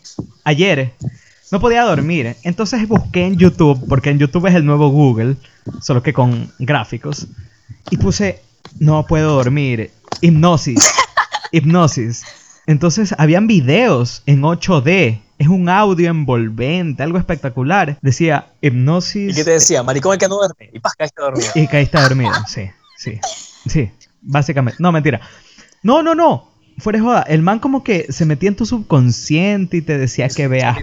ayer 0.45 0.93
no 1.51 1.61
podía 1.61 1.83
dormir. 1.83 2.37
Entonces 2.43 2.87
busqué 2.87 3.27
en 3.27 3.37
YouTube, 3.37 3.87
porque 3.89 4.11
en 4.11 4.19
YouTube 4.19 4.47
es 4.47 4.55
el 4.55 4.65
nuevo 4.65 4.89
Google, 4.91 5.37
solo 5.81 6.03
que 6.03 6.13
con 6.13 6.53
gráficos. 6.59 7.27
Y 7.91 7.97
puse, 7.97 8.41
no 8.79 9.07
puedo 9.07 9.35
dormir, 9.35 9.91
hipnosis, 10.21 10.93
hipnosis. 11.53 12.25
Entonces 12.71 13.17
habían 13.19 13.49
videos 13.49 14.23
en 14.27 14.43
8D. 14.43 15.21
Es 15.39 15.49
un 15.49 15.69
audio 15.69 16.09
envolvente, 16.09 17.03
algo 17.03 17.19
espectacular. 17.19 17.99
Decía 18.01 18.53
hipnosis. 18.61 19.33
¿Y 19.33 19.35
qué 19.35 19.43
te 19.43 19.51
decía? 19.51 19.83
Maricón 19.83 20.13
el 20.13 20.21
que 20.21 20.29
no 20.29 20.37
duerme. 20.37 20.71
Y 20.73 20.79
paz, 20.79 20.95
caíste 20.97 21.21
dormido. 21.21 21.51
Y 21.57 21.67
caíste 21.67 22.01
dormido, 22.01 22.33
sí, 22.47 22.71
sí. 22.97 23.19
Sí, 23.67 23.91
básicamente. 24.21 24.81
No, 24.81 24.93
mentira. 24.93 25.21
No, 25.83 26.05
no, 26.05 26.15
no. 26.15 26.49
Fuera 26.79 27.01
de 27.01 27.05
joda. 27.05 27.23
El 27.23 27.43
man 27.43 27.59
como 27.59 27.83
que 27.83 28.07
se 28.13 28.25
metía 28.25 28.51
en 28.51 28.55
tu 28.55 28.65
subconsciente 28.65 29.79
y 29.79 29.83
te 29.83 29.99
decía 29.99 30.29
que 30.29 30.47
veas. 30.47 30.79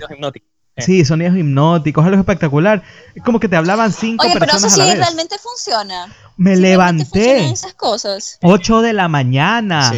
Sí, 0.77 1.03
sonidos 1.05 1.35
hipnóticos, 1.35 2.05
algo 2.05 2.19
espectacular. 2.19 2.83
Es 3.15 3.23
como 3.23 3.39
que 3.39 3.49
te 3.49 3.55
hablaban 3.55 3.91
cinco 3.91 4.25
Oye, 4.25 4.35
pero 4.37 4.57
eso 4.57 4.69
sí 4.69 4.81
realmente 4.81 5.37
funciona. 5.39 6.13
Me 6.37 6.55
levanté. 6.55 7.49
Esas 7.49 7.73
cosas. 7.73 8.37
8 8.43 8.81
de 8.81 8.93
la 8.93 9.07
mañana. 9.07 9.91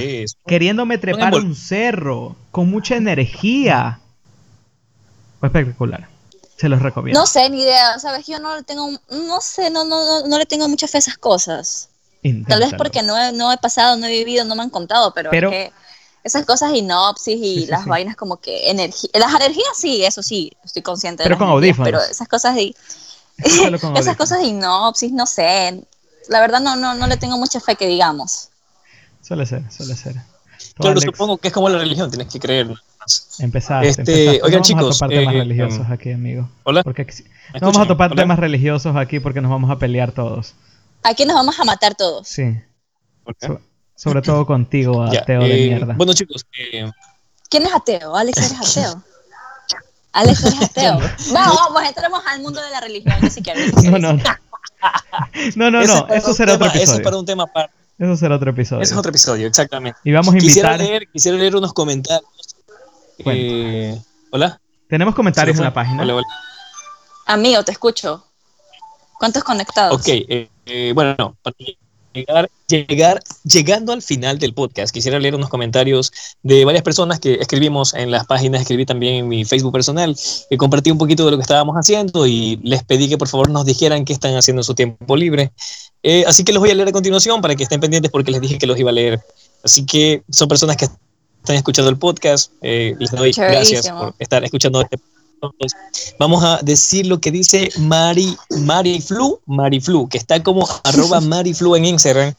queriéndome 0.47 0.97
trepar 0.97 1.35
un 1.35 1.55
cerro. 1.55 2.35
Con 2.51 2.69
mucha 2.69 2.95
energía. 2.95 3.99
Fue 5.39 5.47
espectacular. 5.49 6.07
Se 6.55 6.67
los 6.69 6.81
recomiendo. 6.81 7.19
No 7.19 7.25
sé, 7.25 7.49
ni 7.49 7.61
idea. 7.61 7.99
Sabes, 7.99 8.25
yo 8.27 8.39
no 8.39 8.55
le 8.55 8.63
tengo. 8.63 8.89
No 9.09 9.41
sé, 9.41 9.69
no, 9.69 9.83
no, 9.83 10.27
no, 10.27 10.37
le 10.37 10.45
tengo 10.45 10.67
mucha 10.67 10.87
fe 10.87 10.97
a 10.97 10.99
esas 10.99 11.17
cosas. 11.17 11.89
Tal 12.47 12.59
vez 12.59 12.73
porque 12.77 13.01
no 13.01 13.17
he, 13.17 13.31
no 13.31 13.51
he 13.51 13.57
pasado, 13.57 13.95
no 13.95 14.05
he 14.05 14.11
vivido, 14.11 14.43
no 14.43 14.55
me 14.55 14.63
han 14.63 14.69
contado, 14.69 15.13
pero, 15.13 15.29
pero 15.29 15.49
es 15.49 15.55
que 15.55 15.73
esas 16.29 16.45
cosas 16.45 16.73
inopsis 16.73 17.39
y 17.41 17.65
las 17.65 17.85
vainas 17.85 18.15
como 18.15 18.37
que 18.37 18.69
energía, 18.69 19.09
las 19.13 19.33
energías 19.33 19.75
sí, 19.75 20.03
eso 20.03 20.23
sí, 20.23 20.51
estoy 20.63 20.81
consciente 20.81 21.23
pero 21.23 21.35
de 21.35 21.39
con 21.39 21.49
audífonos. 21.49 21.85
pero 21.85 22.01
esas 22.01 22.27
cosas 22.27 22.55
de 22.55 22.75
esas 23.95 24.15
cosas 24.15 24.39
de 24.39 24.45
inopsis, 24.45 25.11
no 25.11 25.25
sé, 25.25 25.83
la 26.29 26.39
verdad 26.39 26.59
no, 26.61 26.75
no, 26.75 26.93
no 26.93 27.07
le 27.07 27.17
tengo 27.17 27.37
mucha 27.37 27.59
fe 27.59 27.75
que 27.75 27.87
digamos. 27.87 28.49
Suele 29.21 29.45
ser, 29.45 29.69
suele 29.71 29.95
ser. 29.95 30.15
Claro, 30.75 30.99
supongo 31.01 31.37
que 31.37 31.49
es 31.49 31.53
como 31.53 31.69
la 31.69 31.77
religión, 31.77 32.09
tienes 32.09 32.31
que 32.31 32.39
creer. 32.39 32.73
Empezar. 33.39 33.85
Este, 33.85 34.41
oigan, 34.43 34.61
chicos. 34.61 34.99
Vamos 34.99 35.01
a 35.01 35.07
topar 35.07 35.09
temas 35.09 35.33
eh, 35.33 35.37
religiosos 35.39 35.79
em, 35.79 35.91
aquí, 35.91 36.11
amigo. 36.11 36.49
Hola. 36.63 36.83
Porque, 36.83 37.07
no 37.53 37.59
vamos 37.61 37.77
a 37.77 37.87
topar 37.87 38.15
temas 38.15 38.39
religiosos 38.39 38.95
aquí 38.95 39.19
porque 39.19 39.41
nos 39.41 39.49
vamos 39.49 39.71
a 39.71 39.77
pelear 39.77 40.11
todos. 40.11 40.53
Aquí 41.03 41.25
nos 41.25 41.35
vamos 41.35 41.59
a 41.59 41.63
matar 41.63 41.95
todos. 41.95 42.27
Sí. 42.27 42.57
Sobre 43.99 44.21
todo 44.21 44.45
contigo, 44.45 45.03
ateo 45.11 45.41
de 45.41 45.65
eh, 45.65 45.69
mierda. 45.71 45.93
Bueno, 45.95 46.13
chicos. 46.13 46.45
Eh, 46.57 46.89
¿Quién 47.49 47.63
es 47.63 47.73
ateo? 47.73 48.15
Alex, 48.15 48.37
eres 48.37 48.53
ateo. 48.77 49.03
Alex, 50.13 50.43
eres 50.45 50.61
ateo. 50.61 50.99
Vamos, 51.33 51.57
vamos, 51.57 51.83
entremos 51.83 52.21
al 52.25 52.41
mundo 52.41 52.61
de 52.61 52.69
la 52.69 52.79
religión, 52.79 53.29
si 53.29 53.41
quieres. 53.41 53.73
No, 53.83 53.99
no, 53.99 54.13
no. 54.13 54.23
No, 55.57 55.71
no, 55.71 55.83
no. 55.83 56.07
Eso 56.07 56.33
será 56.33 56.53
otro 56.53 56.67
episodio. 56.67 56.83
Eso 56.83 56.93
es 56.95 57.01
para 57.01 57.17
un 57.17 57.25
tema 57.25 57.43
aparte. 57.43 57.75
Eso 57.97 58.15
será 58.15 58.37
otro 58.37 58.51
episodio. 58.51 58.81
Eso 58.81 58.93
es 58.93 58.97
otro 58.97 59.09
episodio, 59.09 59.47
exactamente. 59.47 59.99
Y 60.05 60.13
vamos 60.13 60.33
a 60.33 60.37
invitar. 60.37 60.47
Quisiera 60.47 60.77
leer, 60.77 61.07
quisiera 61.11 61.37
leer 61.37 61.55
unos 61.57 61.73
comentarios. 61.73 62.55
Eh, 63.25 64.01
hola. 64.31 64.61
Tenemos 64.87 65.13
comentarios 65.13 65.57
en 65.57 65.65
la 65.65 65.73
página. 65.73 66.03
Hola, 66.03 66.15
hola. 66.15 66.27
Amigo, 67.25 67.61
te 67.65 67.73
escucho. 67.73 68.25
¿Cuántos 69.19 69.43
conectados? 69.43 69.99
Ok, 69.99 70.07
eh, 70.07 70.93
bueno, 70.95 71.15
no 71.17 71.35
llegar, 72.13 72.49
llegar, 72.67 73.23
llegando 73.43 73.93
al 73.93 74.01
final 74.01 74.39
del 74.39 74.53
podcast, 74.53 74.93
quisiera 74.93 75.19
leer 75.19 75.35
unos 75.35 75.49
comentarios 75.49 76.11
de 76.43 76.65
varias 76.65 76.83
personas 76.83 77.19
que 77.19 77.35
escribimos 77.35 77.93
en 77.93 78.11
las 78.11 78.25
páginas, 78.25 78.61
escribí 78.61 78.85
también 78.85 79.15
en 79.15 79.27
mi 79.27 79.45
Facebook 79.45 79.73
personal, 79.73 80.15
que 80.49 80.57
compartí 80.57 80.91
un 80.91 80.97
poquito 80.97 81.25
de 81.25 81.31
lo 81.31 81.37
que 81.37 81.43
estábamos 81.43 81.75
haciendo 81.75 82.27
y 82.27 82.59
les 82.63 82.83
pedí 82.83 83.09
que 83.09 83.17
por 83.17 83.27
favor 83.27 83.49
nos 83.49 83.65
dijeran 83.65 84.05
qué 84.05 84.13
están 84.13 84.35
haciendo 84.35 84.61
en 84.61 84.65
su 84.65 84.75
tiempo 84.75 85.15
libre. 85.15 85.51
Eh, 86.03 86.23
así 86.27 86.43
que 86.43 86.53
los 86.53 86.61
voy 86.61 86.71
a 86.71 86.75
leer 86.75 86.89
a 86.89 86.91
continuación 86.91 87.41
para 87.41 87.55
que 87.55 87.63
estén 87.63 87.79
pendientes 87.79 88.11
porque 88.11 88.31
les 88.31 88.41
dije 88.41 88.57
que 88.57 88.67
los 88.67 88.79
iba 88.79 88.89
a 88.89 88.93
leer. 88.93 89.19
Así 89.63 89.85
que 89.85 90.23
son 90.29 90.47
personas 90.47 90.77
que 90.77 90.85
están 90.85 91.55
escuchando 91.55 91.89
el 91.89 91.97
podcast. 91.97 92.51
Eh, 92.61 92.95
les 92.99 93.11
doy 93.11 93.31
gracias 93.31 93.89
por 93.89 94.15
estar 94.19 94.43
escuchando 94.43 94.81
este 94.81 94.97
podcast 94.97 95.18
Vamos 96.17 96.43
a 96.43 96.59
decir 96.61 97.05
lo 97.07 97.19
que 97.19 97.31
dice 97.31 97.69
Mari, 97.79 98.35
Mariflu, 98.61 99.39
Mariflu, 99.45 100.07
que 100.09 100.17
está 100.17 100.41
como 100.43 100.67
arroba 100.83 101.21
Mariflu 101.21 101.75
en 101.75 101.85
Instagram. 101.85 102.33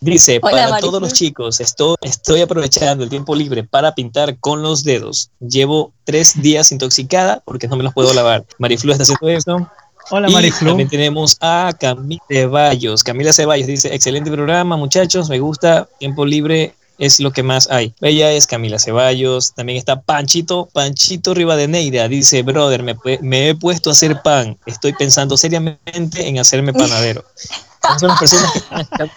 Dice, 0.00 0.40
para 0.40 0.78
todos 0.78 1.00
los 1.00 1.14
chicos, 1.14 1.58
estoy, 1.58 1.96
estoy 2.02 2.42
aprovechando 2.42 3.02
el 3.02 3.10
tiempo 3.10 3.34
libre 3.34 3.64
para 3.64 3.94
pintar 3.94 4.38
con 4.38 4.62
los 4.62 4.84
dedos. 4.84 5.30
Llevo 5.40 5.92
tres 6.04 6.40
días 6.40 6.70
intoxicada 6.70 7.42
porque 7.44 7.66
no 7.66 7.76
me 7.76 7.84
los 7.84 7.94
puedo 7.94 8.12
lavar. 8.12 8.44
Mariflu 8.58 8.92
está 8.92 9.04
haciendo 9.04 9.28
eso. 9.28 9.70
Hola 10.10 10.28
Mariflu. 10.28 10.68
También 10.68 10.88
tenemos 10.88 11.36
a 11.40 11.72
Camila 11.80 12.22
Ceballos. 12.28 13.02
Camila 13.02 13.32
Ceballos 13.32 13.66
dice, 13.66 13.94
excelente 13.94 14.30
programa 14.30 14.76
muchachos, 14.76 15.28
me 15.30 15.38
gusta, 15.38 15.88
tiempo 15.98 16.26
libre 16.26 16.74
es 16.98 17.20
lo 17.20 17.32
que 17.32 17.42
más 17.42 17.70
hay. 17.70 17.94
Ella 18.00 18.32
es 18.32 18.46
Camila 18.46 18.78
Ceballos, 18.78 19.54
también 19.54 19.78
está 19.78 20.00
Panchito, 20.00 20.68
Panchito 20.72 21.34
Rivadeneira, 21.34 22.08
dice, 22.08 22.42
brother, 22.42 22.82
me, 22.82 22.96
me 23.20 23.50
he 23.50 23.54
puesto 23.54 23.90
a 23.90 23.92
hacer 23.92 24.22
pan, 24.22 24.58
estoy 24.66 24.92
pensando 24.92 25.36
seriamente 25.36 26.26
en 26.26 26.38
hacerme 26.38 26.72
panadero. 26.72 27.24
Son 28.00 28.08
las 28.08 28.18
personas 28.18 28.52
que 28.52 28.80
están 28.82 29.10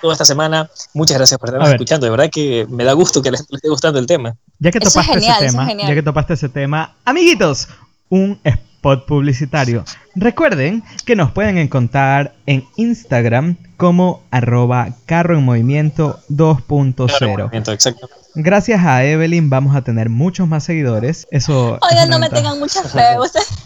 toda 0.00 0.12
esta 0.12 0.24
semana. 0.24 0.70
Muchas 0.94 1.16
gracias 1.16 1.38
por 1.38 1.50
estar 1.50 1.72
escuchando, 1.72 2.06
de 2.06 2.10
verdad 2.10 2.30
que 2.30 2.66
me 2.68 2.84
da 2.84 2.92
gusto 2.92 3.22
que 3.22 3.30
les, 3.30 3.40
esté 3.40 3.68
gustando 3.68 3.98
el 3.98 4.06
tema. 4.06 4.36
Ya 4.58 4.70
que 4.70 4.80
topaste 4.80 5.18
ese 5.18 5.32
tema, 5.38 5.72
ya 5.72 5.94
que 5.94 6.02
topaste 6.02 6.34
ese 6.34 6.48
tema, 6.48 6.94
amiguitos, 7.04 7.68
un 8.08 8.38
spot 8.44 9.06
publicitario. 9.06 9.84
Recuerden 10.14 10.82
que 11.04 11.16
nos 11.16 11.32
pueden 11.32 11.58
encontrar 11.58 12.35
en 12.46 12.64
Instagram 12.76 13.56
como 13.76 14.22
arroba 14.30 14.90
carro 15.04 15.36
en 15.36 15.44
movimiento 15.44 16.20
2.0. 16.30 18.10
Gracias 18.38 18.84
a 18.84 19.02
Evelyn 19.02 19.48
vamos 19.48 19.74
a 19.74 19.82
tener 19.82 20.10
muchos 20.10 20.46
más 20.46 20.64
seguidores. 20.64 21.26
Eso. 21.30 21.78
Oye, 21.80 22.06
no 22.06 22.18
me 22.18 22.28
tengan 22.28 22.58
mucha 22.58 22.82
fe. 22.88 23.16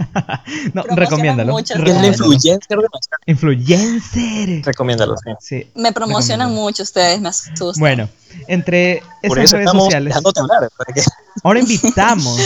no, 0.74 0.82
recomiéndalo. 0.84 1.58
Es 1.58 1.70
la 1.76 2.06
influencer 2.06 2.58
Influencer. 3.26 4.64
Recomiéndalo, 4.64 5.16
sí. 5.40 5.68
Me 5.74 5.92
promocionan 5.92 6.52
mucho 6.52 6.84
ustedes, 6.84 7.20
me 7.20 7.30
asustan. 7.30 7.80
Bueno, 7.80 8.08
entre 8.46 9.02
esas 9.22 9.52
redes 9.52 9.70
sociales. 9.72 10.14
Ahora 11.42 11.60
invitamos, 11.60 12.38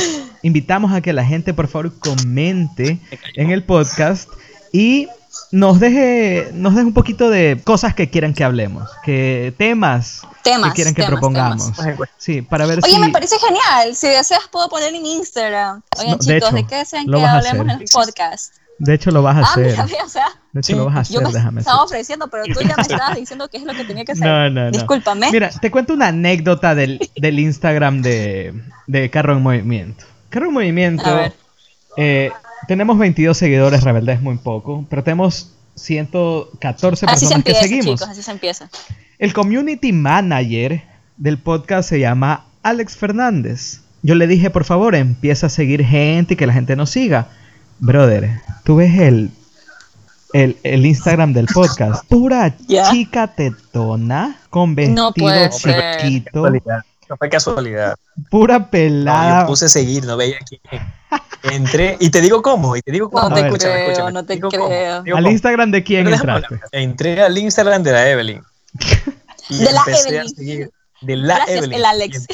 invitamos 0.42 0.92
a 0.92 1.00
que 1.00 1.12
la 1.12 1.24
gente 1.24 1.52
por 1.52 1.68
favor 1.68 1.92
comente 1.98 2.98
en 3.34 3.50
el 3.50 3.64
podcast 3.64 4.30
y 4.72 5.08
nos 5.50 5.80
deje, 5.80 6.50
nos 6.52 6.74
deje 6.74 6.86
un 6.86 6.94
poquito 6.94 7.30
de 7.30 7.60
cosas 7.62 7.94
que 7.94 8.10
quieran 8.10 8.34
que 8.34 8.44
hablemos, 8.44 8.90
que 9.04 9.54
temas, 9.56 10.22
temas 10.42 10.70
que 10.70 10.74
quieran 10.76 10.94
que 10.94 11.04
propongamos. 11.04 11.72
Sí, 12.18 12.42
para 12.42 12.66
ver 12.66 12.80
Oye, 12.82 12.98
me 12.98 13.10
parece 13.10 13.36
genial. 13.38 13.94
Si 13.94 14.08
deseas 14.08 14.48
puedo 14.50 14.68
poner 14.68 14.94
en 14.94 15.06
Instagram. 15.06 15.82
Oye, 15.98 16.18
chicos, 16.18 16.52
¿de 16.52 16.66
qué 16.66 16.76
desean 16.76 17.06
que 17.06 17.24
hablemos 17.24 17.66
en 17.66 17.70
el 17.70 17.84
podcast? 17.92 18.54
De 18.78 18.94
hecho, 18.94 19.10
lo 19.10 19.22
vas 19.22 19.36
a 19.36 19.40
ah, 19.40 19.42
hacer. 19.44 19.78
o 20.04 20.08
sea, 20.08 20.26
de 20.52 20.60
hecho, 20.60 20.76
lo 20.76 20.86
vas 20.86 20.96
a 20.96 21.00
hacer, 21.00 21.14
yo 21.14 21.52
me 21.52 21.60
estaba 21.60 21.84
ofreciendo, 21.84 22.28
pero 22.28 22.44
tú 22.44 22.60
ya 22.60 22.74
me 22.76 22.82
estabas 22.82 23.14
diciendo 23.16 23.48
qué 23.48 23.58
es 23.58 23.62
lo 23.62 23.72
que 23.72 23.84
tenía 23.84 24.04
que 24.04 24.12
hacer. 24.12 24.26
No, 24.26 24.50
no, 24.50 24.64
no. 24.64 24.70
Discúlpame. 24.72 25.30
Mira, 25.30 25.50
te 25.50 25.70
cuento 25.70 25.94
una 25.94 26.08
anécdota 26.08 26.74
del, 26.74 26.98
del 27.16 27.38
Instagram 27.38 28.02
de, 28.02 28.52
de 28.88 29.10
Carro 29.10 29.34
en 29.34 29.42
Movimiento. 29.42 30.04
Carro 30.30 30.46
en 30.46 30.52
Movimiento 30.54 31.20
eh, 31.96 32.32
tenemos 32.66 32.98
22 32.98 33.36
seguidores, 33.36 33.82
rebeldes 33.82 34.20
muy 34.20 34.36
poco, 34.36 34.84
pero 34.88 35.02
tenemos 35.02 35.52
114 35.74 37.06
personas 37.06 37.44
que 37.44 37.54
seguimos. 37.54 38.02
así 38.02 38.22
se 38.22 38.30
empieza. 38.30 38.68
El 39.18 39.32
community 39.32 39.92
manager 39.92 40.82
del 41.16 41.38
podcast 41.38 41.88
se 41.88 42.00
llama 42.00 42.46
Alex 42.62 42.96
Fernández. 42.96 43.80
Yo 44.02 44.14
le 44.14 44.26
dije, 44.26 44.50
por 44.50 44.64
favor, 44.64 44.94
empieza 44.94 45.46
a 45.46 45.50
seguir 45.50 45.84
gente 45.84 46.34
y 46.34 46.36
que 46.36 46.46
la 46.46 46.52
gente 46.52 46.76
nos 46.76 46.90
siga. 46.90 47.28
Brother, 47.78 48.40
tú 48.64 48.76
ves 48.76 48.98
el, 48.98 49.30
el, 50.32 50.86
Instagram 50.86 51.32
del 51.32 51.46
podcast. 51.46 52.04
Pura 52.06 52.54
chica 52.90 53.28
tetona 53.28 54.38
con 54.50 54.74
vestido 54.74 55.12
chiquito. 55.50 56.52
No 57.08 57.16
fue 57.16 57.28
casualidad. 57.28 57.96
Pura 58.30 58.70
pelada. 58.70 59.42
yo 59.42 59.46
puse 59.46 59.68
seguir, 59.68 60.04
no 60.04 60.16
veía 60.16 60.38
quién. 60.48 60.60
Entré 61.42 61.96
y 62.00 62.10
te 62.10 62.20
digo 62.20 62.40
cómo, 62.40 62.74
y 62.76 62.80
te 62.80 62.92
digo 62.92 63.10
cómo. 63.10 63.28
No 63.28 63.34
te 63.34 63.48
creo, 63.48 64.10
no 64.10 64.24
te 64.24 64.40
creo. 64.40 65.16
¿Al 65.16 65.26
Instagram 65.26 65.70
de 65.70 65.82
quién 65.82 66.08
entraste? 66.08 66.60
Entré 66.72 67.22
al 67.22 67.36
Instagram 67.36 67.82
de 67.82 67.92
la 67.92 68.08
Evelyn. 68.08 68.42
de 69.50 69.72
la 69.72 69.82
Evelyn. 69.86 70.70
de 71.02 71.16
la 71.16 71.36
Gracias, 71.36 71.58
Evelyn. 71.58 71.74
el 71.74 71.84
Alex. 71.84 72.26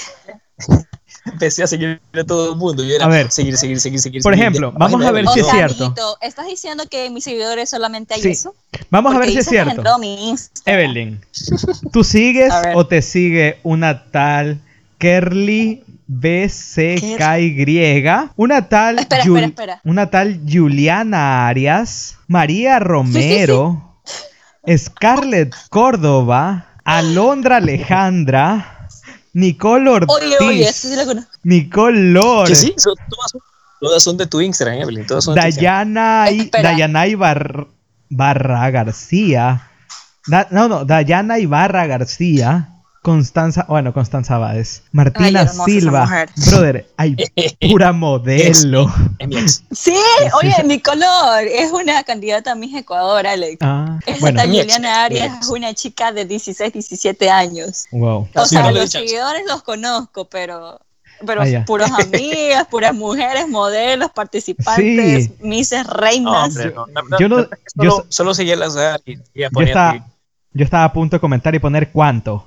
empecé 1.27 1.63
a 1.63 1.67
seguir 1.67 2.01
a 2.13 2.25
todo 2.25 2.53
el 2.53 2.59
mundo. 2.59 2.85
Yo 2.85 2.95
era 2.95 3.05
a 3.05 3.09
ver, 3.09 3.31
seguir, 3.31 3.57
seguir, 3.57 3.81
seguir, 3.81 4.01
seguir. 4.01 4.23
Por 4.23 4.35
ejemplo, 4.35 4.73
vamos 4.77 5.05
a 5.05 5.13
ver 5.13 5.27
si 5.29 5.41
es 5.41 5.47
cierto. 5.49 5.95
¿Estás 6.21 6.47
diciendo 6.47 6.85
que 6.91 7.07
en 7.07 7.15
mis 7.15 7.25
seguidores 7.25 7.71
solamente 7.71 8.15
hay 8.15 8.23
eso? 8.27 8.55
Vamos 8.91 9.15
a 9.15 9.19
ver 9.19 9.31
si 9.31 9.39
es 9.39 9.47
cierto. 9.47 9.83
Evelyn, 10.67 11.21
¿tú 11.93 12.05
sigues 12.05 12.53
o 12.75 12.87
te 12.87 13.03
sigue 13.03 13.59
una 13.63 14.11
tal 14.11 14.61
Kerly 14.99 15.83
BCKY, 16.13 18.05
una 18.35 18.69
tal, 18.69 18.99
espera, 18.99 19.23
espera, 19.23 19.47
espera. 19.47 19.81
una 19.85 20.11
tal 20.11 20.41
Juliana 20.47 21.47
Arias, 21.47 22.19
María 22.27 22.81
Romero, 22.81 23.95
Scarlett 24.69 25.55
Córdoba, 25.71 26.67
Alondra 26.85 27.59
Alejandra, 27.59 28.80
Nicole 29.33 29.89
Ortiz. 29.89 30.15
Oye, 30.15 30.37
oye, 30.41 30.73
sí 30.73 30.95
la 30.97 31.05
conozco. 31.05 31.31
Nicole 31.45 32.13
Lore. 32.13 32.55
sí, 32.55 32.75
todas, 33.81 34.03
son, 34.03 34.17
de 34.17 34.27
tu 34.27 34.41
Instagram, 34.41 34.81
Evelyn. 34.81 35.07
Todas 35.07 35.25
son 35.25 35.35
Dayana, 35.35 36.27
y, 36.31 36.51
Dayana 36.51 37.07
Ibarra 37.07 38.71
García. 38.71 39.71
no, 40.51 40.69
no, 40.69 40.85
Dayana 40.85 41.39
Ibarra 41.39 41.87
García. 41.87 42.80
Constanza, 43.03 43.65
bueno, 43.67 43.95
Constanza 43.95 44.37
Báez. 44.37 44.83
Martina 44.93 45.49
Silva. 45.49 46.27
Brother, 46.49 46.87
hay 46.99 47.17
pura 47.71 47.93
modelo. 47.93 48.93
sí, 49.71 49.97
oye, 50.35 50.55
mi 50.65 50.81
color 50.81 51.45
es 51.45 51.73
una 51.73 52.03
candidata 52.05 52.53
a 52.53 52.55
Miss 52.55 52.75
Ecuador, 52.75 53.27
Alex. 53.27 53.57
Ah, 53.63 53.99
Esta 54.05 54.21
bueno. 54.21 54.43
Juliana 54.43 55.05
Arias 55.05 55.41
es 55.41 55.49
una 55.49 55.73
chica 55.73 56.13
de 56.13 56.27
16, 56.27 56.73
17 56.75 57.31
años. 57.31 57.87
Wow. 57.91 58.29
O 58.35 58.45
sea, 58.45 58.71
los 58.71 58.91
seguidores 58.91 59.45
los 59.49 59.63
conozco, 59.63 60.27
pero 60.27 60.79
pero 61.27 61.43
ah, 61.43 61.65
puras 61.67 61.91
amigas, 61.99 62.67
puras 62.67 62.95
mujeres, 62.95 63.49
modelos, 63.49 64.11
participantes, 64.11 65.25
sí. 65.27 65.33
misses, 65.41 65.87
reinas. 65.87 66.55
No, 66.55 66.87
yo 67.19 67.29
no, 67.29 67.47
yo 67.77 68.05
solo, 68.09 68.35
seguía 68.35 68.57
las 68.57 68.77
y, 69.05 69.13
y 69.13 69.19
yo, 69.35 69.49
estaba, 69.61 70.07
yo 70.53 70.65
estaba 70.65 70.85
a 70.85 70.93
punto 70.93 71.17
de 71.17 71.21
comentar 71.21 71.55
y 71.55 71.59
poner 71.59 71.91
cuánto. 71.91 72.47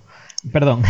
Perdón. 0.52 0.84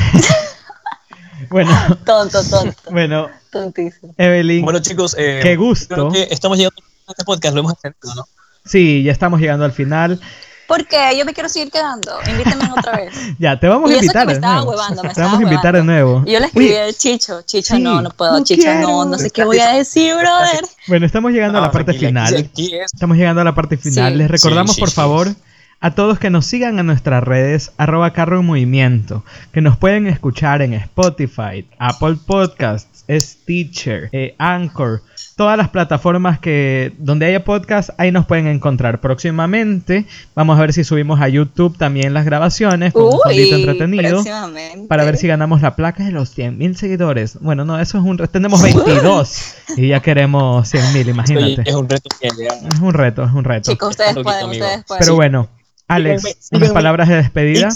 bueno. 1.49 1.71
Tonto, 2.05 2.43
tonto. 2.43 2.91
Bueno. 2.91 3.29
Tontísimo. 3.51 4.13
Evelyn. 4.17 4.63
Bueno, 4.63 4.79
chicos. 4.79 5.15
Eh, 5.17 5.39
qué 5.43 5.55
gusto. 5.55 6.11
estamos 6.13 6.57
llegando 6.57 6.81
a 7.07 7.11
este 7.11 7.23
podcast, 7.23 7.53
lo 7.53 7.61
hemos 7.61 7.73
entendido, 7.73 8.15
¿no? 8.15 8.27
Sí, 8.65 9.03
ya 9.03 9.11
estamos 9.11 9.39
llegando 9.39 9.65
al 9.65 9.73
final. 9.73 10.19
¿Por 10.67 10.87
qué? 10.87 11.15
Yo 11.17 11.25
me 11.25 11.33
quiero 11.33 11.49
seguir 11.49 11.69
quedando. 11.69 12.13
Invítame 12.27 12.71
otra 12.71 12.95
vez. 12.95 13.13
ya, 13.39 13.59
te 13.59 13.67
vamos 13.67 13.91
a 13.91 13.95
invitar. 13.95 14.25
me 14.25 14.33
estaba 14.33 14.63
huevando, 14.63 15.03
me 15.03 15.13
te 15.13 15.21
vamos 15.21 15.39
a 15.39 15.43
invitar 15.43 15.75
de 15.75 15.83
nuevo. 15.83 16.23
Yo 16.25 16.39
le 16.39 16.45
escribí 16.45 16.75
a 16.75 16.91
Chicho. 16.93 17.41
Chicho, 17.41 17.77
no, 17.77 18.01
no 18.01 18.09
puedo. 18.09 18.41
Chicho, 18.43 18.73
no, 18.75 19.05
no 19.05 19.17
sé 19.17 19.29
qué 19.29 19.43
voy 19.43 19.59
a 19.59 19.73
decir, 19.73 20.15
brother. 20.15 20.65
Bueno, 20.87 21.05
estamos 21.05 21.31
llegando 21.31 21.59
a 21.59 21.61
la 21.61 21.71
parte 21.71 21.93
final. 21.93 22.49
Estamos 22.57 23.17
llegando 23.17 23.41
a 23.41 23.43
la 23.43 23.53
parte 23.53 23.77
final. 23.77 24.17
Les 24.17 24.31
recordamos, 24.31 24.77
por 24.77 24.89
favor 24.89 25.27
a 25.83 25.91
todos 25.91 26.17
que 26.17 26.29
nos 26.29 26.45
sigan 26.45 26.79
en 26.79 26.85
nuestras 26.85 27.21
redes 27.21 27.73
arroba 27.75 28.13
carro 28.13 28.39
en 28.39 28.45
movimiento, 28.45 29.25
que 29.51 29.59
nos 29.59 29.75
pueden 29.75 30.07
escuchar 30.07 30.61
en 30.61 30.71
Spotify, 30.73 31.67
Apple 31.77 32.15
Podcasts, 32.25 33.03
Stitcher, 33.11 34.07
eh, 34.13 34.33
Anchor, 34.37 35.01
todas 35.35 35.57
las 35.57 35.67
plataformas 35.67 36.39
que 36.39 36.93
donde 36.99 37.25
haya 37.25 37.43
podcast, 37.43 37.89
ahí 37.97 38.13
nos 38.13 38.25
pueden 38.25 38.47
encontrar. 38.47 39.01
Próximamente 39.01 40.05
vamos 40.35 40.57
a 40.57 40.61
ver 40.61 40.71
si 40.71 40.85
subimos 40.85 41.19
a 41.19 41.27
YouTube 41.27 41.77
también 41.77 42.13
las 42.13 42.23
grabaciones 42.23 42.93
con 42.93 43.03
un 43.03 43.19
fondito 43.21 43.57
entretenido 43.57 44.23
para 44.87 45.03
ver 45.03 45.17
si 45.17 45.27
ganamos 45.27 45.61
la 45.61 45.75
placa 45.75 46.05
de 46.05 46.11
los 46.11 46.37
100.000 46.37 46.75
seguidores. 46.75 47.37
Bueno, 47.41 47.65
no, 47.65 47.77
eso 47.77 47.97
es 47.97 48.05
un 48.05 48.15
tenemos 48.31 48.61
22 48.61 49.55
y 49.75 49.89
ya 49.89 50.01
queremos 50.01 50.73
100.000, 50.73 51.09
imagínate. 51.09 51.69
es 51.69 51.75
un 51.75 51.89
reto. 51.89 52.09
Es 52.21 52.79
un 52.79 52.93
reto, 52.93 53.23
es 53.25 53.33
un 53.33 53.43
reto. 53.43 53.69
Chicos, 53.69 53.89
ustedes 53.89 54.13
pueden, 54.13 54.49
ustedes 54.49 54.85
pueden. 54.85 54.99
Pero 54.99 55.15
bueno, 55.15 55.49
Alex, 55.95 56.49
unas 56.51 56.71
palabras 56.71 57.09
de 57.09 57.15
despedida. 57.15 57.69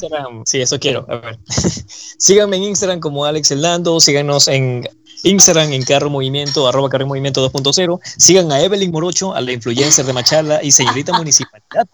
Sí, 0.46 0.62
eso 0.62 0.80
quiero. 0.80 1.06
A 1.10 1.18
ver. 1.18 1.40
síganme 2.18 2.58
en 2.58 2.64
Instagram 2.64 3.00
como 3.00 3.26
Alex 3.26 3.52
Elando, 3.52 4.00
síganos 4.00 4.48
en 4.48 4.88
Instagram 5.24 5.74
en 5.74 5.84
Carro 5.84 6.10
Movimiento, 6.10 6.68
arroba 6.68 6.90
Carro 6.90 7.08
Movimiento 7.08 7.48
2.0. 7.52 8.00
Sigan 8.18 8.52
a 8.52 8.62
Evelyn 8.62 8.92
Morocho, 8.92 9.34
a 9.34 9.42
la 9.42 9.52
influencer 9.52 10.06
de 10.06 10.14
Machala 10.14 10.64
y 10.64 10.72
señorita 10.72 11.14
municipalidad, 11.14 11.88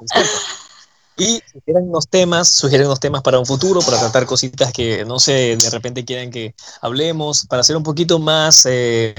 Y 1.16 1.42
sugieren 1.52 1.90
unos 1.90 2.08
temas, 2.08 2.50
sugieren 2.50 2.88
unos 2.88 3.00
temas 3.00 3.22
para 3.22 3.40
un 3.40 3.46
futuro, 3.46 3.82
para 3.82 4.00
tratar 4.00 4.26
cositas 4.26 4.74
que, 4.74 5.06
no 5.06 5.20
sé, 5.20 5.56
de 5.58 5.70
repente 5.70 6.04
quieran 6.04 6.32
que 6.32 6.56
hablemos, 6.82 7.46
para 7.46 7.62
hacer 7.62 7.78
un 7.78 7.84
poquito 7.84 8.20
más, 8.20 8.66
eh, 8.70 9.16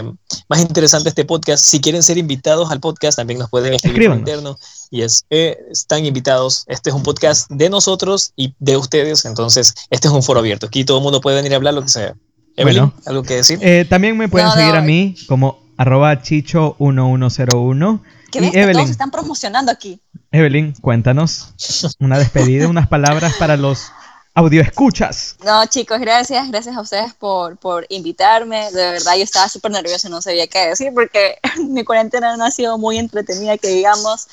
más 0.49 0.61
interesante 0.61 1.09
este 1.09 1.25
podcast. 1.25 1.65
Si 1.65 1.81
quieren 1.81 2.03
ser 2.03 2.19
invitados 2.19 2.71
al 2.71 2.81
podcast, 2.81 3.17
también 3.17 3.39
nos 3.39 3.49
pueden 3.49 3.75
escribir 3.75 4.11
interno. 4.11 4.59
Y 4.95 5.03
es, 5.03 5.27
eh, 5.29 5.59
están 5.73 6.07
invitados. 6.07 6.65
Este 6.69 6.91
es 6.91 6.95
un 6.95 7.03
podcast 7.03 7.51
de 7.51 7.69
nosotros 7.69 8.33
y 8.37 8.55
de 8.61 8.77
ustedes, 8.77 9.25
entonces 9.25 9.75
este 9.91 10.07
es 10.07 10.15
un 10.15 10.23
foro 10.23 10.39
abierto. 10.39 10.67
Aquí 10.67 10.85
todo 10.85 10.99
el 10.99 11.03
mundo 11.03 11.21
puede 11.21 11.35
venir 11.35 11.53
a 11.53 11.57
hablar 11.57 11.75
lo 11.75 11.83
que 11.83 11.89
sea. 11.89 12.15
Evelyn, 12.55 12.93
¿algo 13.05 13.25
que 13.25 13.35
decir? 13.35 13.59
Eh, 13.61 13.87
también 13.91 14.17
me 14.17 14.29
pueden 14.29 14.49
seguir 14.53 14.77
a 14.77 14.83
mí 14.83 15.17
como 15.27 15.59
arroba 15.77 16.23
chicho1101. 16.23 18.03
¿Qué 18.31 18.41
ves? 18.41 18.55
Evelyn, 18.55 18.75
todos 18.75 18.91
están 18.91 19.11
promocionando 19.11 19.73
aquí. 19.73 20.01
Evelyn, 20.31 20.75
cuéntanos 20.81 21.55
una 21.99 22.17
despedida, 22.17 22.69
unas 22.69 22.87
palabras 22.87 23.35
para 23.37 23.57
los 23.57 23.89
audio 24.37 24.63
escuchas. 24.63 25.37
No, 25.45 25.65
chicos, 25.67 26.01
gracias, 26.01 26.49
gracias 26.49 26.77
a 26.77 26.81
ustedes 26.81 27.15
por, 27.15 27.57
por 27.57 27.87
invitarme. 27.89 28.69
De 28.73 28.91
verdad, 28.91 29.15
yo 29.17 29.23
estaba 29.23 29.49
súper 29.49 29.71
nerviosa, 29.71 30.09
no 30.09 30.21
sabía 30.21 30.49
qué 30.49 30.71
decir 30.71 30.91
porque 30.93 31.39
mi 31.69 31.85
cuarentena 31.85 32.37
no 32.37 32.45
ha 32.45 32.51
sido 32.51 32.77
muy 32.77 32.99
entretenida, 32.99 33.57
que 33.59 33.69
digamos. 33.69 34.27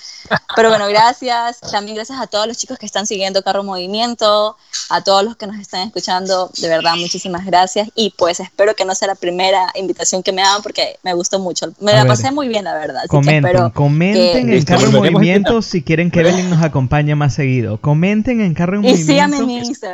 Pero 0.56 0.70
bueno, 0.70 0.88
gracias. 0.88 1.60
También 1.72 1.96
gracias 1.96 2.20
a 2.20 2.26
todos 2.26 2.48
los 2.48 2.58
chicos 2.58 2.80
que 2.80 2.88
están 2.88 3.06
siguiendo 3.06 3.44
Carro 3.44 3.64
Movimiento, 3.64 4.58
a 4.90 5.04
todos 5.04 5.24
los 5.24 5.36
que 5.36 5.46
nos 5.46 5.60
están 5.60 5.88
escuchando. 5.88 6.50
De 6.58 6.68
verdad, 6.68 6.96
muchísimas 6.96 7.46
gracias. 7.46 7.88
Y 7.94 8.12
pues 8.18 8.40
espero 8.40 8.76
que 8.76 8.86
no 8.86 8.96
sea 8.96 9.10
la 9.10 9.16
primera 9.16 9.72
invitación 9.76 10.24
que 10.24 10.32
me 10.32 10.42
hagan 10.42 10.64
porque 10.64 10.98
me 11.04 11.14
gustó 11.14 11.38
mucho. 11.38 11.72
Me 11.80 11.94
la 11.94 12.06
pasé 12.06 12.32
muy 12.32 12.48
bien, 12.48 12.64
la 12.64 12.74
verdad. 12.74 13.04
comenten, 13.08 13.70
comenten 13.70 14.52
en 14.52 14.64
Carro 14.64 14.90
Movimiento 14.90 15.62
si 15.62 15.84
quieren 15.84 16.10
que 16.10 16.22
Evelyn 16.22 16.50
nos 16.50 16.64
acompañe 16.64 17.14
más 17.14 17.36
seguido. 17.36 17.80
Comenten 17.80 18.42
en 18.42 18.56
Carro 18.56 18.78
Movimiento. 18.78 19.00
Y 19.00 19.06
síganme 19.06 19.38
en 19.38 19.50
Instagram. 19.52 19.91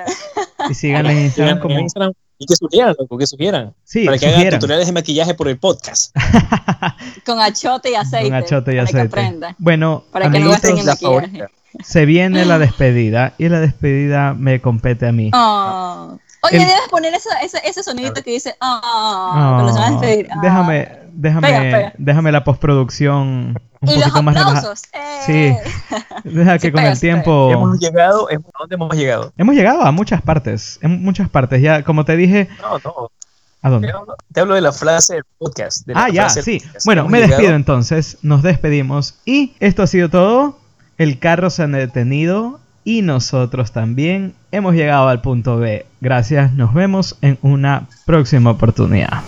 Y 0.69 0.73
síganle 0.73 1.11
en 1.11 1.25
Instagram 1.25 1.59
como... 1.59 1.75
Y 2.39 2.45
que 2.45 2.55
sugieran, 2.55 2.95
loco, 2.99 3.17
que 3.17 3.25
sugieran. 3.25 3.73
Sí, 3.83 4.05
para 4.05 4.19
que 4.19 4.27
hagan 4.27 4.49
tutoriales 4.51 4.85
de 4.85 4.93
maquillaje 4.93 5.33
por 5.33 5.47
el 5.47 5.57
podcast. 5.57 6.15
Con 7.25 7.39
achote 7.39 7.89
y 7.89 7.95
aceite. 7.95 8.29
Con 8.29 8.37
achote 8.37 8.75
y 8.75 8.77
aceite. 8.77 9.09
Para 9.09 9.31
que 9.31 9.55
Bueno, 9.57 10.03
para 10.11 10.29
que 10.29 10.39
no 10.39 10.51
gasten 10.51 10.77
en 10.77 10.85
maquillaje. 10.85 11.47
Se 11.83 12.05
viene 12.05 12.45
la 12.45 12.59
despedida 12.59 13.33
y 13.39 13.49
la 13.49 13.59
despedida 13.59 14.35
me 14.35 14.61
compete 14.61 15.07
a 15.07 15.11
mí. 15.11 15.31
Oh. 15.33 16.19
Oye, 16.47 16.59
debes 16.59 16.89
poner 16.89 17.13
ese, 17.13 17.29
ese, 17.63 17.83
sonidito 17.83 18.21
que 18.23 18.31
dice, 18.31 18.55
ah, 18.61 19.53
cuando 19.55 19.73
se 19.73 19.79
van 19.79 19.87
a 19.87 19.99
despedir. 19.99 20.27
Déjame, 20.41 20.99
déjame, 21.13 21.93
déjame 21.97 22.31
la 22.31 22.43
postproducción 22.43 23.57
un 23.79 23.89
y 23.89 23.99
poquito 23.99 24.15
los 24.15 24.23
más 24.23 24.83
Sí. 25.25 25.33
Eh. 25.33 25.61
Deja 26.23 26.57
que 26.57 26.71
con 26.71 26.83
el 26.83 26.99
tiempo. 26.99 27.51
Hemos 27.51 27.79
llegado, 27.79 28.27
¿a 28.29 28.59
dónde 28.59 28.75
hemos 28.75 28.95
llegado? 28.95 29.33
Hemos 29.37 29.55
llegado 29.55 29.81
a 29.83 29.91
muchas 29.91 30.21
partes, 30.21 30.79
en 30.81 31.03
muchas 31.03 31.29
partes. 31.29 31.61
Ya, 31.61 31.83
como 31.83 32.05
te 32.05 32.15
dije. 32.15 32.49
No, 32.61 32.79
no. 32.79 33.11
¿A 33.61 33.69
dónde? 33.69 33.91
Te 34.31 34.39
hablo, 34.39 34.53
de 34.53 34.61
la 34.61 34.71
frase 34.71 35.15
del 35.15 35.23
podcast. 35.37 35.87
ah, 35.93 36.09
ya, 36.09 36.29
sí. 36.29 36.61
Bueno, 36.85 37.07
me 37.07 37.21
despido 37.21 37.55
entonces. 37.55 38.17
Nos 38.21 38.43
despedimos. 38.43 39.15
Y 39.25 39.55
esto 39.59 39.83
ha 39.83 39.87
sido 39.87 40.09
todo. 40.09 40.59
El 40.97 41.19
carro 41.19 41.49
se 41.49 41.63
ha 41.63 41.67
detenido 41.67 42.59
y 42.88 43.01
nosotros 43.01 43.73
también 43.73 44.33
hemos 44.49 44.73
llegado 44.73 45.09
al 45.09 45.19
punto 45.19 45.57
B. 45.57 45.85
Gracias, 45.99 46.53
nos 46.53 46.73
vemos 46.73 47.17
en 47.21 47.38
una 47.41 47.85
próxima 48.05 48.51
oportunidad. 48.51 49.23